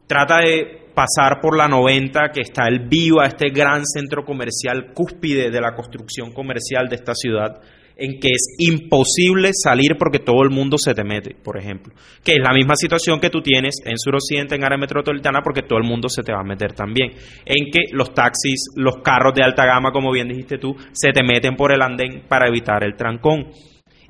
trata 0.06 0.40
de 0.40 0.84
pasar 0.94 1.40
por 1.40 1.56
la 1.56 1.66
90, 1.66 2.30
que 2.32 2.42
está 2.42 2.68
el 2.68 2.88
Viva, 2.88 3.26
este 3.26 3.50
gran 3.50 3.84
centro 3.84 4.24
comercial 4.24 4.92
cúspide 4.94 5.50
de 5.50 5.60
la 5.60 5.74
construcción 5.74 6.32
comercial 6.32 6.88
de 6.88 6.96
esta 6.96 7.14
ciudad, 7.14 7.60
en 7.96 8.18
que 8.18 8.28
es 8.28 8.56
imposible 8.58 9.50
salir 9.52 9.96
porque 9.98 10.18
todo 10.18 10.42
el 10.42 10.50
mundo 10.50 10.76
se 10.78 10.94
te 10.94 11.04
mete, 11.04 11.34
por 11.34 11.58
ejemplo. 11.58 11.94
Que 12.24 12.32
es 12.32 12.40
la 12.42 12.52
misma 12.52 12.74
situación 12.76 13.20
que 13.20 13.30
tú 13.30 13.40
tienes 13.40 13.76
en 13.84 13.98
suroccidente, 13.98 14.56
en 14.56 14.64
área 14.64 14.78
metropolitana, 14.78 15.40
porque 15.42 15.62
todo 15.62 15.78
el 15.78 15.88
mundo 15.88 16.08
se 16.08 16.22
te 16.22 16.32
va 16.32 16.40
a 16.40 16.44
meter 16.44 16.72
también. 16.72 17.12
En 17.44 17.70
que 17.70 17.92
los 17.92 18.12
taxis, 18.12 18.70
los 18.76 18.96
carros 19.02 19.34
de 19.34 19.44
alta 19.44 19.64
gama, 19.64 19.92
como 19.92 20.12
bien 20.12 20.28
dijiste 20.28 20.58
tú, 20.58 20.74
se 20.92 21.12
te 21.12 21.22
meten 21.22 21.56
por 21.56 21.72
el 21.72 21.82
andén 21.82 22.24
para 22.28 22.48
evitar 22.48 22.84
el 22.84 22.96
trancón. 22.96 23.46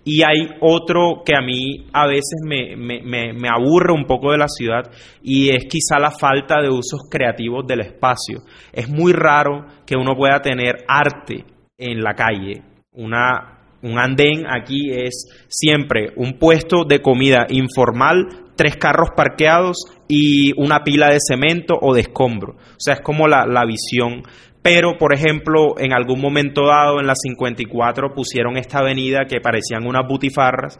Y 0.06 0.22
hay 0.22 0.48
otro 0.60 1.22
que 1.24 1.34
a 1.34 1.40
mí 1.40 1.86
a 1.92 2.06
veces 2.06 2.40
me, 2.44 2.76
me, 2.76 3.32
me, 3.32 3.48
aburre 3.48 3.94
un 3.94 4.04
poco 4.04 4.32
de 4.32 4.38
la 4.38 4.48
ciudad 4.48 4.90
y 5.22 5.48
es 5.48 5.64
quizá 5.64 5.98
la 5.98 6.10
falta 6.10 6.60
de 6.60 6.68
usos 6.68 7.08
creativos 7.10 7.66
del 7.66 7.80
espacio. 7.80 8.40
Es 8.70 8.86
muy 8.86 9.14
raro 9.14 9.64
que 9.86 9.96
uno 9.96 10.14
pueda 10.14 10.40
tener 10.42 10.84
arte 10.86 11.46
en 11.78 12.02
la 12.02 12.12
calle, 12.12 12.62
una 12.92 13.53
un 13.84 13.98
andén 13.98 14.46
aquí 14.48 14.90
es 14.90 15.26
siempre 15.48 16.12
un 16.16 16.38
puesto 16.38 16.84
de 16.84 17.00
comida 17.00 17.46
informal, 17.50 18.26
tres 18.56 18.76
carros 18.76 19.10
parqueados 19.14 19.76
y 20.08 20.52
una 20.60 20.82
pila 20.84 21.10
de 21.10 21.18
cemento 21.20 21.74
o 21.80 21.94
de 21.94 22.00
escombro. 22.00 22.54
O 22.54 22.78
sea, 22.80 22.94
es 22.94 23.00
como 23.02 23.28
la, 23.28 23.64
visión. 23.66 24.22
Pero, 24.62 24.96
por 24.98 25.14
ejemplo, 25.14 25.78
en 25.78 25.92
algún 25.92 26.20
momento 26.20 26.66
dado, 26.66 26.98
en 26.98 27.06
la 27.06 27.14
54, 27.14 28.14
pusieron 28.14 28.56
esta 28.56 28.78
avenida 28.78 29.26
que 29.28 29.40
parecían 29.40 29.86
unas 29.86 30.08
butifarras 30.08 30.78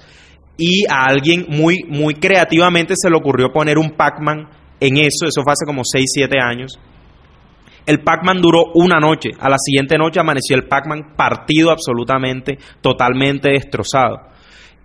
y 0.56 0.84
a 0.88 1.04
alguien 1.04 1.44
muy, 1.48 1.80
muy 1.86 2.14
creativamente 2.14 2.94
se 2.96 3.10
le 3.10 3.16
ocurrió 3.16 3.52
poner 3.52 3.76
un 3.76 3.90
Pac-Man 3.90 4.48
en 4.80 4.96
eso. 4.96 5.26
Eso 5.26 5.42
fue 5.42 5.52
hace 5.52 5.66
como 5.66 5.82
6, 5.84 6.04
7 6.06 6.36
años 6.40 6.78
el 7.86 8.02
Pac-Man 8.02 8.40
duró 8.40 8.72
una 8.74 8.98
noche. 8.98 9.30
A 9.38 9.48
la 9.48 9.56
siguiente 9.58 9.96
noche 9.98 10.20
amaneció 10.20 10.56
el 10.56 10.66
Pac-Man 10.66 11.14
partido 11.16 11.70
absolutamente, 11.70 12.58
totalmente 12.80 13.50
destrozado. 13.50 14.28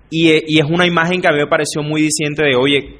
Y, 0.09 0.29
eh, 0.29 0.43
y, 0.47 0.59
es 0.59 0.65
una 0.65 0.87
imagen 0.87 1.21
que 1.21 1.27
a 1.27 1.31
mí 1.31 1.37
me 1.37 1.47
pareció 1.47 1.83
muy 1.83 2.01
diciente 2.01 2.43
de, 2.43 2.55
oye, 2.55 2.99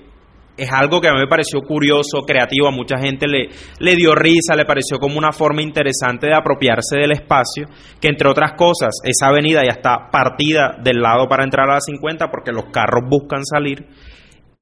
es 0.59 0.71
algo 0.71 0.99
que 0.99 1.07
a 1.07 1.13
mí 1.13 1.19
me 1.19 1.27
pareció 1.27 1.61
curioso, 1.61 2.21
creativo, 2.27 2.67
a 2.67 2.71
mucha 2.71 2.97
gente 2.99 3.27
le, 3.27 3.49
le 3.79 3.95
dio 3.95 4.13
risa, 4.13 4.55
le 4.55 4.65
pareció 4.65 4.99
como 4.99 5.17
una 5.17 5.31
forma 5.31 5.61
interesante 5.61 6.27
de 6.27 6.35
apropiarse 6.35 6.97
del 6.97 7.13
espacio, 7.13 7.65
que 7.99 8.09
entre 8.09 8.29
otras 8.29 8.53
cosas, 8.53 8.99
esa 9.03 9.27
avenida 9.27 9.61
ya 9.63 9.73
está 9.73 10.09
partida 10.11 10.77
del 10.83 11.01
lado 11.01 11.27
para 11.27 11.45
entrar 11.45 11.69
a 11.69 11.75
la 11.75 11.79
50 11.79 12.29
porque 12.29 12.51
los 12.51 12.65
carros 12.71 13.03
buscan 13.09 13.45
salir 13.45 13.87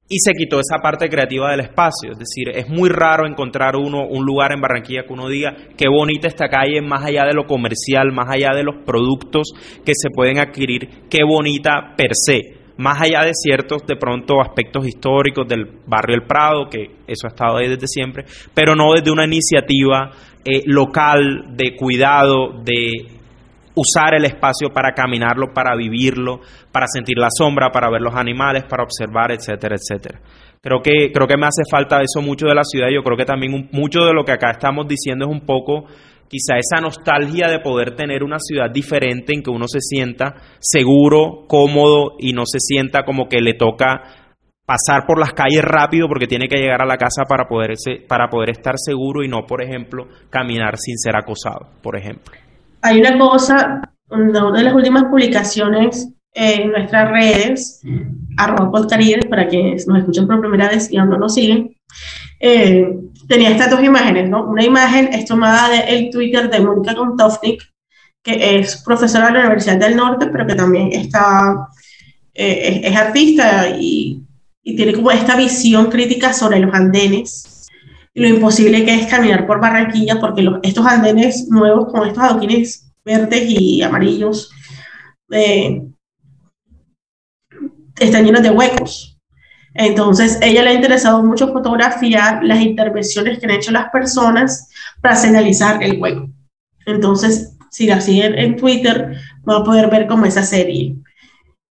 y 0.08 0.18
se 0.20 0.32
quitó 0.32 0.58
esa 0.58 0.78
parte 0.82 1.08
creativa 1.08 1.50
del 1.50 1.60
espacio. 1.60 2.12
Es 2.12 2.18
decir, 2.18 2.48
es 2.54 2.68
muy 2.68 2.88
raro 2.88 3.26
encontrar 3.26 3.76
uno 3.76 4.06
un 4.08 4.24
lugar 4.24 4.52
en 4.52 4.60
Barranquilla 4.60 5.02
que 5.06 5.12
uno 5.12 5.28
diga 5.28 5.54
qué 5.76 5.88
bonita 5.88 6.28
esta 6.28 6.48
calle, 6.48 6.80
más 6.80 7.04
allá 7.04 7.24
de 7.24 7.34
lo 7.34 7.46
comercial, 7.46 8.12
más 8.12 8.28
allá 8.30 8.54
de 8.54 8.64
los 8.64 8.76
productos 8.86 9.52
que 9.84 9.92
se 9.94 10.08
pueden 10.10 10.38
adquirir, 10.38 11.06
qué 11.10 11.24
bonita 11.24 11.94
per 11.96 12.10
se. 12.12 12.58
Más 12.78 13.02
allá 13.02 13.24
de 13.24 13.32
ciertos, 13.34 13.84
de 13.88 13.96
pronto, 13.96 14.40
aspectos 14.40 14.86
históricos 14.86 15.48
del 15.48 15.66
barrio 15.84 16.14
El 16.14 16.28
Prado, 16.28 16.68
que 16.70 16.92
eso 17.08 17.26
ha 17.26 17.30
estado 17.30 17.56
ahí 17.56 17.68
desde 17.68 17.88
siempre, 17.88 18.24
pero 18.54 18.76
no 18.76 18.92
desde 18.92 19.10
una 19.10 19.24
iniciativa 19.24 20.12
eh, 20.44 20.62
local 20.64 21.56
de 21.56 21.74
cuidado, 21.74 22.62
de 22.62 23.17
usar 23.78 24.14
el 24.14 24.24
espacio 24.24 24.70
para 24.70 24.92
caminarlo, 24.92 25.52
para 25.54 25.76
vivirlo, 25.76 26.40
para 26.72 26.86
sentir 26.86 27.16
la 27.18 27.28
sombra, 27.30 27.70
para 27.70 27.90
ver 27.90 28.02
los 28.02 28.14
animales, 28.14 28.64
para 28.64 28.82
observar, 28.82 29.30
etcétera, 29.32 29.76
etcétera. 29.76 30.20
Creo 30.60 30.80
que, 30.82 31.12
creo 31.12 31.26
que 31.28 31.36
me 31.36 31.46
hace 31.46 31.62
falta 31.70 32.00
eso 32.02 32.20
mucho 32.20 32.46
de 32.46 32.54
la 32.54 32.64
ciudad. 32.64 32.88
Yo 32.92 33.02
creo 33.02 33.16
que 33.16 33.24
también 33.24 33.68
mucho 33.72 34.00
de 34.00 34.12
lo 34.12 34.24
que 34.24 34.32
acá 34.32 34.50
estamos 34.50 34.88
diciendo 34.88 35.26
es 35.26 35.30
un 35.30 35.46
poco 35.46 35.84
quizá 36.28 36.58
esa 36.58 36.82
nostalgia 36.82 37.48
de 37.48 37.60
poder 37.60 37.94
tener 37.96 38.22
una 38.22 38.38
ciudad 38.38 38.70
diferente 38.70 39.32
en 39.32 39.42
que 39.42 39.50
uno 39.50 39.66
se 39.66 39.80
sienta 39.80 40.34
seguro, 40.58 41.46
cómodo 41.48 42.16
y 42.18 42.32
no 42.32 42.42
se 42.44 42.58
sienta 42.60 43.04
como 43.04 43.28
que 43.28 43.40
le 43.40 43.54
toca 43.54 44.02
pasar 44.66 45.06
por 45.06 45.18
las 45.18 45.32
calles 45.32 45.62
rápido 45.62 46.06
porque 46.08 46.26
tiene 46.26 46.48
que 46.48 46.58
llegar 46.58 46.82
a 46.82 46.86
la 46.86 46.98
casa 46.98 47.22
para 47.26 47.48
poder, 47.48 47.72
para 48.06 48.28
poder 48.28 48.50
estar 48.50 48.74
seguro 48.76 49.24
y 49.24 49.28
no, 49.28 49.46
por 49.46 49.62
ejemplo, 49.62 50.08
caminar 50.28 50.76
sin 50.76 50.98
ser 50.98 51.16
acosado, 51.16 51.70
por 51.82 51.96
ejemplo 51.96 52.47
hay 52.82 53.00
una 53.00 53.18
cosa, 53.18 53.92
una 54.10 54.52
de 54.52 54.62
las 54.62 54.74
últimas 54.74 55.04
publicaciones 55.04 56.08
en 56.34 56.70
nuestras 56.70 57.10
redes, 57.10 57.80
arroba 58.36 58.70
podcaríes, 58.70 59.26
para 59.26 59.48
quienes 59.48 59.86
nos 59.86 59.98
escuchan 59.98 60.26
por 60.26 60.40
primera 60.40 60.68
vez 60.68 60.90
y 60.90 60.96
aún 60.96 61.10
no 61.10 61.18
nos 61.18 61.34
siguen, 61.34 61.76
eh, 62.40 62.96
tenía 63.26 63.50
estas 63.50 63.70
dos 63.70 63.82
imágenes, 63.82 64.28
¿no? 64.28 64.46
Una 64.46 64.64
imagen 64.64 65.12
es 65.12 65.24
tomada 65.24 65.68
del 65.68 66.10
Twitter 66.10 66.48
de 66.48 66.60
Mónica 66.60 66.94
Kontofnik, 66.94 67.62
que 68.22 68.58
es 68.58 68.82
profesora 68.84 69.26
de 69.26 69.32
la 69.32 69.40
Universidad 69.40 69.78
del 69.78 69.96
Norte, 69.96 70.28
pero 70.28 70.46
que 70.46 70.54
también 70.54 70.92
está, 70.92 71.68
eh, 72.34 72.82
es, 72.84 72.96
artista 72.96 73.70
y, 73.78 74.22
y 74.62 74.76
tiene 74.76 74.92
como 74.92 75.10
esta 75.10 75.36
visión 75.36 75.86
crítica 75.86 76.32
sobre 76.32 76.60
los 76.60 76.72
andenes 76.72 77.47
lo 78.18 78.28
imposible 78.28 78.84
que 78.84 78.94
es 78.94 79.06
caminar 79.06 79.46
por 79.46 79.60
Barranquilla, 79.60 80.18
porque 80.20 80.48
estos 80.62 80.86
andenes 80.86 81.48
nuevos 81.48 81.92
con 81.92 82.06
estos 82.06 82.22
adoquines 82.22 82.92
verdes 83.04 83.44
y 83.48 83.82
amarillos 83.82 84.50
eh, 85.30 85.82
están 87.98 88.24
llenos 88.24 88.42
de 88.42 88.50
huecos. 88.50 89.18
Entonces, 89.74 90.38
ella 90.42 90.62
le 90.62 90.70
ha 90.70 90.74
interesado 90.74 91.22
mucho 91.22 91.52
fotografiar 91.52 92.42
las 92.42 92.60
intervenciones 92.60 93.38
que 93.38 93.46
han 93.46 93.52
hecho 93.52 93.70
las 93.70 93.90
personas 93.90 94.68
para 95.00 95.14
señalizar 95.14 95.82
el 95.82 96.00
hueco. 96.00 96.28
Entonces, 96.86 97.56
si 97.70 97.86
la 97.86 98.00
siguen 98.00 98.36
en 98.38 98.56
Twitter, 98.56 99.16
van 99.42 99.62
a 99.62 99.64
poder 99.64 99.88
ver 99.90 100.06
como 100.06 100.26
esa 100.26 100.42
serie. 100.42 100.96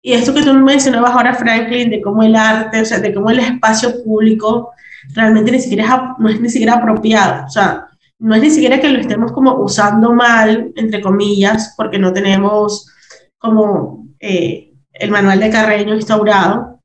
Y 0.03 0.13
esto 0.13 0.35
que 0.35 0.43
tú 0.43 0.53
mencionabas 0.53 1.11
ahora, 1.11 1.33
Franklin, 1.33 1.89
de 1.89 2.01
cómo 2.01 2.21
el 2.21 2.35
arte, 2.35 2.81
o 2.81 2.85
sea, 2.85 2.99
de 2.99 3.13
cómo 3.13 3.31
el 3.31 3.39
espacio 3.39 4.03
público 4.03 4.71
realmente 5.13 5.51
ni 5.51 5.59
siquiera 5.59 5.83
es, 5.83 6.19
no 6.19 6.29
es 6.29 6.41
ni 6.41 6.49
siquiera 6.49 6.75
apropiado. 6.75 7.45
O 7.45 7.49
sea, 7.49 7.87
no 8.19 8.35
es 8.35 8.41
ni 8.41 8.49
siquiera 8.49 8.79
que 8.79 8.89
lo 8.89 8.99
estemos 8.99 9.31
como 9.31 9.55
usando 9.55 10.13
mal, 10.13 10.71
entre 10.75 11.01
comillas, 11.01 11.73
porque 11.77 11.99
no 11.99 12.13
tenemos 12.13 12.89
como 13.37 14.07
eh, 14.19 14.73
el 14.93 15.11
manual 15.11 15.39
de 15.39 15.49
Carreño 15.49 15.95
instaurado, 15.95 16.79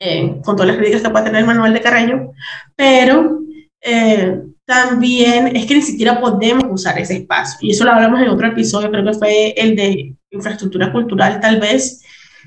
eh, 0.00 0.40
con 0.44 0.56
todas 0.56 0.68
las 0.68 0.76
críticas 0.76 1.02
que 1.02 1.10
puede 1.10 1.24
tener 1.26 1.40
el 1.40 1.46
manual 1.46 1.74
de 1.74 1.80
Carreño, 1.80 2.32
pero 2.76 3.40
eh, 3.82 4.40
también 4.64 5.56
es 5.56 5.66
que 5.66 5.74
ni 5.74 5.82
siquiera 5.82 6.20
podemos 6.20 6.64
usar 6.70 6.98
ese 6.98 7.16
espacio. 7.16 7.58
Y 7.62 7.72
eso 7.72 7.84
lo 7.84 7.92
hablamos 7.92 8.20
en 8.20 8.28
otro 8.28 8.46
episodio, 8.46 8.90
creo 8.90 9.04
que 9.04 9.18
fue 9.18 9.50
el 9.56 9.74
de 9.74 10.14
infraestructura 10.30 10.92
cultural, 10.92 11.40
tal 11.40 11.60
vez, 11.60 12.02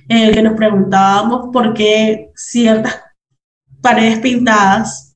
el 0.07 0.34
que 0.34 0.41
nos 0.41 0.53
preguntábamos 0.53 1.49
por 1.51 1.74
qué 1.74 2.32
ciertas 2.36 3.01
paredes 3.84 4.19
pintadas 4.19 5.15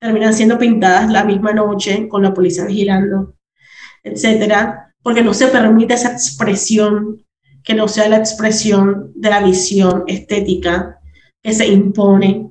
terminan 0.00 0.34
siendo 0.34 0.58
pintadas 0.58 1.10
la 1.10 1.22
misma 1.22 1.52
noche 1.52 2.08
con 2.08 2.22
la 2.22 2.34
policía 2.34 2.64
vigilando, 2.64 3.36
etcétera, 4.02 4.94
porque 5.02 5.22
no 5.22 5.34
se 5.34 5.48
permite 5.48 5.94
esa 5.94 6.12
expresión 6.12 7.24
que 7.62 7.74
no 7.74 7.86
sea 7.88 8.08
la 8.08 8.16
expresión 8.16 9.12
de 9.14 9.30
la 9.30 9.42
visión 9.42 10.04
estética 10.06 10.98
que 11.42 11.52
se 11.52 11.66
impone 11.66 12.50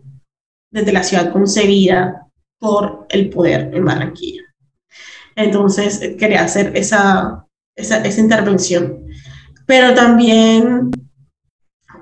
desde 0.72 0.94
la 0.94 1.04
ciudad 1.04 1.32
concebida 1.32 2.28
por 2.60 3.08
el 3.10 3.30
poder 3.30 3.72
en 3.74 3.86
Barranquilla. 3.86 4.44
Entonces, 5.36 6.16
quería 6.18 6.44
hacer 6.44 6.76
esa, 6.76 7.46
esa, 7.76 8.02
esa 8.04 8.22
intervención. 8.22 9.06
Pero 9.66 9.94
también, 9.94 10.92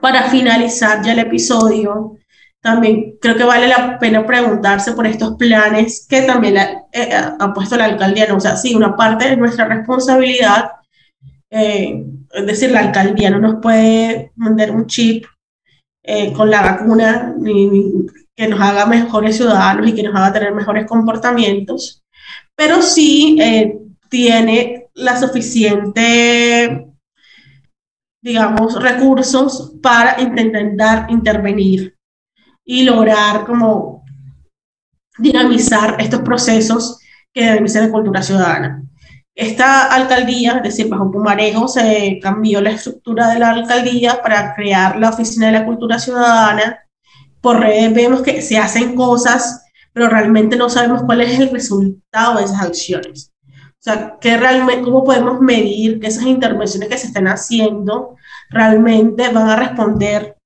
para 0.01 0.29
finalizar 0.29 1.03
ya 1.03 1.13
el 1.13 1.19
episodio, 1.19 2.17
también 2.63 3.17
creo 3.19 3.35
que 3.35 3.43
vale 3.43 3.67
la 3.67 3.99
pena 3.99 4.25
preguntarse 4.25 4.93
por 4.93 5.05
estos 5.05 5.35
planes 5.35 6.07
que 6.09 6.21
también 6.21 6.57
ha, 6.57 6.83
eh, 6.93 7.11
ha 7.13 7.53
puesto 7.53 7.75
la 7.75 7.85
alcaldía. 7.85 8.25
¿no? 8.27 8.37
O 8.37 8.39
sea, 8.39 8.55
sí, 8.55 8.73
una 8.73 8.95
parte 8.95 9.29
de 9.29 9.35
nuestra 9.35 9.65
responsabilidad, 9.67 10.71
eh, 11.51 12.05
es 12.31 12.45
decir, 12.45 12.71
la 12.71 12.79
alcaldía 12.79 13.29
no 13.29 13.39
nos 13.39 13.61
puede 13.61 14.31
mandar 14.37 14.71
un 14.71 14.87
chip 14.87 15.25
eh, 16.05 16.31
con 16.31 16.49
la 16.49 16.61
vacuna 16.61 17.35
que 18.35 18.47
nos 18.47 18.61
haga 18.61 18.85
mejores 18.85 19.35
ciudadanos 19.35 19.87
y 19.87 19.93
que 19.93 20.03
nos 20.03 20.15
haga 20.15 20.31
tener 20.31 20.53
mejores 20.53 20.87
comportamientos, 20.87 22.01
pero 22.55 22.81
sí 22.81 23.37
eh, 23.41 23.77
tiene 24.09 24.87
la 24.93 25.19
suficiente, 25.19 26.87
digamos, 28.23 28.81
recursos 28.81 29.75
para 29.81 30.21
intentar 30.21 31.11
intervenir 31.11 31.92
y 32.65 32.83
lograr 32.83 33.45
como 33.45 34.03
dinamizar 35.17 35.97
estos 35.99 36.21
procesos 36.21 36.99
que 37.33 37.67
ser 37.67 37.83
de 37.83 37.91
cultura 37.91 38.21
ciudadana. 38.21 38.83
Esta 39.35 39.91
alcaldía, 39.91 40.57
es 40.57 40.63
decir, 40.63 40.87
bajo 40.89 41.11
Pumarejo, 41.11 41.67
se 41.67 42.19
cambió 42.21 42.61
la 42.61 42.71
estructura 42.71 43.29
de 43.29 43.39
la 43.39 43.49
alcaldía 43.49 44.21
para 44.21 44.53
crear 44.53 44.99
la 44.99 45.09
Oficina 45.09 45.47
de 45.47 45.53
la 45.53 45.65
Cultura 45.65 45.97
Ciudadana. 45.97 46.85
Por 47.41 47.59
redes 47.59 47.93
vemos 47.93 48.21
que 48.21 48.43
se 48.43 48.59
hacen 48.59 48.95
cosas, 48.95 49.65
pero 49.91 50.07
realmente 50.07 50.55
no 50.55 50.69
sabemos 50.69 51.01
cuál 51.03 51.21
es 51.21 51.39
el 51.39 51.49
resultado 51.49 52.37
de 52.37 52.45
esas 52.45 52.61
acciones. 52.61 53.33
O 53.49 53.83
sea, 53.83 54.17
¿qué 54.21 54.37
realmente, 54.37 54.83
¿cómo 54.83 55.03
podemos 55.03 55.41
medir 55.41 55.99
que 55.99 56.07
esas 56.07 56.25
intervenciones 56.25 56.87
que 56.87 56.97
se 56.97 57.07
están 57.07 57.27
haciendo 57.27 58.15
realmente 58.49 59.29
van 59.29 59.49
a 59.49 59.55
responder 59.55 60.37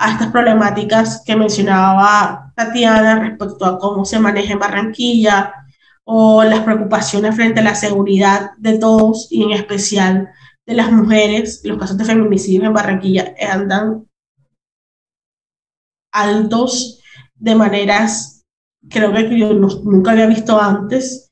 a 0.00 0.12
estas 0.12 0.28
problemáticas 0.28 1.22
que 1.26 1.36
mencionaba 1.36 2.52
Tatiana 2.56 3.20
respecto 3.20 3.66
a 3.66 3.78
cómo 3.78 4.06
se 4.06 4.18
maneja 4.18 4.54
en 4.54 4.58
Barranquilla 4.58 5.52
o 6.04 6.42
las 6.42 6.60
preocupaciones 6.60 7.36
frente 7.36 7.60
a 7.60 7.64
la 7.64 7.74
seguridad 7.74 8.52
de 8.56 8.78
todos 8.78 9.28
y 9.30 9.42
en 9.42 9.52
especial 9.52 10.30
de 10.64 10.74
las 10.74 10.90
mujeres. 10.90 11.60
Los 11.64 11.78
casos 11.78 11.98
de 11.98 12.06
feminicidio 12.06 12.64
en 12.64 12.72
Barranquilla 12.72 13.34
andan 13.52 14.06
altos 16.12 17.02
de 17.34 17.54
maneras 17.54 18.40
creo 18.88 19.12
que 19.12 19.38
yo 19.38 19.52
no, 19.52 19.68
nunca 19.84 20.12
había 20.12 20.26
visto 20.26 20.58
antes. 20.58 21.30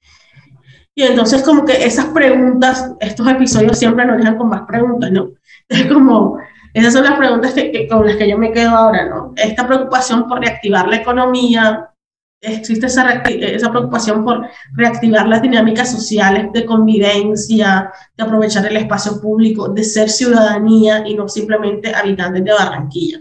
Y 0.95 1.05
entonces 1.05 1.43
como 1.43 1.65
que 1.65 1.85
esas 1.85 2.07
preguntas, 2.07 2.93
estos 3.01 3.27
episodios 3.29 3.79
siempre 3.79 4.05
nos 4.05 4.19
dejan 4.19 4.37
con 4.37 4.51
más 4.51 4.67
preguntas, 4.67 5.11
¿no? 5.11 5.31
Es 5.69 5.87
como, 5.87 6.39
esas 6.75 6.93
son 6.93 7.05
las 7.05 7.19
preguntas 7.19 7.53
que, 7.55 7.71
que, 7.73 7.89
con 7.89 8.07
las 8.07 8.17
que 8.17 8.29
yo 8.29 8.39
me 8.39 8.53
quedo 8.53 8.71
ahora, 8.71 9.07
¿no? 9.07 9.33
Esta 9.37 9.67
preocupación 9.67 10.29
por 10.29 10.41
reactivar 10.41 10.89
la 10.89 10.97
economía, 10.97 11.91
existe 12.41 12.87
esa, 12.87 13.11
esa 13.23 13.71
preocupación 13.71 14.25
por 14.25 14.47
reactivar 14.75 15.27
las 15.27 15.43
dinámicas 15.43 15.91
sociales 15.91 16.53
de 16.53 16.65
convivencia, 16.65 17.93
de 18.17 18.25
aprovechar 18.25 18.67
el 18.67 18.77
espacio 18.77 19.21
público, 19.21 19.69
de 19.69 19.85
ser 19.85 20.09
ciudadanía 20.09 21.07
y 21.07 21.15
no 21.15 21.29
simplemente 21.29 21.95
habitantes 21.95 22.45
de 22.45 22.53
Barranquilla. 22.53 23.21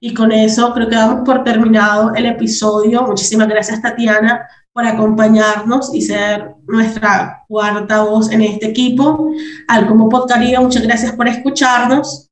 Y 0.00 0.12
con 0.12 0.30
eso 0.30 0.72
creo 0.74 0.88
que 0.88 0.96
damos 0.96 1.24
por 1.24 1.42
terminado 1.42 2.14
el 2.14 2.26
episodio. 2.26 3.02
Muchísimas 3.02 3.48
gracias 3.48 3.80
Tatiana 3.80 4.46
por 4.72 4.86
acompañarnos 4.86 5.94
y 5.94 6.02
ser 6.02 6.54
nuestra 6.66 7.44
cuarta 7.48 8.02
voz 8.02 8.30
en 8.30 8.42
este 8.42 8.66
equipo. 8.66 9.30
Al 9.68 9.86
Como 9.86 10.08
Podcaribe, 10.10 10.58
muchas 10.58 10.82
gracias 10.82 11.12
por 11.12 11.26
escucharnos 11.28 12.25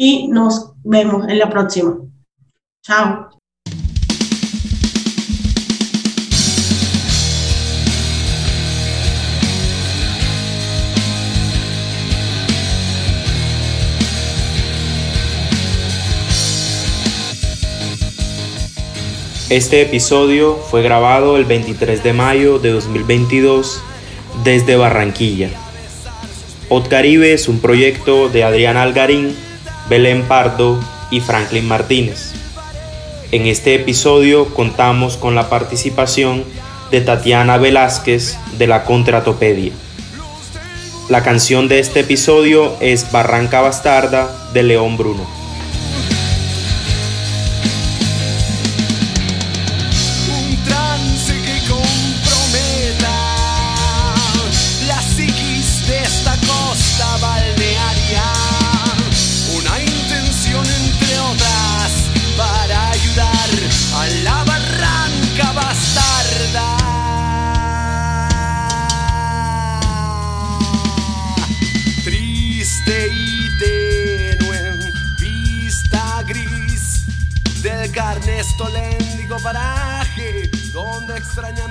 y 0.00 0.28
nos 0.28 0.74
vemos 0.84 1.28
en 1.28 1.38
la 1.40 1.50
próxima. 1.50 1.98
Chao. 2.82 3.28
Este 19.50 19.82
episodio 19.82 20.56
fue 20.56 20.82
grabado 20.82 21.36
el 21.36 21.44
23 21.44 22.04
de 22.04 22.12
mayo 22.12 22.58
de 22.60 22.70
2022 22.70 23.82
desde 24.44 24.76
Barranquilla. 24.76 25.50
Podcaribe 26.68 27.32
es 27.32 27.48
un 27.48 27.58
proyecto 27.58 28.28
de 28.28 28.44
Adriana 28.44 28.82
Algarín, 28.82 29.34
Belén 29.88 30.22
Pardo 30.28 30.78
y 31.10 31.20
Franklin 31.20 31.66
Martínez. 31.66 32.32
En 33.32 33.46
este 33.46 33.74
episodio 33.74 34.54
contamos 34.54 35.16
con 35.16 35.34
la 35.34 35.48
participación 35.48 36.44
de 36.90 37.00
Tatiana 37.00 37.56
Velázquez 37.56 38.38
de 38.58 38.66
la 38.66 38.84
Contratopedia. 38.84 39.72
La 41.08 41.22
canción 41.22 41.68
de 41.68 41.78
este 41.78 42.00
episodio 42.00 42.76
es 42.80 43.10
Barranca 43.12 43.60
Bastarda 43.62 44.50
de 44.52 44.62
León 44.62 44.96
Bruno. 44.98 45.37
страня 81.38 81.67